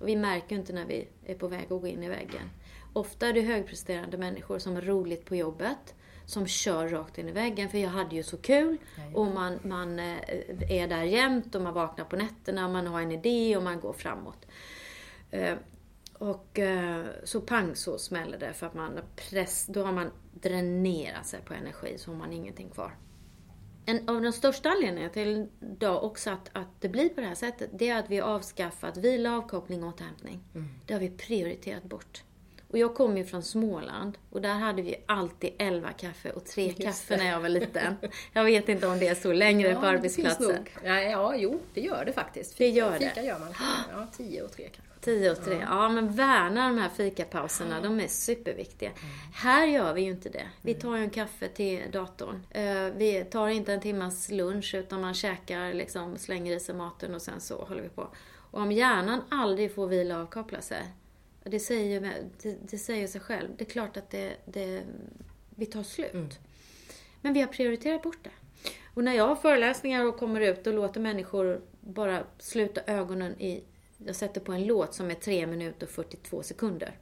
Och 0.00 0.08
vi 0.08 0.16
märker 0.16 0.56
inte 0.56 0.72
när 0.72 0.86
vi 0.86 1.08
är 1.26 1.34
på 1.34 1.48
väg 1.48 1.62
att 1.62 1.80
gå 1.80 1.86
in 1.86 2.02
i 2.02 2.08
väggen. 2.08 2.50
Ofta 2.92 3.28
är 3.28 3.32
det 3.32 3.40
högpresterande 3.40 4.18
människor 4.18 4.58
som 4.58 4.74
har 4.74 4.82
roligt 4.82 5.24
på 5.24 5.36
jobbet, 5.36 5.94
som 6.32 6.46
kör 6.46 6.88
rakt 6.88 7.18
in 7.18 7.28
i 7.28 7.32
väggen. 7.32 7.68
För 7.68 7.78
jag 7.78 7.90
hade 7.90 8.16
ju 8.16 8.22
så 8.22 8.36
kul. 8.36 8.76
Och 9.14 9.26
man, 9.26 9.58
man 9.62 9.98
eh, 9.98 10.16
är 10.68 10.88
där 10.88 11.02
jämt 11.02 11.54
och 11.54 11.62
man 11.62 11.74
vaknar 11.74 12.04
på 12.04 12.16
nätterna 12.16 12.66
och 12.66 12.72
man 12.72 12.86
har 12.86 13.00
en 13.00 13.12
idé 13.12 13.56
och 13.56 13.62
man 13.62 13.80
går 13.80 13.92
framåt. 13.92 14.46
Eh, 15.30 15.54
och 16.14 16.58
eh, 16.58 17.04
så 17.24 17.40
pang 17.40 17.76
så 17.76 17.98
smäller 17.98 18.38
det 18.38 18.52
för 18.52 18.66
att 18.66 18.74
man 18.74 19.00
press, 19.16 19.66
då 19.66 19.84
har 19.84 19.92
man 19.92 20.10
dränerat 20.32 21.26
sig 21.26 21.40
på 21.40 21.54
energi 21.54 21.98
så 21.98 22.10
har 22.10 22.18
man 22.18 22.32
ingenting 22.32 22.70
kvar 22.70 22.96
en 23.86 24.08
av 24.08 24.22
de 24.22 24.32
största 24.32 24.68
anledningarna 24.68 25.12
till 25.12 25.48
då 25.60 25.98
också 25.98 26.30
att, 26.30 26.50
att 26.52 26.80
det 26.80 26.88
blir 26.88 27.08
på 27.08 27.20
det 27.20 27.26
här 27.26 27.34
sättet, 27.34 27.70
det 27.72 27.88
är 27.88 27.98
att 27.98 28.10
vi 28.10 28.18
har 28.18 28.28
avskaffat 28.28 28.96
vila, 28.96 29.36
avkoppling 29.36 29.84
och 29.84 29.88
återhämtning. 29.88 30.40
Mm. 30.54 30.68
Det 30.86 30.92
har 30.92 31.00
vi 31.00 31.10
prioriterat 31.10 31.84
bort. 31.84 32.24
Och 32.72 32.78
jag 32.78 32.94
kommer 32.94 33.16
ju 33.16 33.24
från 33.24 33.42
Småland 33.42 34.18
och 34.30 34.42
där 34.42 34.54
hade 34.54 34.82
vi 34.82 34.96
alltid 35.06 35.50
11 35.58 35.92
kaffe 35.92 36.30
och 36.30 36.44
tre 36.44 36.66
Just 36.66 36.82
kaffe 36.82 37.16
när 37.16 37.28
jag 37.28 37.40
var 37.40 37.48
liten. 37.48 37.96
Jag 38.32 38.44
vet 38.44 38.68
inte 38.68 38.86
om 38.86 38.98
det 38.98 39.08
är 39.08 39.14
så 39.14 39.32
längre 39.32 39.68
ja, 39.68 39.80
på 39.80 39.86
arbetsplatsen. 39.86 40.66
Ja, 40.84 41.00
ja, 41.00 41.36
jo, 41.36 41.60
det 41.74 41.80
gör 41.80 42.04
det 42.04 42.12
faktiskt. 42.12 42.54
Fika, 42.54 42.64
det 42.64 42.78
gör 42.78 42.98
det. 42.98 43.08
Fika 43.08 43.22
gör 43.22 43.38
man. 43.38 43.54
Ja, 43.90 44.06
10 44.16 44.42
och 44.42 44.52
3 44.52 44.64
kanske. 44.64 44.92
10 45.00 45.30
och 45.30 45.44
3. 45.44 45.54
Ja. 45.54 45.60
ja, 45.60 45.88
men 45.88 46.12
värna 46.12 46.68
de 46.68 46.78
här 46.78 46.88
fikapauserna. 46.88 47.80
De 47.80 48.00
är 48.00 48.08
superviktiga. 48.08 48.90
Mm. 48.90 49.02
Här 49.34 49.66
gör 49.66 49.94
vi 49.94 50.02
ju 50.02 50.10
inte 50.10 50.28
det. 50.28 50.46
Vi 50.62 50.74
tar 50.74 50.96
ju 50.96 51.02
en 51.02 51.10
kaffe 51.10 51.48
till 51.48 51.82
datorn. 51.92 52.46
Eh, 52.50 52.84
vi 52.96 53.26
tar 53.30 53.48
inte 53.48 53.72
en 53.72 53.80
timmas 53.80 54.30
lunch 54.30 54.74
utan 54.74 55.00
man 55.00 55.14
käkar, 55.14 55.72
liksom, 55.72 56.18
slänger 56.18 56.56
i 56.56 56.60
sig 56.60 56.74
maten 56.74 57.14
och 57.14 57.22
sen 57.22 57.40
så 57.40 57.64
håller 57.64 57.82
vi 57.82 57.88
på. 57.88 58.08
Och 58.50 58.60
om 58.60 58.72
hjärnan 58.72 59.22
aldrig 59.28 59.74
får 59.74 59.86
vila 59.86 60.16
och 60.16 60.22
avkoppla 60.22 60.60
sig, 60.60 60.82
det 61.44 61.60
säger, 61.60 62.00
det, 62.42 62.56
det 62.70 62.78
säger 62.78 63.06
sig 63.06 63.20
själv. 63.20 63.48
Det 63.56 63.64
är 63.64 63.70
klart 63.70 63.96
att 63.96 64.10
det, 64.10 64.36
det, 64.44 64.82
vi 65.50 65.66
tar 65.66 65.82
slut. 65.82 66.14
Mm. 66.14 66.28
Men 67.20 67.32
vi 67.32 67.40
har 67.40 67.48
prioriterat 67.48 68.02
bort 68.02 68.18
det. 68.22 68.30
Och 68.94 69.04
när 69.04 69.12
jag 69.12 69.28
har 69.28 69.36
föreläsningar 69.36 70.04
och 70.04 70.16
kommer 70.16 70.40
ut 70.40 70.66
och 70.66 70.74
låter 70.74 71.00
människor 71.00 71.60
bara 71.80 72.26
sluta 72.38 72.80
ögonen 72.86 73.40
i 73.40 73.64
jag 74.06 74.16
sätter 74.16 74.40
på 74.40 74.52
en 74.52 74.66
låt 74.66 74.94
som 74.94 75.10
är 75.10 75.14
3 75.14 75.46
minuter 75.46 75.86
och 75.86 75.92
42 75.92 76.42
sekunder. 76.42 76.98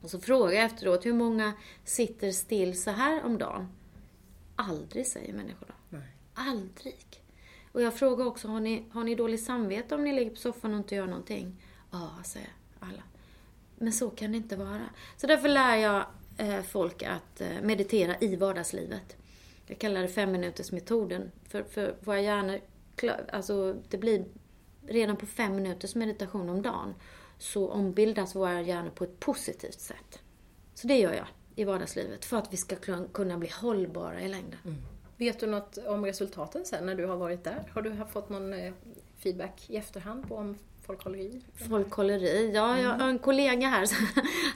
Och 0.00 0.10
så 0.10 0.20
frågar 0.20 0.52
jag 0.52 0.64
efteråt, 0.64 1.06
hur 1.06 1.12
många 1.12 1.52
sitter 1.84 2.32
still 2.32 2.82
så 2.82 2.90
här 2.90 3.24
om 3.24 3.38
dagen? 3.38 3.68
Aldrig, 4.56 5.06
säger 5.06 5.32
människor 5.32 5.66
då. 5.66 5.96
Nej. 5.96 6.16
Aldrig. 6.34 7.22
Och 7.72 7.82
jag 7.82 7.94
frågar 7.94 8.26
också, 8.26 8.48
har 8.48 8.60
ni, 8.60 8.84
har 8.90 9.04
ni 9.04 9.14
dåligt 9.14 9.44
samvete 9.44 9.94
om 9.94 10.04
ni 10.04 10.12
ligger 10.12 10.30
på 10.30 10.36
soffan 10.36 10.72
och 10.72 10.78
inte 10.78 10.94
gör 10.94 11.06
någonting? 11.06 11.62
Ja, 11.90 12.10
säger 12.24 12.52
alla. 12.80 13.02
Men 13.82 13.92
så 13.92 14.10
kan 14.10 14.32
det 14.32 14.36
inte 14.36 14.56
vara. 14.56 14.80
Så 15.16 15.26
därför 15.26 15.48
lär 15.48 15.76
jag 15.76 16.06
eh, 16.36 16.62
folk 16.62 17.02
att 17.02 17.40
eh, 17.40 17.60
meditera 17.62 18.16
i 18.20 18.36
vardagslivet. 18.36 19.16
Jag 19.66 19.78
kallar 19.78 20.02
det 20.02 20.08
femminutersmetoden. 20.08 21.30
För, 21.48 21.62
för 21.62 21.96
våra 22.00 22.20
hjärnor, 22.20 22.60
alltså 23.32 23.76
det 23.88 23.98
blir 23.98 24.24
redan 24.86 25.16
på 25.16 25.26
fem 25.26 25.56
minuters 25.56 25.94
meditation 25.94 26.48
om 26.48 26.62
dagen 26.62 26.94
så 27.38 27.70
ombildas 27.70 28.34
våra 28.34 28.60
hjärnor 28.60 28.90
på 28.90 29.04
ett 29.04 29.20
positivt 29.20 29.80
sätt. 29.80 30.18
Så 30.74 30.86
det 30.86 30.98
gör 30.98 31.12
jag 31.12 31.26
i 31.56 31.64
vardagslivet 31.64 32.24
för 32.24 32.36
att 32.36 32.52
vi 32.52 32.56
ska 32.56 32.76
kunna 33.12 33.38
bli 33.38 33.48
hållbara 33.48 34.20
i 34.20 34.28
längden. 34.28 34.58
Mm. 34.64 34.82
Vet 35.16 35.40
du 35.40 35.46
något 35.46 35.78
om 35.78 36.04
resultaten 36.04 36.64
sen 36.64 36.86
när 36.86 36.94
du 36.94 37.06
har 37.06 37.16
varit 37.16 37.44
där? 37.44 37.70
Har 37.74 37.82
du 37.82 38.04
fått 38.12 38.28
någon 38.28 38.52
eh, 38.52 38.72
feedback 39.16 39.70
i 39.70 39.76
efterhand 39.76 40.28
på 40.28 40.36
om 40.36 40.58
folk 40.86 41.04
håller 41.04 41.18
i? 41.18 41.42
Folk 41.68 41.92
håller 41.92 42.24
i. 42.24 42.52
Ja, 42.54 42.80
jag 42.80 42.90
har 42.90 43.08
en 43.08 43.18
kollega 43.18 43.68
här, 43.68 43.88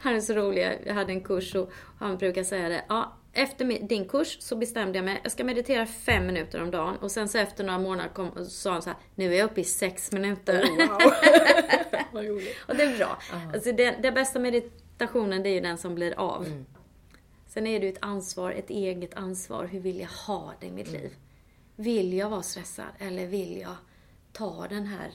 han 0.02 0.14
är 0.16 0.20
så 0.20 0.34
rolig. 0.34 0.78
Jag 0.86 0.94
hade 0.94 1.12
en 1.12 1.20
kurs 1.20 1.54
och 1.54 1.70
han 1.98 2.16
brukar 2.16 2.44
säga 2.44 2.68
det. 2.68 2.84
Ja, 2.88 3.16
efter 3.32 3.88
din 3.88 4.08
kurs 4.08 4.36
så 4.40 4.56
bestämde 4.56 4.98
jag 4.98 5.04
mig, 5.04 5.20
jag 5.22 5.32
ska 5.32 5.44
meditera 5.44 5.86
fem 5.86 6.26
minuter 6.26 6.62
om 6.62 6.70
dagen. 6.70 6.96
Och 6.96 7.10
sen 7.10 7.28
så 7.28 7.38
efter 7.38 7.64
några 7.64 7.78
månader 7.78 8.10
kom, 8.10 8.46
sa 8.46 8.72
han 8.72 8.82
så 8.82 8.90
här, 8.90 8.98
nu 9.14 9.34
är 9.34 9.38
jag 9.38 9.50
uppe 9.50 9.60
i 9.60 9.64
sex 9.64 10.12
minuter. 10.12 10.62
Oh, 10.62 10.76
wow. 10.76 11.12
Vad 12.12 12.24
roligt. 12.24 12.56
och 12.68 12.76
det 12.76 12.82
är 12.82 12.98
bra. 12.98 13.18
Alltså 13.54 13.72
det, 13.72 13.90
det, 14.02 14.12
bästa 14.12 14.38
meditationen, 14.38 15.42
det 15.42 15.48
är 15.48 15.54
ju 15.54 15.60
den 15.60 15.78
som 15.78 15.94
blir 15.94 16.18
av. 16.18 16.46
Mm. 16.46 16.66
Sen 17.46 17.66
är 17.66 17.80
det 17.80 17.86
ju 17.86 17.92
ett 17.92 17.98
ansvar, 18.02 18.52
ett 18.52 18.70
eget 18.70 19.14
ansvar. 19.14 19.64
Hur 19.64 19.80
vill 19.80 20.00
jag 20.00 20.08
ha 20.08 20.52
det 20.60 20.66
i 20.66 20.70
mitt 20.70 20.88
mm. 20.88 21.00
liv? 21.00 21.10
Vill 21.76 22.12
jag 22.12 22.30
vara 22.30 22.42
stressad 22.42 22.86
eller 22.98 23.26
vill 23.26 23.56
jag 23.60 23.76
ta 24.32 24.66
den 24.68 24.86
här 24.86 25.10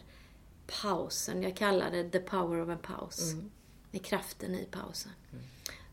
pausen? 0.81 1.43
Jag 1.43 1.55
kallar 1.55 1.91
det 1.91 2.10
the 2.10 2.19
power 2.19 2.62
of 2.62 2.69
a 2.69 2.77
pause. 2.81 3.34
Mm. 3.34 3.51
Med 3.91 4.05
kraften 4.05 4.55
i 4.55 4.67
pausen. 4.71 5.12
Mm. 5.31 5.43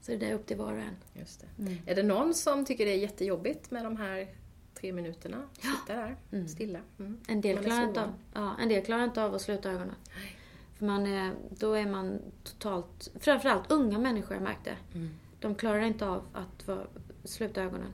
Så 0.01 0.17
det 0.17 0.31
är 0.31 0.35
upp 0.35 0.47
till 0.47 0.57
var 0.57 0.73
och 0.73 0.79
en. 0.79 0.97
Just 1.13 1.41
det. 1.41 1.63
Mm. 1.63 1.79
Är 1.87 1.95
det 1.95 2.03
någon 2.03 2.35
som 2.35 2.65
tycker 2.65 2.87
det 2.87 2.93
är 2.93 2.99
jättejobbigt 2.99 3.71
med 3.71 3.85
de 3.85 3.97
här 3.97 4.35
tre 4.75 4.93
minuterna? 4.93 5.43
Sitta 5.53 5.95
där 5.95 6.17
mm. 6.33 6.49
stilla. 6.49 6.81
Mm. 6.99 7.21
En, 7.29 7.41
del 7.41 7.65
klarar 7.65 7.83
inte 7.83 8.03
av, 8.03 8.13
ja, 8.35 8.57
en 8.61 8.69
del 8.69 8.85
klarar 8.85 9.05
inte 9.05 9.23
av 9.23 9.35
att 9.35 9.43
sluta 9.43 9.71
ögonen. 9.71 9.95
Nej. 10.17 10.37
För 10.79 10.87
man 10.87 11.07
är, 11.07 11.35
då 11.51 11.73
är 11.73 11.87
man 11.87 12.21
totalt, 12.45 13.11
framförallt 13.21 13.71
unga 13.71 13.99
människor 13.99 14.35
jag 14.35 14.43
märkte. 14.43 14.77
Mm. 14.95 15.11
De 15.41 15.55
klarar 15.55 15.81
inte 15.81 16.07
av 16.07 16.23
att 16.33 16.67
vara, 16.67 16.87
sluta 17.25 17.63
ögonen. 17.63 17.93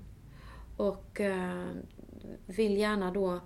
Och 0.76 1.20
eh, 1.20 1.64
vill 2.46 2.76
gärna 2.76 3.10
då 3.10 3.40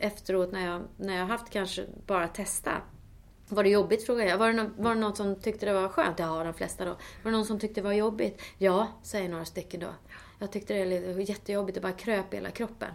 efteråt 0.00 0.52
när 0.52 0.66
jag, 0.66 0.82
när 0.96 1.16
jag 1.16 1.26
haft 1.26 1.50
kanske 1.50 1.86
bara 2.06 2.28
testa 2.28 2.82
var 3.50 3.62
det 3.62 3.70
jobbigt 3.70 4.06
frågar 4.06 4.26
jag. 4.26 4.38
Var 4.38 4.46
det, 4.46 4.52
någon, 4.52 4.74
var 4.76 4.94
det 4.94 5.00
någon 5.00 5.16
som 5.16 5.36
tyckte 5.36 5.66
det 5.66 5.72
var 5.72 5.88
skönt? 5.88 6.18
Ja, 6.18 6.44
de 6.44 6.54
flesta 6.54 6.84
då. 6.84 6.90
Var 6.90 7.30
det 7.30 7.30
någon 7.30 7.46
som 7.46 7.58
tyckte 7.58 7.80
det 7.80 7.84
var 7.84 7.92
jobbigt? 7.92 8.42
Ja, 8.58 8.88
säger 9.02 9.28
några 9.28 9.44
stycken 9.44 9.80
då. 9.80 9.88
Jag 10.38 10.52
tyckte 10.52 10.74
det 10.74 11.14
var 11.14 11.20
jättejobbigt, 11.20 11.74
det 11.74 11.80
bara 11.80 11.92
kröp 11.92 12.32
i 12.32 12.36
hela 12.36 12.50
kroppen. 12.50 12.90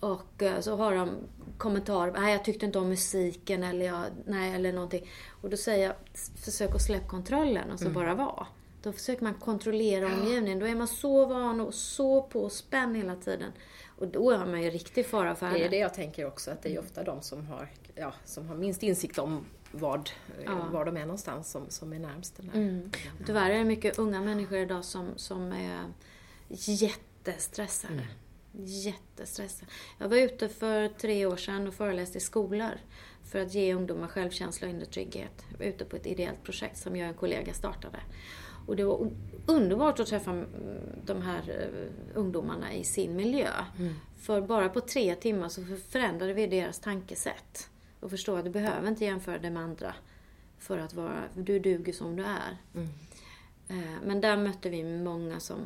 Och 0.00 0.42
eh, 0.42 0.60
så 0.60 0.76
har 0.76 0.94
de 0.94 1.10
kommentarer, 1.58 2.12
nej 2.12 2.32
jag 2.32 2.44
tyckte 2.44 2.66
inte 2.66 2.78
om 2.78 2.88
musiken 2.88 3.62
eller, 3.62 3.86
jag, 3.86 4.04
nej, 4.26 4.54
eller 4.54 4.72
någonting. 4.72 5.10
Och 5.42 5.50
då 5.50 5.56
säger 5.56 5.86
jag, 5.86 5.94
försök 6.44 6.74
att 6.74 6.82
släppa 6.82 7.08
kontrollen 7.08 7.70
och 7.70 7.78
så 7.78 7.84
mm. 7.84 7.94
bara 7.94 8.14
vara. 8.14 8.46
Då 8.82 8.92
försöker 8.92 9.24
man 9.24 9.34
kontrollera 9.34 10.06
omgivningen. 10.06 10.58
Då 10.58 10.66
är 10.66 10.74
man 10.74 10.88
så 10.88 11.26
van 11.26 11.60
och 11.60 11.74
så 11.74 12.22
på 12.22 12.50
spänn 12.50 12.94
hela 12.94 13.16
tiden. 13.16 13.52
Och 13.98 14.08
då 14.08 14.36
har 14.36 14.46
man 14.46 14.62
ju 14.62 14.70
riktig 14.70 15.06
fara 15.06 15.34
för 15.34 15.50
Det 15.50 15.64
är 15.64 15.70
det 15.70 15.78
jag 15.78 15.94
tänker 15.94 16.26
också, 16.26 16.50
att 16.50 16.62
det 16.62 16.74
är 16.74 16.78
ofta 16.78 17.04
de 17.04 17.22
som 17.22 17.46
har, 17.46 17.68
ja, 17.94 18.12
som 18.24 18.48
har 18.48 18.56
minst 18.56 18.82
insikt 18.82 19.18
om 19.18 19.46
vad, 19.72 20.10
ja. 20.44 20.68
var 20.72 20.84
de 20.84 20.96
är 20.96 21.00
någonstans 21.00 21.50
som, 21.50 21.70
som 21.70 21.92
är 21.92 21.98
närmst 21.98 22.36
den 22.36 22.48
här. 22.48 22.60
Mm. 22.60 22.90
Tyvärr 23.26 23.50
är 23.50 23.58
det 23.58 23.64
mycket 23.64 23.98
unga 23.98 24.20
människor 24.20 24.58
idag 24.58 24.84
som, 24.84 25.08
som 25.16 25.52
är 25.52 25.92
jättestressade. 26.48 27.92
Mm. 27.94 28.06
Jättestressade. 28.66 29.70
Jag 29.98 30.08
var 30.08 30.16
ute 30.16 30.48
för 30.48 30.88
tre 30.88 31.26
år 31.26 31.36
sedan 31.36 31.68
och 31.68 31.74
föreläste 31.74 32.18
i 32.18 32.20
skolor 32.20 32.72
för 33.24 33.38
att 33.38 33.54
ge 33.54 33.74
ungdomar 33.74 34.08
självkänsla 34.08 34.66
och 34.66 34.74
inre 34.74 34.86
trygghet. 34.86 35.44
Jag 35.50 35.58
var 35.58 35.66
ute 35.66 35.84
på 35.84 35.96
ett 35.96 36.06
ideellt 36.06 36.42
projekt 36.42 36.78
som 36.78 36.96
jag 36.96 37.06
och 37.06 37.12
en 37.12 37.18
kollega 37.18 37.54
startade. 37.54 37.98
Och 38.66 38.76
det 38.76 38.84
var 38.84 39.10
underbart 39.46 40.00
att 40.00 40.06
träffa 40.06 40.44
de 41.04 41.22
här 41.22 41.42
eh, 41.48 42.18
ungdomarna 42.18 42.74
i 42.74 42.84
sin 42.84 43.16
miljö. 43.16 43.50
Mm. 43.78 43.94
För 44.16 44.40
bara 44.40 44.68
på 44.68 44.80
tre 44.80 45.14
timmar 45.14 45.48
så 45.48 45.64
förändrade 45.88 46.32
vi 46.32 46.46
deras 46.46 46.78
tankesätt 46.78 47.70
och 48.00 48.10
förstå 48.10 48.36
att 48.36 48.44
du 48.44 48.50
behöver 48.50 48.88
inte 48.88 49.04
jämföra 49.04 49.38
dig 49.38 49.50
med 49.50 49.62
andra 49.62 49.94
för 50.58 50.78
att 50.78 50.94
vara, 50.94 51.22
du 51.34 51.58
duger 51.58 51.92
som 51.92 52.16
du 52.16 52.22
är. 52.22 52.56
Mm. 52.74 52.88
Eh, 53.68 54.00
men 54.04 54.20
där 54.20 54.36
mötte 54.36 54.68
vi 54.68 54.84
många 54.84 55.40
som 55.40 55.58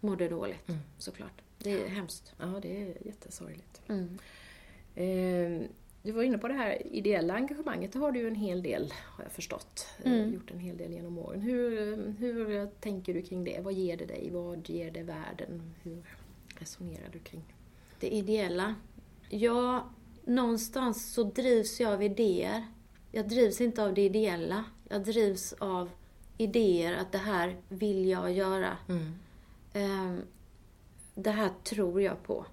mådde 0.00 0.28
dåligt, 0.28 0.68
mm. 0.68 0.80
såklart. 0.98 1.42
Det 1.58 1.84
är 1.84 1.88
hemskt. 1.88 2.34
Ja, 2.38 2.46
det 2.62 2.82
är 2.82 3.06
jättesorgligt. 3.06 3.80
Mm. 3.88 4.18
Eh, 4.94 5.68
du 6.06 6.12
var 6.12 6.22
inne 6.22 6.38
på 6.38 6.48
det 6.48 6.54
här 6.54 6.86
ideella 6.86 7.34
engagemanget, 7.34 7.92
det 7.92 7.98
har 7.98 8.12
du 8.12 8.18
ju 8.18 8.28
en 8.28 8.34
hel 8.34 8.62
del, 8.62 8.92
har 8.92 9.24
jag 9.24 9.32
förstått. 9.32 9.86
Eh, 10.02 10.12
mm. 10.12 10.34
Gjort 10.34 10.50
en 10.50 10.58
hel 10.58 10.76
del 10.76 10.92
genom 10.92 11.18
åren. 11.18 11.40
Hur, 11.40 11.96
hur 12.18 12.66
tänker 12.80 13.14
du 13.14 13.22
kring 13.22 13.44
det? 13.44 13.60
Vad 13.60 13.72
ger 13.72 13.96
det 13.96 14.06
dig? 14.06 14.30
Vad 14.32 14.68
ger 14.68 14.90
det 14.90 15.02
världen? 15.02 15.74
Hur 15.82 16.02
resonerar 16.58 17.08
du 17.12 17.18
kring 17.18 17.42
det 18.00 18.14
ideella? 18.14 18.74
Ja, 19.28 19.90
någonstans 20.24 21.12
så 21.12 21.22
drivs 21.22 21.80
jag 21.80 21.92
av 21.92 22.02
idéer. 22.02 22.66
Jag 23.12 23.28
drivs 23.28 23.60
inte 23.60 23.84
av 23.84 23.94
det 23.94 24.02
ideella. 24.02 24.64
Jag 24.88 25.04
drivs 25.04 25.52
av 25.52 25.90
idéer 26.38 26.96
att 26.96 27.12
det 27.12 27.18
här 27.18 27.56
vill 27.68 28.08
jag 28.08 28.32
göra. 28.32 28.76
Mm. 28.88 29.14
Um, 29.74 30.22
det 31.14 31.30
här 31.30 31.50
tror 31.64 32.02
jag 32.02 32.22
på. 32.22 32.46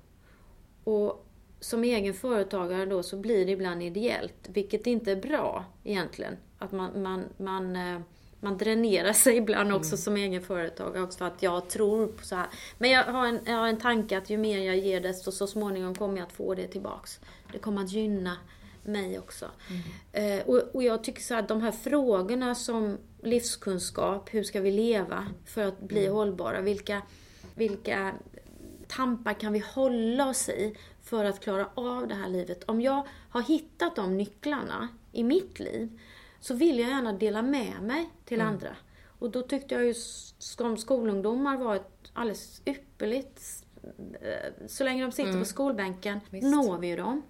Och 0.84 1.26
som 1.63 1.84
egen 1.84 2.13
företagare 2.13 2.86
då 2.86 3.04
så 3.04 3.17
blir 3.17 3.45
det 3.45 3.52
ibland 3.52 3.84
ideellt, 3.84 4.49
vilket 4.49 4.88
inte 4.88 5.12
är 5.12 5.15
bra 5.15 5.65
egentligen. 5.84 6.38
Att 6.60 6.71
man, 6.71 7.02
man, 7.02 7.23
man, 7.38 7.76
eh, 7.76 7.99
man 8.39 8.58
dränerar 8.58 9.13
sig 9.13 9.38
ibland 9.38 9.73
också 9.73 9.89
mm. 9.89 9.97
som 9.97 10.17
egen 10.17 10.41
företagare 10.41 11.04
också 11.04 11.17
för 11.17 11.26
att 11.26 11.43
jag 11.43 11.69
tror 11.69 12.08
på 12.08 12.26
så 12.26 12.36
här. 12.36 12.47
Men 12.78 12.89
jag 12.89 13.04
har, 13.04 13.28
en, 13.28 13.39
jag 13.45 13.54
har 13.54 13.67
en 13.67 13.78
tanke 13.78 14.17
att 14.17 14.30
ju 14.30 14.38
mer 14.38 14.60
jag 14.60 14.78
ger 14.78 15.02
desto 15.02 15.32
så 15.32 15.47
småningom 15.47 15.95
kommer 15.95 16.17
jag 16.17 16.26
att 16.26 16.34
få 16.34 16.56
det 16.56 16.67
tillbaks. 16.67 17.19
Det 17.52 17.60
kommer 17.60 17.84
att 17.84 17.91
gynna 17.91 18.38
mig 18.84 19.19
också. 19.19 19.45
Mm. 19.69 20.39
Eh, 20.39 20.47
och, 20.47 20.76
och, 20.76 20.84
jag 20.84 21.04
tycker 21.04 21.21
så 21.21 21.36
att 21.36 21.47
de 21.47 21.62
här 21.62 21.71
frågorna 21.71 22.56
som 22.56 22.97
livskunskap, 23.21 24.30
hur 24.34 24.43
ska 24.43 24.62
vi 24.62 24.71
leva 24.71 25.28
för 25.45 25.62
att 25.62 25.80
bli 25.80 26.04
mm. 26.04 26.13
hållbara? 26.13 26.62
Vilka, 26.62 27.02
vilka 27.56 28.13
tampar 28.88 29.34
kan 29.34 29.54
vi 29.54 29.60
hålla 29.60 30.30
oss 30.30 30.49
i 30.49 30.76
för 31.04 31.26
att 31.26 31.39
klara 31.39 31.70
av 31.74 32.08
det 32.08 32.16
här 32.16 32.30
livet? 32.30 32.63
Om 32.63 32.82
jag 32.82 33.08
har 33.30 33.42
hittat 33.42 33.96
de 33.96 34.18
nycklarna 34.18 34.88
i 35.12 35.24
mitt 35.24 35.60
liv 35.60 36.00
så 36.39 36.54
vill 36.54 36.80
jag 36.80 36.89
gärna 36.89 37.13
dela 37.13 37.42
med 37.42 37.82
mig 37.82 38.10
till 38.26 38.42
mm. 38.42 38.54
andra. 38.54 38.76
Och 39.20 39.32
då 39.32 39.42
tyckte 39.42 39.76
jag 39.76 39.86
ju 39.86 39.94
som 40.38 40.78
skolungdomar 40.78 41.58
var 41.58 41.76
ett 41.76 42.12
alldeles 42.13 42.62
ypperligt 42.66 43.66
eh, 44.22 44.68
så 44.68 44.84
länge 44.84 45.04
de 45.04 45.12
sitter 45.12 45.30
mm. 45.30 45.42
på 45.42 45.46
skolbänken 45.46 46.20
Visst. 46.30 46.48
når 46.48 46.78
vi 46.78 46.88
ju 46.88 46.96
dem. 46.96 47.22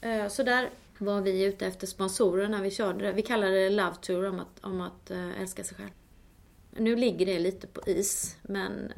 Eh, 0.00 0.28
så 0.28 0.42
där 0.42 0.70
var 0.98 1.20
vi 1.20 1.44
ute 1.44 1.66
efter 1.66 1.86
sponsorer 1.86 2.48
när 2.48 2.62
vi 2.62 2.70
körde 2.70 3.04
det. 3.04 3.12
Vi 3.12 3.22
kallade 3.22 3.64
det 3.64 3.70
Love 3.70 3.94
Tour, 4.00 4.28
om 4.28 4.40
att, 4.40 4.64
om 4.64 4.80
att 4.80 5.10
eh, 5.10 5.40
älska 5.40 5.64
sig 5.64 5.76
själv. 5.76 5.90
Nu 6.70 6.96
ligger 6.96 7.26
det 7.26 7.38
lite 7.38 7.66
på 7.66 7.80
is, 7.86 8.36
men 8.42 8.92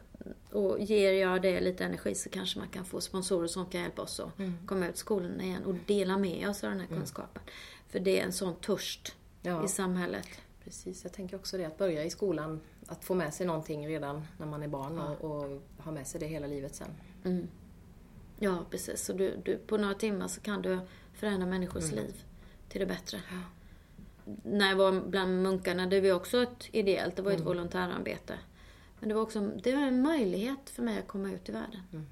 och 0.50 0.80
ger 0.80 1.12
jag 1.12 1.42
det 1.42 1.60
lite 1.60 1.84
energi 1.84 2.14
så 2.14 2.30
kanske 2.30 2.58
man 2.58 2.68
kan 2.68 2.84
få 2.84 3.00
sponsorer 3.00 3.46
som 3.46 3.66
kan 3.66 3.80
hjälpa 3.80 4.02
oss 4.02 4.20
att 4.20 4.38
mm. 4.38 4.66
komma 4.66 4.88
ut 4.88 4.96
skolorna 4.96 5.42
igen 5.42 5.64
och 5.64 5.74
dela 5.86 6.18
med 6.18 6.48
oss 6.48 6.64
av 6.64 6.70
den 6.70 6.80
här 6.80 6.86
mm. 6.86 6.98
kunskapen. 6.98 7.42
För 7.88 8.00
det 8.00 8.20
är 8.20 8.24
en 8.24 8.32
sån 8.32 8.54
törst 8.54 9.16
ja. 9.42 9.64
i 9.64 9.68
samhället. 9.68 10.28
Precis, 10.64 11.04
jag 11.04 11.12
tänker 11.12 11.36
också 11.36 11.58
det 11.58 11.64
att 11.64 11.78
börja 11.78 12.04
i 12.04 12.10
skolan, 12.10 12.60
att 12.86 13.04
få 13.04 13.14
med 13.14 13.34
sig 13.34 13.46
någonting 13.46 13.88
redan 13.88 14.26
när 14.38 14.46
man 14.46 14.62
är 14.62 14.68
barn 14.68 14.96
ja. 14.96 15.16
och, 15.20 15.42
och, 15.42 15.62
ha 15.78 15.92
med 15.92 16.06
sig 16.06 16.20
det 16.20 16.26
hela 16.26 16.46
livet 16.46 16.74
sen. 16.74 16.88
Mm. 17.24 17.48
Ja, 18.38 18.64
precis. 18.70 19.04
Så 19.04 19.12
du, 19.12 19.36
du, 19.44 19.56
på 19.56 19.76
några 19.76 19.94
timmar 19.94 20.28
så 20.28 20.40
kan 20.40 20.62
du 20.62 20.78
förändra 21.12 21.46
människors 21.46 21.92
mm. 21.92 22.04
liv 22.04 22.24
till 22.68 22.80
det 22.80 22.86
bättre. 22.86 23.20
Ja. 23.30 23.40
När 24.42 24.68
jag 24.68 24.76
var 24.76 25.00
bland 25.00 25.42
munkarna, 25.42 25.86
det 25.86 26.00
var 26.00 26.12
också 26.12 26.42
ett 26.42 26.68
ideellt, 26.72 27.16
det 27.16 27.22
var 27.22 27.30
ett 27.30 27.36
mm. 27.36 27.46
volontärarbete. 27.46 28.38
Men 29.04 29.08
det 29.08 29.14
var 29.14 29.22
också 29.22 29.40
det 29.40 29.74
var 29.74 29.82
en 29.82 30.02
möjlighet 30.02 30.70
för 30.70 30.82
mig 30.82 30.98
att 30.98 31.08
komma 31.08 31.32
ut 31.32 31.48
i 31.48 31.52
världen. 31.52 31.80
Mm. 31.92 32.06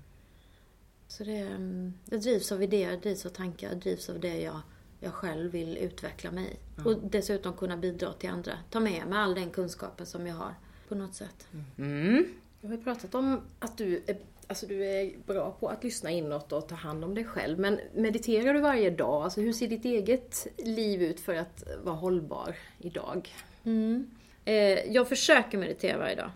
Så 1.09 1.24
det, 1.24 1.38
mm, 1.38 1.95
jag 2.11 2.20
drivs 2.20 2.53
av 2.53 2.62
idéer, 2.62 2.97
drivs 2.97 3.26
av 3.26 3.30
tankar, 3.30 3.74
drivs 3.74 4.09
av 4.09 4.20
det 4.20 4.40
jag, 4.40 4.61
jag 5.01 5.12
själv 5.12 5.53
vill 5.53 5.78
utveckla 5.78 6.30
mig 6.30 6.45
i. 6.45 6.80
Mm. 6.80 6.86
Och 6.86 7.11
dessutom 7.11 7.53
kunna 7.53 7.76
bidra 7.76 8.12
till 8.12 8.30
andra. 8.30 8.53
Ta 8.70 8.80
med 8.80 9.07
mig 9.07 9.18
all 9.18 9.34
den 9.34 9.51
kunskapen 9.51 10.07
som 10.07 10.26
jag 10.26 10.34
har 10.34 10.55
på 10.88 10.95
något 10.95 11.14
sätt. 11.14 11.49
Mm. 11.78 12.24
Jag 12.61 12.68
har 12.68 12.76
pratat 12.76 13.14
om 13.14 13.40
att 13.59 13.78
du 13.78 14.03
är 14.07 14.16
Alltså 14.47 14.66
du 14.66 14.84
är 14.84 15.12
bra 15.26 15.57
på 15.61 15.68
att 15.68 15.84
lyssna 15.84 16.11
inåt 16.11 16.53
och 16.53 16.68
ta 16.68 16.74
hand 16.74 17.05
om 17.05 17.14
dig 17.14 17.24
själv. 17.24 17.59
Men 17.59 17.80
mediterar 17.95 18.55
du 18.55 18.61
varje 18.61 18.90
dag? 18.90 19.22
Alltså 19.24 19.40
hur 19.40 19.53
ser 19.53 19.68
ditt 19.68 19.84
eget 19.84 20.47
liv 20.57 21.03
ut 21.03 21.20
för 21.20 21.34
att 21.34 21.64
vara 21.82 21.97
hållbar 21.97 22.57
idag? 22.78 23.34
Mm. 23.64 24.11
Eh, 24.45 24.93
jag 24.93 25.09
försöker 25.09 25.59
meditera 25.59 25.99
varje 25.99 26.14
dag. 26.14 26.30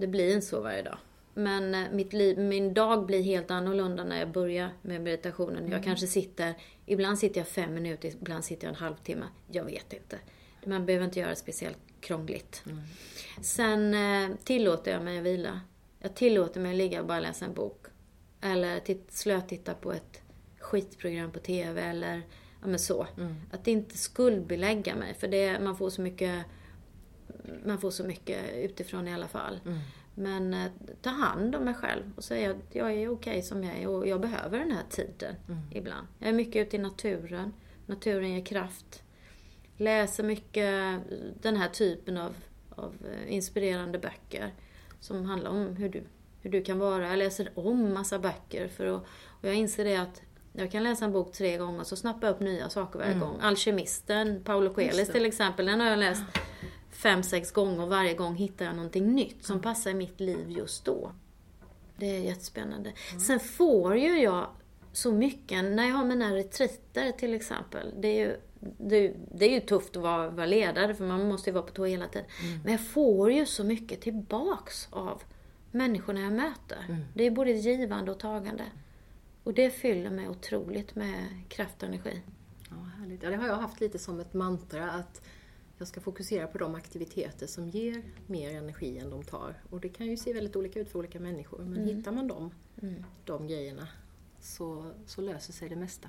Det 0.00 0.06
blir 0.06 0.34
inte 0.34 0.46
så 0.46 0.60
varje 0.60 0.82
dag. 0.82 0.98
Men 1.34 1.74
eh, 1.74 1.90
mitt 1.92 2.12
liv, 2.12 2.38
min 2.38 2.74
dag 2.74 3.06
blir 3.06 3.22
helt 3.22 3.50
annorlunda 3.50 4.04
när 4.04 4.18
jag 4.18 4.32
börjar 4.32 4.70
med 4.82 5.00
meditationen. 5.00 5.58
Mm. 5.58 5.72
Jag 5.72 5.84
kanske 5.84 6.06
sitter, 6.06 6.54
ibland 6.86 7.18
sitter 7.18 7.40
jag 7.40 7.48
fem 7.48 7.74
minuter, 7.74 8.08
ibland 8.08 8.44
sitter 8.44 8.66
jag 8.66 8.74
en 8.74 8.80
halvtimme. 8.80 9.26
Jag 9.50 9.64
vet 9.64 9.92
inte. 9.92 10.18
Man 10.66 10.86
behöver 10.86 11.04
inte 11.04 11.20
göra 11.20 11.30
det 11.30 11.36
speciellt 11.36 11.78
krångligt. 12.00 12.64
Sen 13.40 13.94
eh, 13.94 14.36
tillåter 14.44 14.92
jag 14.92 15.02
mig 15.02 15.18
att 15.18 15.24
vila. 15.24 15.60
Jag 15.98 16.14
tillåter 16.14 16.60
mig 16.60 16.70
att 16.70 16.76
ligga 16.76 17.00
och 17.00 17.06
bara 17.06 17.20
läsa 17.20 17.44
en 17.44 17.54
bok. 17.54 17.86
Eller 18.40 18.80
titt, 18.80 19.12
slötitta 19.12 19.74
på 19.74 19.92
ett 19.92 20.22
skitprogram 20.58 21.32
på 21.32 21.38
TV 21.38 21.82
eller 21.82 22.22
ja, 22.60 22.66
men 22.66 22.78
så. 22.78 23.06
Att 23.50 23.68
inte 23.68 23.98
skuldbelägga 23.98 24.94
mig 24.94 25.14
för 25.14 25.28
det, 25.28 25.60
man 25.60 25.76
får 25.76 25.90
så 25.90 26.02
mycket 26.02 26.44
man 27.64 27.78
får 27.78 27.90
så 27.90 28.04
mycket 28.04 28.54
utifrån 28.54 29.08
i 29.08 29.14
alla 29.14 29.28
fall. 29.28 29.60
Men 30.14 30.54
eh, 30.54 30.70
ta 31.02 31.10
hand 31.10 31.54
om 31.54 31.64
mig 31.64 31.74
själv 31.74 32.02
och 32.16 32.24
säga 32.24 32.50
att 32.50 32.56
jag 32.72 32.92
är 32.92 33.08
okej 33.08 33.42
som 33.42 33.64
jag 33.64 33.78
är 33.78 33.88
och 33.88 34.08
jag 34.08 34.20
behöver 34.20 34.58
den 34.58 34.72
här 34.72 34.84
tiden 34.90 35.34
ibland. 35.70 36.06
Jag 36.18 36.28
är 36.28 36.32
mycket 36.32 36.66
ute 36.66 36.76
i 36.76 36.78
naturen. 36.78 37.52
Naturen 37.86 38.30
ger 38.30 38.44
kraft. 38.44 39.02
Läser 39.76 40.24
mycket 40.24 41.00
den 41.42 41.56
här 41.56 41.68
typen 41.68 42.16
av, 42.16 42.34
av 42.70 42.94
eh, 43.12 43.34
inspirerande 43.34 43.98
böcker 43.98 44.54
som 45.00 45.24
handlar 45.24 45.50
om 45.50 45.76
hur 45.76 45.88
du, 45.88 46.02
hur 46.40 46.50
du 46.50 46.64
kan 46.64 46.78
vara. 46.78 47.08
Jag 47.08 47.18
läser 47.18 47.50
om 47.54 47.94
massa 47.94 48.18
böcker 48.18 48.68
för 48.68 48.86
att, 48.86 49.02
och 49.26 49.48
jag 49.48 49.54
inser 49.54 49.84
det 49.84 49.96
att 49.96 50.22
jag 50.52 50.72
kan 50.72 50.82
läsa 50.82 51.04
en 51.04 51.12
bok 51.12 51.32
tre 51.32 51.56
gånger 51.56 51.80
och 51.80 51.86
så 51.86 51.96
snappar 51.96 52.26
jag 52.26 52.34
upp 52.34 52.40
nya 52.40 52.68
saker 52.68 52.98
varje 52.98 53.14
gång. 53.18 53.38
Alkemisten, 53.40 54.44
Paolo 54.44 54.74
Coelho 54.74 55.04
till 55.12 55.26
exempel, 55.26 55.66
den 55.66 55.80
har 55.80 55.86
jag 55.86 55.98
läst 55.98 56.22
fem, 57.02 57.22
sex 57.22 57.52
gånger 57.52 57.82
och 57.82 57.88
varje 57.88 58.14
gång 58.14 58.34
hittar 58.34 58.64
jag 58.64 58.76
någonting 58.76 59.14
nytt 59.14 59.44
som 59.44 59.60
passar 59.60 59.90
i 59.90 59.94
mitt 59.94 60.20
liv 60.20 60.50
just 60.50 60.84
då. 60.84 61.12
Det 61.96 62.16
är 62.16 62.20
jättespännande. 62.20 62.92
Sen 63.26 63.40
får 63.40 63.96
ju 63.96 64.22
jag 64.22 64.46
så 64.92 65.12
mycket, 65.12 65.64
när 65.64 65.88
jag 65.88 65.94
har 65.94 66.04
mina 66.04 66.34
retriter 66.34 67.12
till 67.12 67.34
exempel. 67.34 67.94
Det 68.00 68.08
är 68.08 68.26
ju, 68.26 68.36
det, 68.78 69.14
det 69.34 69.44
är 69.44 69.50
ju 69.50 69.60
tufft 69.60 69.96
att 69.96 70.02
vara, 70.02 70.30
vara 70.30 70.46
ledare 70.46 70.94
för 70.94 71.04
man 71.04 71.28
måste 71.28 71.50
ju 71.50 71.54
vara 71.54 71.64
på 71.64 71.72
tå 71.72 71.84
hela 71.84 72.06
tiden. 72.06 72.26
Men 72.64 72.72
jag 72.72 72.86
får 72.86 73.32
ju 73.32 73.46
så 73.46 73.64
mycket 73.64 74.00
tillbaks 74.00 74.88
av 74.90 75.22
människorna 75.70 76.20
jag 76.20 76.32
möter. 76.32 77.04
Det 77.14 77.24
är 77.24 77.30
både 77.30 77.50
givande 77.50 78.10
och 78.10 78.18
tagande. 78.18 78.64
Och 79.44 79.54
det 79.54 79.70
fyller 79.70 80.10
mig 80.10 80.28
otroligt 80.28 80.94
med 80.94 81.24
kraft 81.48 81.82
och 81.82 81.88
energi. 81.88 82.22
Ja, 82.70 82.76
härligt. 82.98 83.22
Ja, 83.22 83.30
det 83.30 83.36
har 83.36 83.48
jag 83.48 83.56
haft 83.56 83.80
lite 83.80 83.98
som 83.98 84.20
ett 84.20 84.34
mantra 84.34 84.90
att 84.90 85.22
jag 85.80 85.88
ska 85.88 86.00
fokusera 86.00 86.46
på 86.46 86.58
de 86.58 86.74
aktiviteter 86.74 87.46
som 87.46 87.68
ger 87.68 88.02
mer 88.26 88.50
energi 88.50 88.98
än 88.98 89.10
de 89.10 89.22
tar. 89.22 89.62
Och 89.70 89.80
det 89.80 89.88
kan 89.88 90.06
ju 90.06 90.16
se 90.16 90.32
väldigt 90.32 90.56
olika 90.56 90.80
ut 90.80 90.90
för 90.90 90.98
olika 90.98 91.20
människor 91.20 91.58
men 91.58 91.84
hittar 91.84 92.12
man 92.12 92.28
dem, 92.28 92.50
de 93.24 93.46
grejerna 93.46 93.88
så, 94.40 94.90
så 95.06 95.20
löser 95.20 95.52
sig 95.52 95.68
det 95.68 95.76
mesta. 95.76 96.08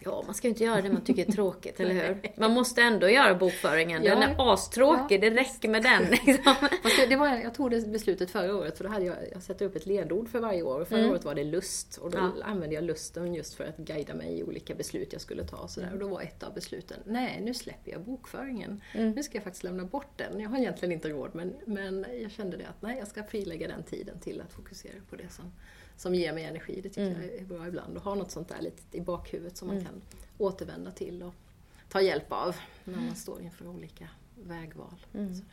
Ja, 0.00 0.22
man 0.26 0.34
ska 0.34 0.46
ju 0.46 0.52
inte 0.52 0.64
göra 0.64 0.82
det 0.82 0.92
man 0.92 1.04
tycker 1.04 1.28
är 1.28 1.32
tråkigt, 1.32 1.80
eller 1.80 1.94
hur? 1.94 2.32
Man 2.40 2.50
måste 2.50 2.82
ändå 2.82 3.08
göra 3.08 3.34
bokföringen. 3.34 4.02
Den 4.02 4.20
Ja. 4.22 4.28
är 4.28 4.52
astråkig, 4.54 5.20
det 5.20 5.30
räcker 5.30 5.68
med 5.68 5.82
den 5.82 6.02
liksom. 6.10 6.54
Det, 7.08 7.16
var, 7.16 7.28
jag 7.28 7.54
tog 7.54 7.70
det 7.70 7.88
beslutet 7.88 8.30
förra 8.30 8.56
året 8.56 8.76
för 8.76 8.84
då 8.84 8.90
hade 8.90 9.04
jag, 9.04 9.16
jag 9.32 9.42
sätter 9.42 9.64
upp 9.66 9.76
ett 9.76 9.86
ledord 9.86 10.28
för 10.28 10.38
varje 10.40 10.62
år. 10.62 10.80
Och 10.80 10.88
Förra 10.88 11.10
året 11.10 11.24
var 11.24 11.34
det 11.34 11.44
lust 11.44 11.96
och 11.96 12.10
då 12.10 12.18
Mm. 12.18 12.30
Ja. 12.38 12.44
använde 12.44 12.74
jag 12.74 12.84
lusten 12.84 13.34
just 13.34 13.54
för 13.54 13.64
att 13.64 13.76
guida 13.76 14.14
mig 14.14 14.38
i 14.38 14.42
olika 14.42 14.74
beslut 14.74 15.12
jag 15.12 15.20
skulle 15.22 15.44
ta. 15.44 15.56
Och, 15.56 15.70
sådär. 15.70 15.86
Mm. 15.86 15.98
och 16.02 16.08
då 16.08 16.14
var 16.14 16.20
ett 16.22 16.42
av 16.42 16.54
besluten, 16.54 16.98
nej 17.06 17.40
nu 17.42 17.54
släpper 17.54 17.90
jag 17.92 18.00
bokföringen. 18.00 18.80
Mm. 18.92 19.10
Nu 19.10 19.22
ska 19.22 19.36
jag 19.36 19.44
faktiskt 19.44 19.64
lämna 19.64 19.84
bort 19.84 20.12
den. 20.18 20.40
Jag 20.40 20.50
har 20.50 20.58
egentligen 20.58 20.92
inte 20.92 21.08
råd 21.08 21.30
men, 21.34 21.54
men 21.66 22.06
jag 22.22 22.30
kände 22.30 22.56
det 22.56 22.64
att 22.66 22.82
nej 22.82 22.98
jag 22.98 23.08
ska 23.08 23.22
frilägga 23.24 23.68
den 23.68 23.82
tiden 23.82 24.20
till 24.20 24.40
att 24.40 24.52
fokusera 24.52 24.92
på 25.10 25.16
det 25.16 25.28
som, 25.32 25.52
som 25.96 26.14
ger 26.14 26.32
mig 26.32 26.44
energi. 26.44 26.80
Det 26.82 26.88
tycker 26.88 27.02
Mm. 27.06 27.22
jag 27.22 27.40
är 27.40 27.44
bra 27.44 27.66
ibland. 27.68 27.96
Och 27.96 28.02
ha 28.02 28.14
något 28.14 28.30
sånt 28.30 28.48
där 28.48 28.60
lite 28.60 28.96
i 28.96 29.00
bakhuvudet 29.00 29.53
som 29.56 29.68
man 29.68 29.84
kan 29.84 30.02
återvända 30.38 30.90
till 30.90 31.22
och 31.22 31.34
ta 31.88 32.00
hjälp 32.00 32.32
av 32.32 32.56
när 32.84 33.00
man 33.00 33.16
står 33.16 33.42
inför 33.42 33.68
olika 33.68 34.08
vägval. 34.42 34.94
Mm. 35.14 35.34
Sådär. 35.34 35.50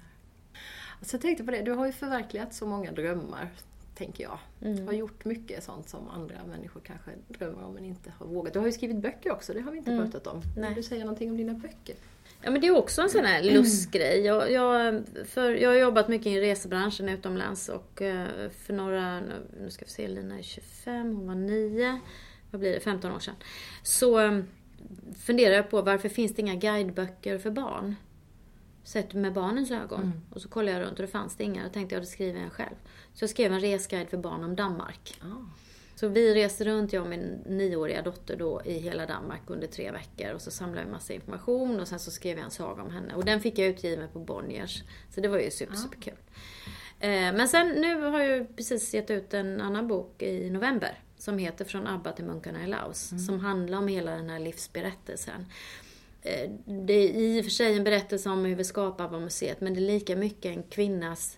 Så 1.02 1.16
jag 1.16 1.22
tänkte 1.22 1.44
på 1.44 1.52
det, 1.52 1.62
du 1.62 1.72
har 1.72 1.86
ju 1.86 1.92
förverkligat 1.92 2.54
så 2.54 2.66
många 2.66 2.92
drömmar, 2.92 3.50
tänker 3.96 4.24
jag. 4.24 4.40
Mm. 4.62 4.76
Du 4.76 4.84
har 4.84 4.94
gjort 4.94 5.26
mycket 5.26 5.64
sånt 5.64 5.90
som 5.90 6.10
andra 6.10 6.36
människor 6.48 6.82
kanske 6.82 7.12
drömmer 7.28 7.64
om 7.64 7.74
men 7.74 7.86
inte 7.86 8.14
har 8.20 8.26
vågat. 8.26 8.54
Du 8.54 8.60
har 8.60 8.66
ju 8.66 8.72
skrivit 8.72 8.98
böcker 8.98 9.32
också, 9.32 9.54
det 9.54 9.62
har 9.62 9.72
vi 9.72 9.78
inte 9.78 9.98
pratat 9.98 10.28
om. 10.28 10.42
Vill 10.42 10.64
Mm. 10.64 10.74
Du 10.76 10.84
säga 10.84 11.00
någonting 11.04 11.32
om 11.32 11.38
dina 11.38 11.54
böcker? 11.54 11.96
Ja 12.42 12.52
men 12.52 12.62
det 12.62 12.68
är 12.68 12.78
också 12.78 13.02
en 13.02 13.10
sån 13.10 13.26
här 13.26 13.44
lustgrej. 13.44 14.20
Jag, 14.20 14.52
jag, 14.52 15.04
för 15.26 15.52
jag 15.52 15.70
har 15.70 15.76
jobbat 15.76 16.08
mycket 16.08 16.28
i 16.28 16.42
resebranschen 16.42 17.10
utomlands 17.10 17.70
och 17.70 18.02
eh, 18.02 18.28
för 18.50 18.74
några, 18.74 19.20
nu 19.60 19.70
ska 19.70 19.86
vi 19.86 19.92
se, 19.92 20.08
Lina 20.08 20.40
är 20.40 20.44
25, 20.44 21.16
hon 21.16 21.28
var 21.28 21.36
9, 21.36 22.00
vad 22.52 22.60
blir 22.60 22.74
det, 22.74 22.80
15 22.80 23.12
år 23.12 23.20
sedan. 23.20 23.36
Så 23.84 24.20
eh, 24.20 24.40
funderade 25.18 25.56
jag 25.56 25.70
på 25.70 25.82
varför 25.82 26.10
finns 26.10 26.36
det 26.36 26.42
inga 26.42 26.56
guideböcker 26.56 27.38
för 27.38 27.52
barn? 27.52 27.96
Sett 28.84 29.14
med 29.14 29.34
barnens 29.34 29.72
ögon. 29.72 30.14
Och 30.34 30.42
så 30.42 30.50
kollade 30.50 30.78
jag 30.78 30.86
runt 30.86 31.00
och 31.00 31.06
det 31.06 31.12
fanns 31.12 31.36
det 31.36 31.44
inga. 31.44 31.64
Då 31.64 31.70
tänkte 31.70 31.96
jag, 31.96 32.02
då 32.02 32.06
skriver 32.06 32.34
jag 32.34 32.44
en 32.44 32.50
själv. 32.50 32.76
Så 33.14 33.24
jag 33.24 33.30
skrev 33.30 33.54
en 33.54 33.60
resguide 33.60 34.10
för 34.10 34.18
barn 34.18 34.44
om 34.44 34.56
Danmark. 34.56 35.22
Ah. 35.22 35.26
Så 35.96 36.08
vi 36.08 36.36
reste 36.36 36.66
runt, 36.66 36.94
jag 36.94 37.04
och 37.04 37.10
min 37.10 37.44
nioåriga 37.46 38.02
dotter 38.02 38.38
då, 38.38 38.62
i 38.66 38.74
hela 38.74 39.06
Danmark 39.06 39.42
under 39.48 39.68
tre 39.68 39.92
veckor. 39.92 40.34
Och 40.34 40.42
så 40.42 40.52
samlade 40.52 40.86
vi 40.86 40.92
massa 40.92 41.14
information 41.14 41.80
och 41.80 41.88
sen 41.88 42.00
så 42.00 42.12
skrev 42.12 42.38
jag 42.38 42.46
en 42.46 42.52
saga 42.52 42.84
om 42.84 42.90
henne. 42.92 43.16
Och 43.16 43.26
den 43.26 43.42
fick 43.42 43.60
jag 43.60 43.68
utgiven 43.68 44.10
på 44.14 44.20
Bonniers. 44.20 44.84
Så 45.10 45.22
det 45.22 45.28
var 45.28 45.40
ju 45.40 45.52
super, 45.52 45.76
superkul. 45.76 46.14
Eh, 47.00 47.10
Men 47.10 47.48
sen, 47.48 47.68
nu 47.68 48.02
har 48.02 48.20
jag 48.20 48.56
precis 48.56 48.94
gett 48.94 49.12
ut 49.12 49.34
en 49.34 49.62
annan 49.62 49.88
bok 49.88 50.22
i 50.22 50.50
november. 50.50 51.00
Som 51.22 51.38
heter 51.38 51.66
Från 51.66 51.88
ABBA 51.88 52.12
till 52.12 52.26
munkarna 52.26 52.64
i 52.64 52.68
Laos. 52.68 53.14
Som 53.26 53.40
handlar 53.40 53.78
om 53.78 53.88
hela 53.88 54.12
den 54.12 54.30
här 54.30 54.40
livsberättelsen. 54.40 55.46
Eh, 56.22 56.52
Det 56.66 56.94
är 56.94 57.10
i 57.16 57.42
och 57.42 57.46
för 57.46 57.52
sig 57.52 57.78
en 57.78 57.84
berättelse 57.84 58.30
om 58.30 58.46
hur 58.46 58.56
vi 58.56 58.64
skapar 58.64 59.06
ABBA-museet. 59.06 59.62
Men 59.62 59.74
det 59.74 59.80
är 59.80 59.88
lika 59.88 60.16
mycket 60.16 60.58
en 60.58 60.64
kvinnas 60.64 61.38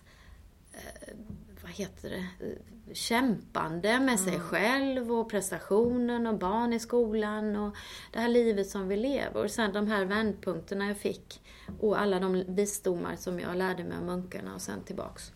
vad 1.62 1.72
heter 1.72 2.10
det, 2.10 2.46
eh, 2.46 2.58
kämpande 2.92 4.00
med 4.00 4.20
sig 4.20 4.40
själv 4.40 5.12
och 5.12 5.30
prestationen 5.30 6.26
och 6.26 6.38
barn 6.38 6.72
i 6.72 6.78
skolan 6.78 7.56
och 7.56 7.74
det 8.12 8.18
här 8.18 8.28
livet 8.28 8.68
som 8.68 8.88
vi 8.88 8.96
lever. 8.96 9.44
Och 9.44 9.50
sen 9.50 9.72
de 9.72 9.86
här 9.86 10.04
vändpunkterna 10.04 10.88
jag 10.88 10.96
fick 10.96 11.40
och 11.80 12.00
alla 12.00 12.20
de 12.20 12.44
visdomar 12.48 13.16
som 13.16 13.40
jag 13.40 13.56
lärde 13.56 13.84
mig 13.84 13.96
av 13.98 14.04
munkarna 14.04 14.54
och 14.54 14.60
sen 14.62 14.82
tillbaks. 14.84 15.32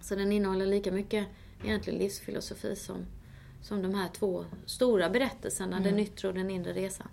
Så 0.00 0.14
den 0.14 0.32
innehåller 0.32 0.66
lika 0.66 0.92
mycket 0.92 1.26
egentligen 1.64 1.98
livsfilosofi 1.98 2.76
som, 2.76 3.06
som 3.62 3.82
de 3.82 3.94
här 3.94 4.08
två 4.08 4.44
stora 4.66 5.10
berättelserna, 5.10 5.80
den 5.80 5.98
yttre 5.98 6.28
och 6.28 6.34
den 6.34 6.50
inre 6.50 6.72
resan. 6.72 7.08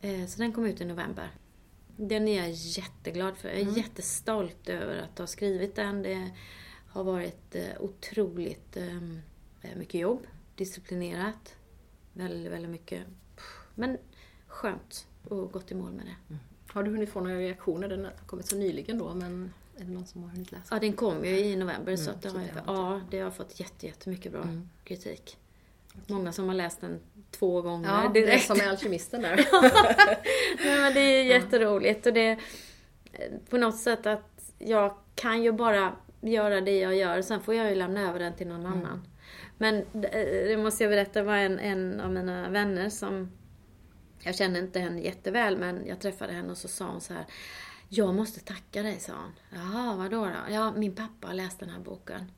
Eh, 0.00 0.26
Så 0.26 0.38
den 0.38 0.52
kom 0.52 0.66
ut 0.66 0.80
i 0.80 0.84
november. 0.84 1.30
Den 1.96 2.28
är 2.28 2.38
jag 2.42 2.50
jätteglad 2.50 3.36
för. 3.36 3.48
Jag 3.48 3.58
är 3.58 3.76
jättestolt 3.76 4.68
över 4.68 4.98
att 4.98 5.18
ha 5.18 5.26
skrivit 5.26 5.74
den. 5.76 6.02
Det 6.02 6.30
har 6.88 7.04
varit 7.04 7.54
eh, 7.54 7.64
otroligt 7.80 8.76
eh, 8.76 9.74
mycket 9.76 10.00
jobb, 10.00 10.26
disciplinerat, 10.56 11.54
väldigt, 12.12 12.52
väldigt 12.52 12.70
mycket. 12.70 13.02
Men 13.74 13.98
skönt 14.46 15.06
och 15.28 15.52
gått 15.52 15.70
i 15.70 15.74
mål 15.74 15.92
med 15.92 16.06
det. 16.06 16.36
Har 16.72 16.82
du 16.82 16.90
hunnit 16.90 17.08
få 17.10 17.20
några 17.20 17.38
reaktioner? 17.38 17.88
Den 17.88 18.04
har 18.04 18.12
kommit 18.26 18.46
så 18.46 18.56
nyligen 18.56 18.98
då 18.98 19.14
men 19.14 19.52
är 19.76 19.84
det 19.84 19.90
någon 19.90 20.06
som 20.06 20.22
har 20.22 20.30
hunnit 20.30 20.52
läsa? 20.52 20.74
Ja, 20.74 20.80
den 20.80 20.92
kom 20.92 21.24
ju 21.24 21.38
i 21.38 21.56
november 21.56 21.96
så, 21.96 22.10
att 22.10 22.22
det 22.22 22.30
så 22.30 22.38
har, 22.38 22.46
har 22.74 22.94
ja, 22.94 23.00
det 23.10 23.18
har 23.20 23.30
fått 23.30 23.60
jätte, 23.60 23.86
jättemycket 23.86 24.32
bra 24.32 24.48
kritik. 24.84 25.36
Många 26.06 26.32
som 26.32 26.48
har 26.48 26.54
läst 26.54 26.80
den 26.80 27.00
två 27.30 27.62
gånger 27.62 27.88
Ja, 27.88 28.10
det 28.14 28.34
är 28.34 28.38
som 28.38 28.58
med 28.58 28.68
alkemisten 28.68 29.22
där. 29.22 29.36
Nej, 30.64 30.80
men 30.80 30.94
det 30.94 31.00
är 31.00 31.24
jätteroligt 31.24 32.06
och 32.06 32.12
det 32.12 32.30
eh, 32.30 32.38
på 33.50 33.58
något 33.58 33.78
sätt 33.78 34.06
att 34.06 34.52
jag 34.58 34.94
kan 35.14 35.42
ju 35.42 35.52
bara 35.52 35.92
göra 36.20 36.60
det 36.60 36.78
jag 36.78 36.96
gör, 36.96 37.22
sen 37.22 37.40
får 37.40 37.54
jag 37.54 37.68
ju 37.68 37.74
lämna 37.74 38.08
över 38.08 38.18
den 38.18 38.36
till 38.36 38.46
någon 38.46 38.66
annan. 38.66 39.06
Men 39.58 39.76
eh, 39.76 40.48
det 40.48 40.62
måste 40.62 40.84
jag 40.84 40.90
berätta, 40.90 41.20
det 41.20 41.26
var 41.26 41.36
en, 41.36 41.58
en 41.58 42.00
av 42.00 42.12
mina 42.12 42.48
vänner 42.48 42.88
som, 42.88 43.32
jag 44.18 44.34
känner 44.34 44.60
inte 44.60 44.80
henne 44.80 45.00
jätteväl, 45.00 45.58
men 45.58 45.86
jag 45.86 46.00
träffade 46.00 46.32
henne 46.32 46.50
och 46.50 46.58
så 46.58 46.68
sa 46.68 46.86
hon 46.86 47.00
så 47.00 47.14
här. 47.14 47.26
Jag 47.88 48.14
måste 48.14 48.40
tacka 48.40 48.82
dig, 48.82 49.00
sa 49.00 49.12
hon. 49.12 49.32
Jaha, 49.60 49.96
vadå 49.96 50.24
då? 50.24 50.52
Ja, 50.54 50.72
min 50.72 50.94
pappa 50.94 51.26
har 51.26 51.34
läst 51.34 51.60
den 51.60 51.70
här 51.70 51.80
boken. 51.80 52.32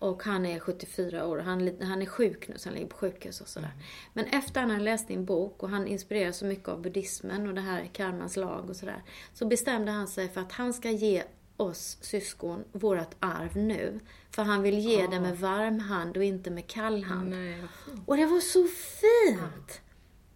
Och 0.00 0.22
han 0.22 0.46
är 0.46 0.58
74 0.60 1.26
år 1.26 1.38
han, 1.38 1.70
han 1.82 2.02
är 2.02 2.06
sjuk 2.06 2.48
nu 2.48 2.58
så 2.58 2.68
han 2.68 2.74
ligger 2.74 2.88
på 2.88 2.96
sjukhus 2.96 3.40
och 3.40 3.48
sådär. 3.48 3.72
Men 4.12 4.24
efter 4.24 4.60
han 4.60 4.70
hade 4.70 4.82
läst 4.82 5.08
din 5.08 5.24
bok 5.24 5.62
och 5.62 5.70
han 5.70 5.86
inspireras 5.86 6.36
så 6.36 6.44
mycket 6.44 6.68
av 6.68 6.82
buddhismen 6.82 7.46
och 7.46 7.54
det 7.54 7.60
här 7.60 7.90
karmans 7.92 8.36
lag 8.36 8.70
och 8.70 8.76
sådär. 8.76 9.02
Så 9.34 9.46
bestämde 9.46 9.92
han 9.92 10.08
sig 10.08 10.28
för 10.28 10.40
att 10.40 10.52
han 10.52 10.72
ska 10.72 10.90
ge 10.90 11.22
oss 11.56 11.98
syskon 12.00 12.64
vårt 12.72 13.14
arv 13.18 13.56
nu. 13.56 14.00
För 14.30 14.42
han 14.42 14.62
vill 14.62 14.78
ge 14.78 15.06
det 15.06 15.20
med 15.20 15.38
varm 15.38 15.78
hand 15.78 16.16
och 16.16 16.24
inte 16.24 16.50
med 16.50 16.66
kall 16.66 17.04
hand. 17.04 17.30
Nej, 17.30 17.62
Och 18.06 18.16
det 18.16 18.26
var 18.26 18.40
så 18.40 18.66
fint! 18.68 19.80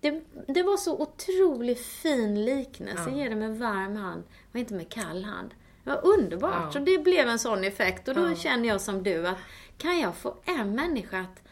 Det, 0.00 0.22
det 0.46 0.62
var 0.62 0.76
så 0.76 0.98
otroligt 1.02 1.80
fin 1.80 2.44
liknelse. 2.44 3.10
Ge 3.10 3.28
det 3.28 3.36
med 3.36 3.58
varm 3.58 3.96
hand 3.96 4.22
och 4.52 4.58
inte 4.58 4.74
med 4.74 4.88
kall 4.88 5.24
hand. 5.24 5.54
Det 5.84 5.90
var 5.90 6.06
underbart. 6.06 6.62
Ja. 6.64 6.70
Så 6.72 6.78
det 6.78 6.98
blev 6.98 7.28
en 7.28 7.38
sån 7.38 7.64
effekt. 7.64 8.08
Och 8.08 8.14
då 8.14 8.28
Ja. 8.30 8.34
känner 8.36 8.68
jag 8.68 8.80
som 8.80 9.02
du 9.02 9.26
att 9.28 9.38
kan 9.78 10.00
jag 10.00 10.14
få 10.14 10.36
en 10.44 10.74
människa 10.74 11.20
att 11.20 11.42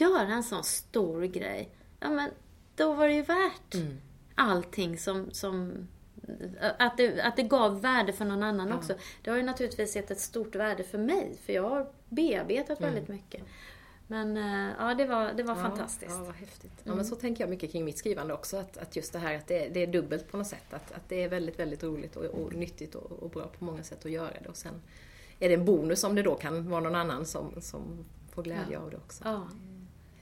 göra 0.00 0.28
en 0.28 0.42
sån 0.42 0.64
stor 0.64 1.22
grej, 1.22 1.70
ja 2.00 2.10
men 2.10 2.30
då 2.76 2.92
var 2.92 3.06
det 3.08 3.14
ju 3.14 3.22
värt 3.22 3.74
allting 4.34 4.98
som, 4.98 5.30
som 5.30 5.88
att 6.78 6.96
det, 6.96 7.20
att 7.20 7.36
det 7.36 7.42
gav 7.42 7.80
värde 7.80 8.12
för 8.12 8.24
någon 8.24 8.42
annan 8.42 8.72
också. 8.72 8.94
Det 9.22 9.30
har 9.30 9.36
ju 9.36 9.42
naturligtvis 9.42 9.96
gett 9.96 10.10
ett 10.10 10.20
stort 10.20 10.54
värde 10.56 10.84
för 10.84 10.98
mig, 10.98 11.38
för 11.46 11.52
jag 11.52 11.68
har 11.70 11.86
bearbetat 12.08 12.78
Mm. 12.80 12.90
väldigt 12.94 13.08
mycket. 13.08 13.42
Men 14.08 14.36
eh, 14.36 14.74
ja, 14.78 14.94
det 14.94 15.04
var, 15.06 15.32
det 15.32 15.42
var 15.42 15.54
fantastiskt. 15.54 16.14
Ja, 16.18 16.24
vad 16.24 16.34
häftigt. 16.34 16.72
Ja, 16.84 16.94
men 16.94 17.04
så 17.04 17.16
tänker 17.16 17.42
jag 17.42 17.50
mycket 17.50 17.72
kring 17.72 17.84
mitt 17.84 17.98
skrivande 17.98 18.34
också, 18.34 18.56
att, 18.56 18.76
att 18.76 18.96
just 18.96 19.12
det 19.12 19.18
här 19.18 19.34
att 19.36 19.46
det, 19.46 19.68
det 19.68 19.82
är 19.82 19.86
dubbelt 19.86 20.30
på 20.30 20.36
något 20.36 20.46
sätt. 20.46 20.72
Att, 20.74 20.92
att 20.92 21.08
det 21.08 21.22
är 21.22 21.28
väldigt, 21.28 21.58
väldigt 21.58 21.82
roligt 21.82 22.16
och, 22.16 22.24
och 22.24 22.54
nyttigt 22.54 22.94
och, 22.94 23.12
och 23.12 23.30
bra 23.30 23.48
på 23.58 23.64
många 23.64 23.82
sätt 23.82 24.04
att 24.04 24.10
göra 24.10 24.30
det. 24.42 24.48
Och 24.48 24.56
sen 24.56 24.82
är 25.38 25.48
det 25.48 25.54
en 25.54 25.64
bonus 25.64 26.04
om 26.04 26.14
det 26.14 26.22
då 26.22 26.34
kan 26.34 26.70
vara 26.70 26.80
någon 26.80 26.94
annan 26.94 27.26
som, 27.26 27.60
som 27.60 28.04
får 28.30 28.42
glädje 28.42 28.64
Ja. 28.72 28.78
av 28.78 28.90
det 28.90 28.96
också. 28.96 29.24
Ja. 29.24 29.48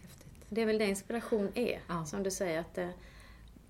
Häftigt. 0.03 0.33
Det 0.49 0.61
är 0.63 0.67
väl 0.67 0.79
det 0.79 0.87
inspiration 0.87 1.49
är, 1.55 1.81
Ja. 1.89 2.05
som 2.05 2.23
du 2.23 2.31
säger, 2.31 2.61
att 2.61 2.75
det 2.75 2.93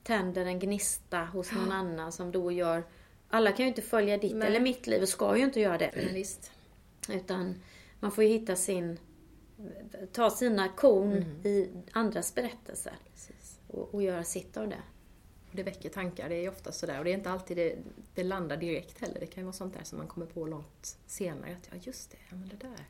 tänder 0.02 0.46
en 0.46 0.58
gnista 0.58 1.18
hos 1.24 1.52
någon 1.52 1.72
annan 1.72 2.12
som 2.12 2.32
då 2.32 2.52
gör... 2.52 2.82
Alla 3.28 3.52
kan 3.52 3.64
ju 3.64 3.68
inte 3.68 3.82
följa 3.82 4.18
ditt 4.18 4.36
Nej. 4.36 4.48
eller 4.48 4.60
mitt 4.60 4.86
liv 4.86 5.02
och 5.02 5.08
ska 5.08 5.36
ju 5.36 5.44
inte 5.44 5.60
göra 5.60 5.78
det. 5.78 5.90
Men 5.96 6.14
visst. 6.14 6.50
Utan 7.08 7.54
man 8.00 8.12
får 8.12 8.24
ju 8.24 8.30
hitta 8.30 8.56
sin... 8.56 8.98
Ta 10.12 10.30
sina 10.30 10.68
korn 10.68 11.12
i 11.44 11.70
andras 11.92 12.34
berättelser 12.34 12.92
och, 13.68 13.94
och 13.94 14.02
göra 14.02 14.24
sitt 14.24 14.56
av 14.56 14.68
det. 14.68 14.82
Och 15.50 15.56
det 15.56 15.62
väcker 15.62 15.88
tankar, 15.88 16.28
det 16.28 16.34
är 16.44 16.48
ofta 16.50 16.72
sådär. 16.72 16.98
Och 16.98 17.04
det 17.04 17.10
är 17.10 17.14
inte 17.14 17.30
alltid 17.30 17.56
det, 17.56 17.76
det 18.14 18.22
landar 18.24 18.56
direkt 18.56 19.00
heller. 19.00 19.20
Det 19.20 19.26
kan 19.26 19.40
ju 19.40 19.44
vara 19.44 19.52
sånt 19.52 19.74
där 19.74 19.84
som 19.84 19.98
man 19.98 20.06
kommer 20.06 20.26
på 20.26 20.46
långt 20.46 20.98
senare. 21.06 21.56
Att 21.62 21.68
ja, 21.72 21.78
just 21.82 22.10
det, 22.10 22.16
ja, 22.30 22.36
men 22.36 22.48
det 22.48 22.56
där 22.56 22.86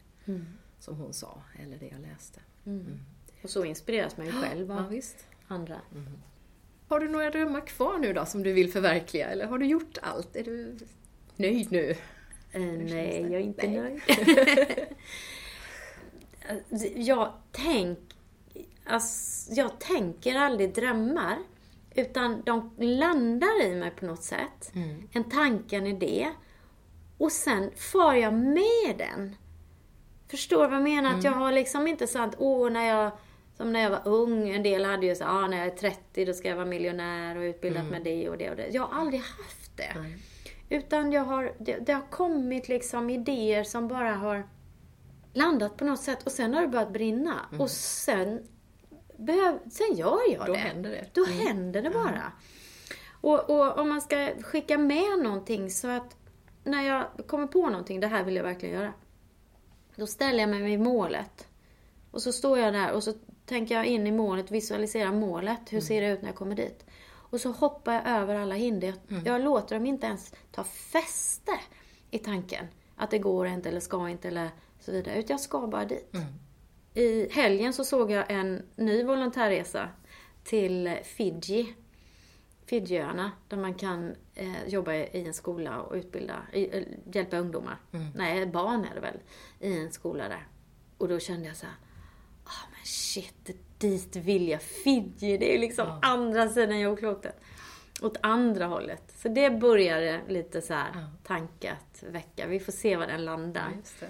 som 0.79 0.97
hon 0.97 1.13
sa, 1.13 1.43
eller 1.63 1.77
det 1.79 1.87
jag 1.89 2.01
läste. 2.01 2.41
Och 3.43 3.51
så 3.51 3.65
inspireras 3.65 4.17
man 4.17 4.27
ju 4.27 4.33
själv 4.33 4.69
Ja, 4.71 4.79
av 4.85 4.89
visst. 4.89 5.27
andra. 5.49 5.81
Har 6.89 7.01
du 7.01 7.09
några 7.09 7.31
drömmar 7.31 7.67
kvar 7.67 7.99
nu 7.99 8.13
då 8.13 8.27
som 8.27 8.43
du 8.43 8.53
vill 8.53 8.73
förverkliga? 8.73 9.29
Eller 9.29 9.47
har 9.47 9.59
du 9.59 9.67
gjort 9.67 9.99
allt? 10.03 10.37
Är 10.37 10.45
du 10.45 10.77
nöjd 11.37 11.73
nu? 11.73 11.91
Eh, 12.53 12.63
nej, 12.63 13.21
jag 13.23 13.33
är 13.35 13.39
inte 13.39 13.67
Nej. 13.69 13.81
nöjd. 13.81 14.01
jag, 16.95 17.33
tänk, 17.53 17.99
alltså, 18.85 19.53
jag 19.53 19.79
tänker 19.79 20.35
aldrig 20.35 20.75
drömmar. 20.75 21.39
Utan 21.95 22.43
de 22.43 22.71
landar 22.79 23.63
i 23.65 23.75
mig 23.75 23.91
på 23.91 24.07
något 24.07 24.23
sätt. 24.23 24.73
En 25.13 25.25
tanke, 25.25 25.77
en 25.77 25.87
idé. 25.87 26.31
Och 27.19 27.33
sen 27.33 27.71
far 27.77 28.15
jag 28.15 28.35
med 28.35 28.95
den. 28.99 29.37
Förstår 30.29 30.63
du 30.63 30.69
vad 30.69 30.77
jag 30.77 30.83
menar? 30.83 31.15
Att 31.15 31.25
jag 31.25 31.33
har 31.33 31.53
liksom 31.53 31.87
inte 31.87 32.07
sant, 32.07 32.35
åh 32.39 32.71
när 32.71 32.85
jag 32.85 33.13
som 33.57 33.73
när 33.73 33.81
jag 33.81 33.91
var 33.91 34.03
ung, 34.05 34.49
en 34.49 34.63
del 34.63 34.85
hade 34.85 35.07
ju 35.07 35.15
så 35.15 35.25
ah, 35.25 35.47
när 35.47 35.59
jag 35.59 35.67
är 35.67 35.77
30 35.77 36.25
då 36.25 36.33
ska 36.33 36.49
jag 36.49 36.57
vara 36.57 36.67
miljonär 36.67 37.37
och 37.37 37.43
utbildat 37.43 37.85
med 37.91 38.03
det 38.05 38.29
och 38.29 38.39
det 38.39 38.51
och 38.51 38.57
det. 38.57 38.69
Jag 38.69 38.83
har 38.83 39.01
aldrig 39.01 39.21
haft 39.21 39.77
det. 39.77 39.93
Nej. 40.01 40.17
Utan 40.69 41.13
jag 41.13 41.25
har, 41.25 41.53
det, 41.59 41.77
det 41.77 41.93
har 41.93 42.11
kommit 42.11 42.69
liksom 42.69 43.11
idéer 43.11 43.65
som 43.65 43.89
bara 43.89 44.15
har 44.15 44.49
landat 45.35 45.77
på 45.77 45.85
något 45.85 46.01
sätt 46.01 46.23
och 46.27 46.33
sen 46.33 46.55
har 46.55 46.63
det 46.63 46.69
börjat 46.69 46.93
brinna. 46.93 47.41
Och 47.59 47.71
sen, 47.71 48.43
behöv, 49.17 49.59
sen 49.71 49.97
gör 49.97 50.33
jag 50.33 50.47
Då 50.47 50.53
det. 50.53 50.59
händer 50.59 50.91
det. 50.91 51.07
Då 51.13 51.25
Mm. 51.27 51.39
händer 51.47 51.83
det 51.83 51.91
bara. 51.91 52.33
Och, 53.21 53.51
och 53.51 53.79
om 53.79 53.89
man 53.89 54.01
ska 54.01 54.33
skicka 54.43 54.79
med 54.79 55.19
någonting 55.23 55.71
så 55.71 55.89
att 55.89 56.17
när 56.65 56.83
jag 56.83 57.05
kommer 57.27 57.47
på 57.47 57.69
någonting, 57.71 58.01
det 58.01 58.07
här 58.07 58.25
vill 58.25 58.37
jag 58.37 58.43
verkligen 58.45 58.75
göra. 58.75 58.93
Då 59.97 60.07
ställer 60.07 60.41
jag 60.41 60.49
mig 60.51 60.63
vid 60.63 60.81
målet. 60.81 61.49
Och 62.11 62.23
så 62.23 62.33
står 62.33 62.59
jag 62.59 62.73
där 62.73 62.93
och 62.93 63.03
så 63.03 63.13
tänker 63.47 63.75
jag 63.75 63.87
in 63.87 64.07
i 64.07 64.13
målet, 64.13 64.51
visualiserar 64.51 65.13
målet. 65.13 65.61
Hur 65.71 65.81
ser 65.81 66.01
det 66.01 66.09
ut 66.09 66.23
när 66.23 66.29
jag 66.29 66.37
kommer 66.37 66.57
dit? 66.57 66.87
Och 67.31 67.41
så 67.41 67.51
hoppar 67.51 67.93
jag 67.93 68.07
över 68.07 68.35
alla 68.35 68.55
hinder. 68.55 68.95
Jag, 69.09 69.27
jag 69.27 69.41
låter 69.41 69.75
dem 69.77 69.87
inte 69.87 70.07
ens 70.07 70.33
ta 70.53 70.65
fäste 70.65 71.53
i 72.11 72.19
tanken. 72.19 72.67
Att 72.97 73.11
det 73.11 73.19
går 73.19 73.47
inte 73.47 73.69
eller 73.69 73.81
ska 73.81 74.09
inte 74.09 74.29
eller 74.29 74.49
så 74.85 74.93
vidare. 74.93 75.19
Utan 75.19 75.35
jag 75.35 75.41
ska 75.41 75.67
bara 75.67 75.85
dit. 75.85 76.15
I 76.95 77.29
helgen 77.33 77.73
så 77.73 77.85
såg 77.85 78.11
jag 78.11 78.31
en 78.31 78.63
ny 78.77 79.03
volontärresa 79.05 79.89
till 80.45 80.99
Fiji. 81.05 81.75
Fidjiöarna, 82.67 83.31
där 83.49 83.57
man 83.57 83.75
kan 83.75 84.15
eh, 84.35 84.67
jobba 84.69 84.95
i 84.95 85.25
en 85.27 85.35
skola 85.35 85.81
och 85.81 85.95
utbilda, 85.95 86.43
i, 86.53 86.77
eh, 86.79 86.83
hjälpa 87.13 87.37
ungdomar. 87.39 87.77
Nej, 88.15 88.47
barn 88.47 88.85
är 88.91 88.95
det 88.95 89.01
väl, 89.01 89.19
i 89.61 89.79
en 89.79 89.93
skola 89.93 90.29
där. 90.29 90.47
Och 90.99 91.09
då 91.09 91.19
kände 91.19 91.47
jag 91.49 91.57
så 91.57 91.67
här, 91.67 91.75
ah 92.45 92.69
men 92.71 92.85
shit, 92.85 93.51
dit 93.79 94.17
vill 94.17 94.49
jag. 94.49 94.63
Fiji, 94.63 95.39
det 95.39 95.55
är 95.55 95.59
liksom 95.59 95.99
andra 96.03 96.49
sidan 96.49 96.81
jordklotet. 96.81 97.41
Åt 98.03 98.17
andra 98.21 98.67
hållet. 98.67 99.03
Så 99.17 99.29
det 99.29 99.51
började 99.51 100.21
lite 100.29 100.63
så 100.63 100.75
här 100.75 100.91
Ja. 100.95 101.01
tanke 101.27 101.73
att 101.73 102.03
väcka. 102.03 102.47
Vi 102.47 102.61
får 102.61 102.73
se 102.73 102.97
var 102.97 103.07
den 103.07 103.25
landar. 103.25 103.69
Det. 104.01 104.07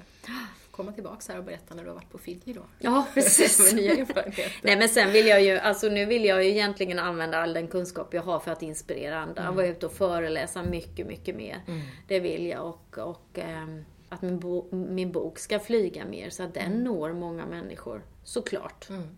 Komma 0.76 0.92
tillbaka 0.92 1.32
här 1.32 1.38
och 1.38 1.44
berätta 1.44 1.74
när 1.74 1.82
du 1.82 1.88
har 1.88 1.94
varit 1.94 2.10
på 2.10 2.18
Fiji 2.18 2.52
då. 2.52 2.62
Ja, 2.78 3.06
precis. 3.14 3.72
Med 3.72 3.82
nya 3.82 3.92
erfarenheter. 3.92 4.60
Nej 4.62 4.76
men 4.76 4.88
sen 4.88 5.12
vill 5.12 5.26
jag 5.26 5.42
ju, 5.42 5.58
alltså 5.58 5.88
nu 5.88 6.06
vill 6.06 6.24
jag 6.24 6.44
ju 6.44 6.50
egentligen 6.50 6.98
använda 6.98 7.38
all 7.38 7.54
den 7.54 7.68
kunskap 7.68 8.14
jag 8.14 8.22
har 8.22 8.40
för 8.40 8.50
att 8.50 8.62
inspirera 8.62 9.18
andra. 9.18 9.42
Mm. 9.42 9.54
Vara 9.54 9.66
ute 9.66 9.86
och 9.86 9.92
föreläsa 9.92 10.62
mycket, 10.62 11.06
mycket 11.06 11.36
mer. 11.36 11.62
Det 12.08 12.20
vill 12.20 12.46
jag 12.46 12.66
och, 12.66 12.98
och 12.98 13.38
ehm, 13.38 13.84
att 14.08 14.22
min, 14.22 14.38
bo, 14.38 14.76
min 14.76 15.12
bok 15.12 15.38
ska 15.38 15.58
flyga 15.58 16.04
mer 16.04 16.30
så 16.30 16.42
att 16.42 16.54
den 16.54 16.84
når 16.84 17.12
många 17.12 17.46
människor. 17.46 18.02
Såklart. 18.24 18.88
Mm. 18.88 19.08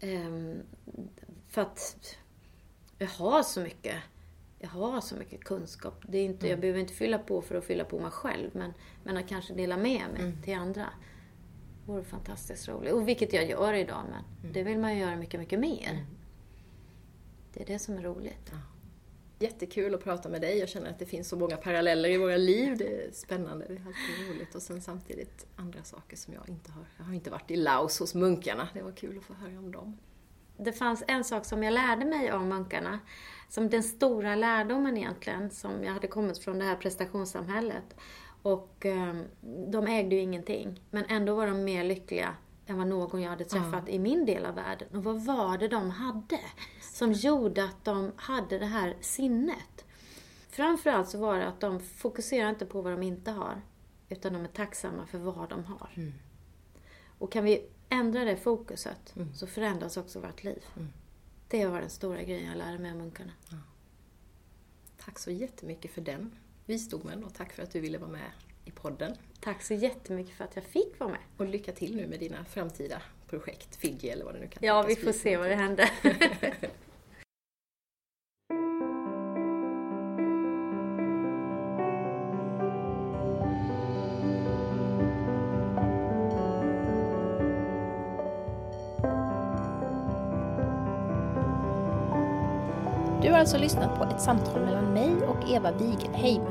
Ehm, 0.00 0.62
för 1.48 1.62
att 1.62 2.16
jag 2.98 3.08
har 3.08 3.42
så 3.42 3.60
mycket 3.60 3.96
jag 4.62 4.68
har 4.68 5.00
så 5.00 5.16
mycket 5.16 5.44
kunskap. 5.44 6.02
Det 6.08 6.18
är 6.18 6.24
inte, 6.24 6.48
Jag 6.48 6.60
behöver 6.60 6.80
inte 6.80 6.94
fylla 6.94 7.18
på 7.18 7.42
för 7.42 7.54
att 7.54 7.64
fylla 7.64 7.84
på 7.84 7.98
mig 8.00 8.10
själv, 8.10 8.50
men, 8.52 8.72
men 9.04 9.16
att 9.16 9.28
kanske 9.28 9.54
dela 9.54 9.76
med 9.76 10.02
mig 10.12 10.32
till 10.44 10.54
andra. 10.54 10.88
vore 11.86 12.04
fantastiskt 12.04 12.68
roligt. 12.68 12.92
Och 12.92 13.08
vilket 13.08 13.32
jag 13.32 13.48
gör 13.48 13.74
idag, 13.74 14.04
men 14.10 14.52
det 14.52 14.62
vill 14.62 14.78
man 14.78 14.94
ju 14.94 15.00
göra 15.00 15.16
mycket, 15.16 15.40
mycket 15.40 15.60
mer. 15.60 16.06
Det 17.52 17.62
är 17.62 17.66
det 17.66 17.78
som 17.78 17.94
är 17.94 18.02
roligt. 18.02 18.52
Jättekul 19.38 19.94
att 19.94 20.04
prata 20.04 20.28
med 20.28 20.40
dig. 20.40 20.58
Jag 20.58 20.68
känner 20.68 20.90
att 20.90 20.98
det 20.98 21.06
finns 21.06 21.28
så 21.28 21.36
många 21.36 21.56
paralleller 21.56 22.08
i 22.08 22.16
våra 22.16 22.36
liv. 22.36 22.76
Det 22.78 23.04
är 23.04 23.12
spännande, 23.12 23.66
det 23.68 23.74
är 23.74 23.86
alltid 23.86 24.28
roligt. 24.30 24.54
Och 24.54 24.62
sen 24.62 24.82
samtidigt 24.82 25.46
andra 25.56 25.82
saker 25.82 26.16
som 26.16 26.34
jag 26.34 26.48
inte 26.48 26.72
har. 26.72 26.84
Jag 26.98 27.04
har 27.04 27.14
inte 27.14 27.30
varit 27.30 27.50
i 27.50 27.56
Laos 27.56 27.98
hos 27.98 28.14
munkarna. 28.14 28.68
Det 28.74 28.82
var 28.82 28.92
kul 28.92 29.18
att 29.18 29.24
få 29.24 29.34
höra 29.34 29.58
om 29.58 29.72
dem. 29.72 29.98
Det 30.64 30.72
fanns 30.72 31.04
en 31.08 31.24
sak 31.24 31.44
som 31.44 31.62
jag 31.62 31.74
lärde 31.74 32.04
mig 32.04 32.30
av 32.30 32.46
munkarna, 32.46 32.98
som 33.48 33.68
den 33.68 33.82
stora 33.82 34.34
lärdomen 34.34 34.96
egentligen, 34.96 35.50
som 35.50 35.84
jag 35.84 35.92
hade 35.92 36.06
kommit 36.06 36.38
från 36.38 36.58
det 36.58 36.64
här 36.64 36.76
prestationssamhället. 36.76 37.96
Och 38.42 38.86
eh, 38.86 39.14
de 39.70 39.86
ägde 39.86 40.14
ju 40.14 40.20
ingenting, 40.20 40.80
men 40.90 41.04
ändå 41.04 41.34
var 41.34 41.46
de 41.46 41.64
mer 41.64 41.84
lyckliga 41.84 42.36
än 42.66 42.78
vad 42.78 42.86
någon 42.86 43.22
jag 43.22 43.30
hade 43.30 43.44
träffat 43.44 43.88
i 43.88 43.98
min 43.98 44.26
del 44.26 44.46
av 44.46 44.54
världen. 44.54 44.88
Och 44.96 45.04
vad 45.04 45.24
var 45.24 45.58
det 45.58 45.68
de 45.68 45.90
hade 45.90 46.40
som 46.80 47.12
gjorde 47.12 47.64
att 47.64 47.84
de 47.84 48.12
hade 48.16 48.58
det 48.58 48.66
här 48.66 48.96
sinnet? 49.00 49.84
Framförallt 50.50 51.08
så 51.08 51.18
var 51.18 51.38
det 51.38 51.46
att 51.46 51.60
de 51.60 51.80
fokuserar 51.80 52.50
inte 52.50 52.66
på 52.66 52.82
vad 52.82 52.92
de 52.92 53.02
inte 53.02 53.30
har, 53.30 53.62
utan 54.08 54.32
de 54.32 54.44
är 54.44 54.48
tacksamma 54.48 55.06
för 55.06 55.18
vad 55.18 55.48
de 55.48 55.64
har. 55.64 55.90
Och 57.18 57.32
kan 57.32 57.44
vi 57.44 57.66
ändra 57.92 58.24
det 58.24 58.36
fokuset 58.36 59.14
så 59.34 59.46
förändras 59.46 59.96
också 59.96 60.20
vårt 60.20 60.44
liv. 60.44 60.64
Det 61.48 61.66
var 61.66 61.80
den 61.80 61.90
stora 61.90 62.22
grejen 62.22 62.48
jag 62.48 62.56
lärde 62.56 62.78
mig 62.78 62.90
av 62.90 62.96
munkarna. 62.96 63.32
Tack 65.04 65.18
så 65.18 65.30
jättemycket 65.30 65.90
för 65.90 66.00
den 66.00 66.36
visdomen 66.66 67.24
och 67.24 67.34
tack 67.34 67.52
för 67.52 67.62
att 67.62 67.70
du 67.70 67.80
ville 67.80 67.98
vara 67.98 68.10
med 68.10 68.30
i 68.64 68.70
podden. 68.70 69.14
Tack 69.40 69.62
så 69.62 69.74
jättemycket 69.74 70.34
för 70.34 70.44
att 70.44 70.56
jag 70.56 70.64
fick 70.64 70.98
vara 70.98 71.10
med. 71.10 71.20
Och 71.36 71.46
lycka 71.46 71.72
till 71.72 71.96
nu 71.96 72.06
med 72.06 72.20
dina 72.20 72.44
framtida 72.44 73.02
projekt, 73.28 73.76
Fiji 73.76 74.08
eller 74.08 74.24
vad 74.24 74.34
det 74.34 74.40
nu 74.40 74.48
kan 74.48 74.66
Ja, 74.66 74.82
vi 74.82 74.96
får 74.96 75.12
se 75.12 75.36
vad 75.36 75.50
det 75.50 75.54
händer. 75.54 75.90
alltså 93.42 93.58
lyssnat 93.58 93.98
på 93.98 94.04
ett 94.04 94.20
samtal 94.20 94.60
mellan 94.60 94.92
mig 94.92 95.26
och 95.26 95.50
Eva 95.50 95.72
Wigenheim. 95.72 96.42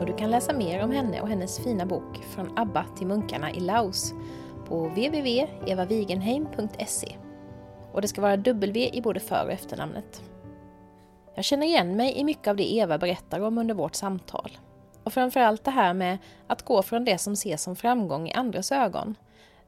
Och 0.00 0.06
du 0.06 0.16
kan 0.16 0.30
läsa 0.30 0.52
mer 0.52 0.84
om 0.84 0.90
henne 0.90 1.20
och 1.20 1.28
hennes 1.28 1.58
fina 1.58 1.86
bok 1.86 2.24
Från 2.34 2.58
ABBA 2.58 2.84
till 2.96 3.06
munkarna 3.06 3.50
i 3.50 3.60
Laos 3.60 4.12
på 4.68 4.88
www.evavigenheim.se. 4.88 7.16
Och 7.92 8.02
det 8.02 8.08
ska 8.08 8.20
vara 8.20 8.36
W 8.36 8.90
i 8.92 9.02
både 9.02 9.20
för 9.20 9.44
och 9.44 9.52
efternamnet. 9.52 10.22
Jag 11.34 11.44
känner 11.44 11.66
igen 11.66 11.96
mig 11.96 12.18
i 12.18 12.24
mycket 12.24 12.48
av 12.48 12.56
det 12.56 12.74
Eva 12.74 12.98
berättar 12.98 13.40
om 13.40 13.58
under 13.58 13.74
vårt 13.74 13.94
samtal. 13.94 14.58
Och 15.04 15.12
framförallt 15.12 15.64
det 15.64 15.70
här 15.70 15.94
med 15.94 16.18
att 16.46 16.62
gå 16.62 16.82
från 16.82 17.04
det 17.04 17.18
som 17.18 17.32
ses 17.32 17.62
som 17.62 17.76
framgång 17.76 18.28
i 18.28 18.32
andras 18.32 18.72
ögon 18.72 19.14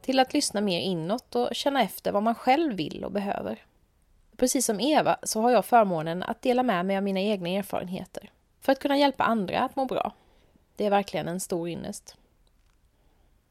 till 0.01 0.19
att 0.19 0.35
lyssna 0.35 0.61
mer 0.61 0.81
inåt 0.81 1.37
och 1.37 1.49
känna 1.53 1.83
efter 1.83 2.13
vad 2.13 2.23
man 2.23 2.35
själv 2.35 2.75
vill 2.75 3.05
och 3.05 3.13
behöver. 3.13 3.63
Precis 4.37 4.67
som 4.67 4.81
Eva 4.81 5.19
så 5.23 5.41
har 5.41 5.51
jag 5.51 5.65
förmånen 5.65 6.23
att 6.23 6.43
dela 6.43 6.63
med 6.63 6.87
mig 6.87 6.97
av 6.97 7.03
mina 7.03 7.21
egna 7.21 7.49
erfarenheter. 7.49 8.31
för 8.61 8.73
att 8.73 8.79
kunna 8.79 8.99
hjälpa 8.99 9.25
andra 9.25 9.61
att 9.61 9.77
må 9.77 9.85
bra. 9.85 10.13
Det 10.77 10.87
är 10.87 10.91
verkligen 10.91 11.29
en 11.29 11.41
stor 11.41 11.69
ynnest. 11.69 12.17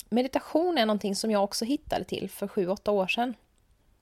Meditation 0.10 0.78
är 0.78 0.86
någonting 0.86 1.16
som 1.16 1.32
jag 1.32 1.44
också 1.44 1.66
hittade 1.66 2.04
till 2.04 2.30
för 2.30 2.48
7-8 2.48 2.90
år 2.90 3.08
sedan. 3.08 3.34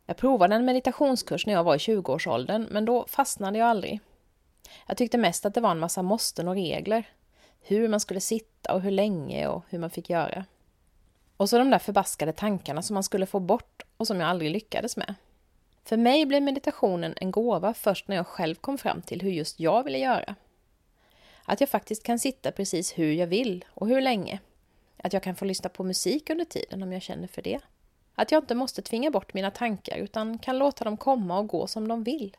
Jag 0.05 0.17
provade 0.17 0.55
en 0.55 0.65
meditationskurs 0.65 1.45
när 1.45 1.53
jag 1.53 1.63
var 1.63 1.75
i 1.75 1.77
20-årsåldern, 1.77 2.67
men 2.71 2.85
då 2.85 3.05
fastnade 3.07 3.59
jag 3.59 3.67
aldrig. 3.67 3.99
Jag 4.87 4.97
tyckte 4.97 5.17
mest 5.17 5.45
att 5.45 5.53
det 5.53 5.61
var 5.61 5.71
en 5.71 5.79
massa 5.79 6.01
måsten 6.01 6.47
och 6.47 6.53
regler. 6.53 7.03
Hur 7.61 7.87
man 7.87 7.99
skulle 7.99 8.21
sitta 8.21 8.73
och 8.73 8.81
hur 8.81 8.91
länge 8.91 9.47
och 9.47 9.63
hur 9.69 9.79
man 9.79 9.89
fick 9.89 10.09
göra. 10.09 10.45
Och 11.37 11.49
så 11.49 11.57
de 11.57 11.69
där 11.69 11.79
förbaskade 11.79 12.33
tankarna 12.33 12.81
som 12.81 12.93
man 12.93 13.03
skulle 13.03 13.25
få 13.25 13.39
bort 13.39 13.83
och 13.97 14.07
som 14.07 14.19
jag 14.19 14.29
aldrig 14.29 14.51
lyckades 14.51 14.97
med. 14.97 15.15
För 15.85 15.97
mig 15.97 16.25
blev 16.25 16.43
meditationen 16.43 17.13
en 17.17 17.31
gåva 17.31 17.73
först 17.73 18.07
när 18.07 18.15
jag 18.15 18.27
själv 18.27 18.55
kom 18.55 18.77
fram 18.77 19.01
till 19.01 19.21
hur 19.21 19.31
just 19.31 19.59
jag 19.59 19.83
ville 19.83 19.97
göra. 19.97 20.35
Att 21.45 21.59
jag 21.59 21.69
faktiskt 21.69 22.03
kan 22.03 22.19
sitta 22.19 22.51
precis 22.51 22.97
hur 22.97 23.13
jag 23.13 23.27
vill 23.27 23.65
och 23.69 23.87
hur 23.87 24.01
länge. 24.01 24.39
Att 24.97 25.13
jag 25.13 25.23
kan 25.23 25.35
få 25.35 25.45
lyssna 25.45 25.69
på 25.69 25.83
musik 25.83 26.29
under 26.29 26.45
tiden 26.45 26.83
om 26.83 26.93
jag 26.93 27.01
känner 27.01 27.27
för 27.27 27.41
det. 27.41 27.59
Att 28.15 28.31
jag 28.31 28.43
inte 28.43 28.55
måste 28.55 28.81
tvinga 28.81 29.11
bort 29.11 29.33
mina 29.33 29.51
tankar 29.51 29.97
utan 29.97 30.39
kan 30.39 30.57
låta 30.57 30.83
dem 30.83 30.97
komma 30.97 31.39
och 31.39 31.47
gå 31.47 31.67
som 31.67 31.87
de 31.87 32.03
vill. 32.03 32.37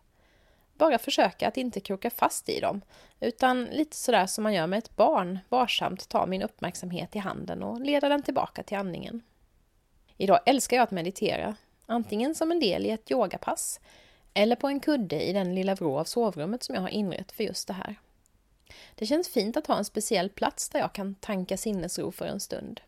Bara 0.74 0.98
försöka 0.98 1.48
att 1.48 1.56
inte 1.56 1.80
kroka 1.80 2.10
fast 2.10 2.48
i 2.48 2.60
dem, 2.60 2.80
utan 3.20 3.64
lite 3.64 3.96
sådär 3.96 4.26
som 4.26 4.44
man 4.44 4.54
gör 4.54 4.66
med 4.66 4.78
ett 4.78 4.96
barn, 4.96 5.38
varsamt 5.48 6.08
ta 6.08 6.26
min 6.26 6.42
uppmärksamhet 6.42 7.16
i 7.16 7.18
handen 7.18 7.62
och 7.62 7.80
leda 7.80 8.08
den 8.08 8.22
tillbaka 8.22 8.62
till 8.62 8.78
andningen. 8.78 9.22
Idag 10.16 10.40
älskar 10.46 10.76
jag 10.76 10.84
att 10.84 10.90
meditera, 10.90 11.56
antingen 11.86 12.34
som 12.34 12.50
en 12.50 12.60
del 12.60 12.86
i 12.86 12.90
ett 12.90 13.10
yogapass 13.10 13.80
eller 14.34 14.56
på 14.56 14.68
en 14.68 14.80
kudde 14.80 15.22
i 15.22 15.32
den 15.32 15.54
lilla 15.54 15.74
vrå 15.74 15.98
av 15.98 16.04
sovrummet 16.04 16.62
som 16.62 16.74
jag 16.74 16.82
har 16.82 16.88
inrett 16.88 17.32
för 17.32 17.44
just 17.44 17.68
det 17.68 17.74
här. 17.74 17.96
Det 18.94 19.06
känns 19.06 19.28
fint 19.28 19.56
att 19.56 19.66
ha 19.66 19.78
en 19.78 19.84
speciell 19.84 20.30
plats 20.30 20.68
där 20.68 20.80
jag 20.80 20.92
kan 20.92 21.14
tanka 21.14 21.56
sinnesro 21.56 22.10
för 22.10 22.26
en 22.26 22.40
stund. 22.40 22.80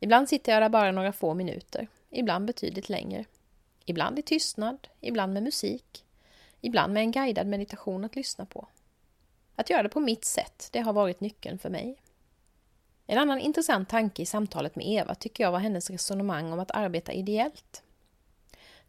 Ibland 0.00 0.28
sitter 0.28 0.52
jag 0.52 0.62
där 0.62 0.68
bara 0.68 0.92
några 0.92 1.12
få 1.12 1.34
minuter, 1.34 1.88
ibland 2.10 2.46
betydligt 2.46 2.88
längre. 2.88 3.24
Ibland 3.84 4.18
i 4.18 4.22
tystnad, 4.22 4.88
ibland 5.00 5.32
med 5.32 5.42
musik, 5.42 6.04
ibland 6.60 6.92
med 6.92 7.00
en 7.00 7.12
guidad 7.12 7.46
meditation 7.46 8.04
att 8.04 8.16
lyssna 8.16 8.46
på. 8.46 8.68
Att 9.56 9.70
göra 9.70 9.82
det 9.82 9.88
på 9.88 10.00
mitt 10.00 10.24
sätt, 10.24 10.68
det 10.72 10.80
har 10.80 10.92
varit 10.92 11.20
nyckeln 11.20 11.58
för 11.58 11.70
mig. 11.70 11.96
En 13.06 13.18
annan 13.18 13.38
intressant 13.38 13.88
tanke 13.88 14.22
i 14.22 14.26
samtalet 14.26 14.76
med 14.76 14.86
Eva 14.86 15.14
tycker 15.14 15.44
jag 15.44 15.52
var 15.52 15.58
hennes 15.58 15.90
resonemang 15.90 16.52
om 16.52 16.60
att 16.60 16.70
arbeta 16.70 17.12
ideellt. 17.12 17.83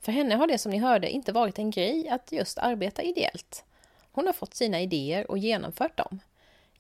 För 0.02 0.12
henne 0.12 0.36
har 0.36 0.48
det 0.48 0.58
som 0.58 0.72
ni 0.72 0.78
hörde 0.78 1.10
inte 1.10 1.32
varit 1.32 1.60
en 1.60 1.72
grej 1.72 2.10
att 2.10 2.32
just 2.32 2.58
arbeta 2.58 3.04
ideellt. 3.04 3.64
Hon 4.12 4.26
har 4.26 4.34
fått 4.34 4.56
sina 4.56 4.82
idéer 4.82 5.32
och 5.32 5.38
genomfört 5.38 5.98
dem. 5.98 6.20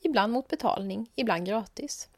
Ibland 0.01 0.33
mot 0.33 0.47
betalning, 0.47 1.11
ibland 1.15 1.45
gratis. 1.45 2.09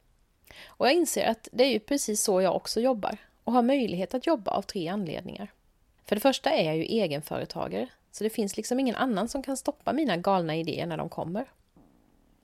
Och 0.66 0.88
jag 0.88 0.94
inser 0.94 1.26
att 1.26 1.48
det 1.52 1.64
är 1.64 1.72
ju 1.72 1.80
precis 1.80 2.24
så 2.24 2.42
jag 2.42 2.56
också 2.56 2.82
jobbar 2.82 3.18
och 3.44 3.54
har 3.54 3.62
möjlighet 3.62 4.14
att 4.14 4.28
jobba 4.28 4.52
av 4.52 4.62
tre 4.62 4.88
anledningar. 4.88 5.52
För 6.06 6.16
det 6.16 6.20
första 6.20 6.50
är 6.52 6.66
jag 6.66 6.78
ju 6.78 6.84
egenföretagare, 6.84 7.88
så 8.12 8.24
det 8.24 8.30
finns 8.30 8.58
liksom 8.58 8.80
ingen 8.80 8.96
annan 8.96 9.28
som 9.28 9.44
kan 9.44 9.58
stoppa 9.58 9.94
mina 9.94 10.18
galna 10.18 10.56
idéer 10.56 10.86
när 10.86 10.98
de 10.98 11.10
kommer. 11.10 11.46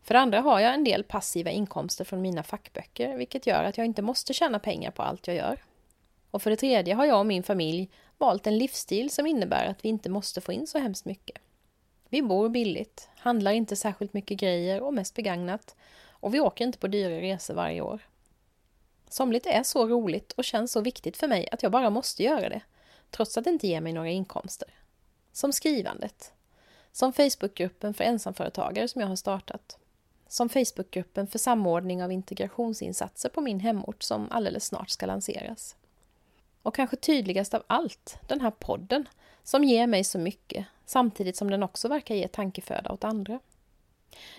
För 0.04 0.14
det 0.14 0.20
andra 0.20 0.42
har 0.42 0.60
jag 0.60 0.74
en 0.74 0.84
del 0.84 1.04
passiva 1.04 1.52
inkomster 1.52 2.06
från 2.06 2.22
mina 2.22 2.44
fackböcker, 2.44 3.18
vilket 3.18 3.48
gör 3.48 3.64
att 3.64 3.78
jag 3.78 3.86
inte 3.86 4.02
måste 4.02 4.34
tjäna 4.34 4.60
pengar 4.60 4.92
på 4.92 5.02
allt 5.02 5.28
jag 5.28 5.36
gör. 5.36 5.60
Och 6.34 6.42
för 6.42 6.50
det 6.50 6.56
tredje 6.56 6.94
har 6.94 7.06
jag 7.06 7.20
och 7.20 7.26
min 7.26 7.44
familj 7.44 7.90
valt 8.18 8.48
en 8.48 8.58
livsstil 8.58 9.10
som 9.10 9.28
innebär 9.28 9.66
att 9.66 9.86
vi 9.86 9.90
inte 9.90 10.10
måste 10.10 10.42
få 10.42 10.54
in 10.54 10.68
så 10.68 10.80
hemskt 10.80 11.06
mycket. 11.06 11.38
Vi 12.10 12.22
bor 12.22 12.50
billigt, 12.50 13.10
handlar 13.16 13.52
inte 13.52 13.76
särskilt 13.76 14.14
mycket 14.14 14.40
grejer 14.40 14.82
och 14.82 14.94
mest 14.94 15.16
begagnat 15.16 15.76
och 16.08 16.34
vi 16.34 16.40
åker 16.40 16.66
inte 16.66 16.78
på 16.78 16.88
dyra 16.88 17.22
resor 17.22 17.54
varje 17.54 17.82
år. 17.82 18.08
Somligt 19.10 19.46
är 19.46 19.64
så 19.64 19.88
roligt 19.88 20.32
och 20.32 20.44
känns 20.44 20.72
så 20.72 20.82
viktigt 20.82 21.18
för 21.18 21.28
mig 21.28 21.50
att 21.52 21.64
jag 21.64 21.72
bara 21.72 21.90
måste 21.90 22.24
göra 22.24 22.50
det, 22.50 22.62
trots 23.10 23.38
att 23.38 23.44
det 23.44 23.50
inte 23.50 23.68
ger 23.68 23.82
mig 23.82 23.94
några 23.94 24.10
inkomster. 24.10 24.70
Som 25.32 25.54
skrivandet. 25.54 26.34
Som 26.92 27.14
Facebookgruppen 27.14 27.94
för 27.94 28.04
ensamföretagare 28.04 28.88
som 28.88 29.02
jag 29.02 29.08
har 29.08 29.16
startat. 29.16 29.78
Som 30.28 30.50
Facebookgruppen 30.50 31.28
för 31.28 31.40
samordning 31.40 32.04
av 32.04 32.12
integrationsinsatser 32.12 33.30
på 33.30 33.42
min 33.42 33.60
hemort 33.60 34.04
som 34.04 34.28
alldeles 34.32 34.66
snart 34.66 34.90
ska 34.90 35.06
lanseras. 35.06 35.76
Och 36.64 36.76
kanske 36.76 36.96
tydligast 36.96 37.54
av 37.54 37.64
allt, 37.68 38.18
den 38.28 38.42
här 38.42 38.52
podden 38.52 39.08
som 39.44 39.64
ger 39.64 39.88
mig 39.88 40.04
så 40.04 40.20
mycket 40.20 40.66
samtidigt 40.86 41.38
som 41.38 41.52
den 41.52 41.64
också 41.64 41.88
verkar 41.88 42.16
ge 42.16 42.28
tankeföda 42.28 42.92
åt 42.92 43.04
andra. 43.04 43.40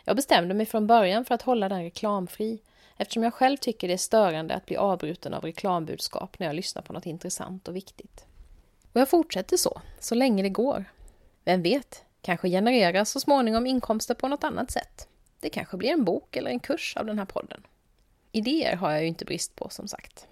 Jag 0.05 0.17
bestämde 0.17 0.55
mig 0.55 0.67
från 0.67 0.87
början 0.87 1.25
för 1.25 1.35
att 1.35 1.43
hålla 1.43 1.69
den 1.69 1.83
reklamfri 1.83 2.59
eftersom 2.97 3.23
jag 3.23 3.35
själv 3.35 3.57
tycker 3.57 3.89
det 3.89 3.95
är 3.95 3.99
störande 3.99 4.55
att 4.55 4.67
bli 4.67 4.77
avbruten 4.77 5.35
av 5.35 5.45
reklambudskap 5.45 6.39
när 6.39 6.47
jag 6.47 6.57
lyssnar 6.57 6.83
på 6.83 6.93
något 6.93 7.07
intressant 7.07 7.69
och 7.69 7.77
viktigt. 7.77 8.25
Och 8.93 9.01
jag 9.01 9.09
fortsätter 9.09 9.57
så, 9.57 9.81
så 10.01 10.15
länge 10.15 10.43
det 10.43 10.49
går. 10.49 10.85
Vem 11.45 11.63
vet, 11.63 12.05
kanske 12.23 12.49
genereras 12.49 13.11
så 13.11 13.21
småningom 13.21 13.67
inkomster 13.67 14.15
på 14.15 14.29
något 14.29 14.45
annat 14.45 14.71
sätt. 14.71 15.09
Det 15.41 15.51
kanske 15.51 15.77
blir 15.77 15.91
en 15.91 16.05
bok 16.05 16.37
eller 16.37 16.51
en 16.51 16.61
kurs 16.61 16.97
av 16.97 17.07
den 17.07 17.19
här 17.19 17.27
podden. 17.27 17.63
Idéer 18.33 18.77
har 18.77 18.91
jag 18.91 19.03
ju 19.03 19.09
inte 19.09 19.25
brist 19.25 19.57
på 19.57 19.69
som 19.69 19.89
sagt. 19.89 20.27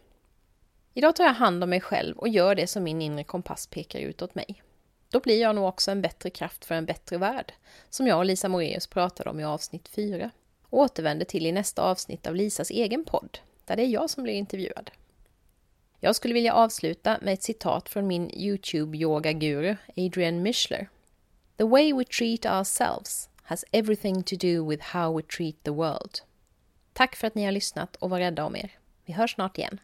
Idag 0.94 1.16
tar 1.16 1.24
jag 1.24 1.32
hand 1.32 1.64
om 1.64 1.70
mig 1.70 1.80
själv 1.80 2.18
och 2.18 2.28
gör 2.28 2.54
det 2.54 2.66
som 2.66 2.84
min 2.84 3.02
inre 3.02 3.24
kompass 3.24 3.66
pekar 3.66 4.00
ut 4.00 4.22
åt 4.22 4.34
mig. 4.34 4.62
Då 5.10 5.20
blir 5.20 5.40
jag 5.40 5.54
nog 5.54 5.68
också 5.68 5.90
en 5.90 6.02
bättre 6.02 6.30
kraft 6.30 6.64
för 6.64 6.74
en 6.74 6.86
bättre 6.86 7.18
värld, 7.18 7.52
som 7.90 8.06
jag 8.06 8.18
och 8.18 8.24
Lisa 8.24 8.48
Moreus 8.48 8.86
pratade 8.86 9.30
om 9.30 9.40
i 9.40 9.44
avsnitt 9.44 9.88
4 9.88 10.30
och 10.68 10.78
återvänder 10.78 11.24
till 11.24 11.46
i 11.46 11.52
nästa 11.52 11.82
avsnitt 11.82 12.26
av 12.26 12.34
Lisas 12.34 12.70
egen 12.70 13.04
podd, 13.04 13.38
där 13.64 13.76
det 13.76 13.82
är 13.82 13.86
jag 13.86 14.10
som 14.10 14.22
blir 14.22 14.34
intervjuad. 14.34 14.90
Jag 16.00 16.16
skulle 16.16 16.34
vilja 16.34 16.54
avsluta 16.54 17.18
med 17.22 17.34
ett 17.34 17.42
citat 17.42 17.88
från 17.88 18.06
min 18.06 18.30
Youtube-yoga-guru 18.30 19.76
Adrian 19.96 20.42
Mishler. 20.42 20.88
The 21.56 21.64
way 21.64 21.92
we 21.92 22.04
treat 22.04 22.46
ourselves 22.46 23.28
has 23.42 23.64
everything 23.72 24.22
to 24.22 24.36
do 24.36 24.68
with 24.68 24.82
how 24.82 25.16
we 25.16 25.22
treat 25.22 25.62
the 25.62 25.70
world. 25.70 26.18
Tack 26.92 27.16
för 27.16 27.26
att 27.26 27.34
ni 27.34 27.44
har 27.44 27.52
lyssnat 27.52 27.96
och 27.96 28.10
var 28.10 28.18
rädda 28.18 28.44
om 28.44 28.56
er. 28.56 28.78
Vi 29.04 29.12
hörs 29.12 29.34
snart 29.34 29.58
igen. 29.58 29.80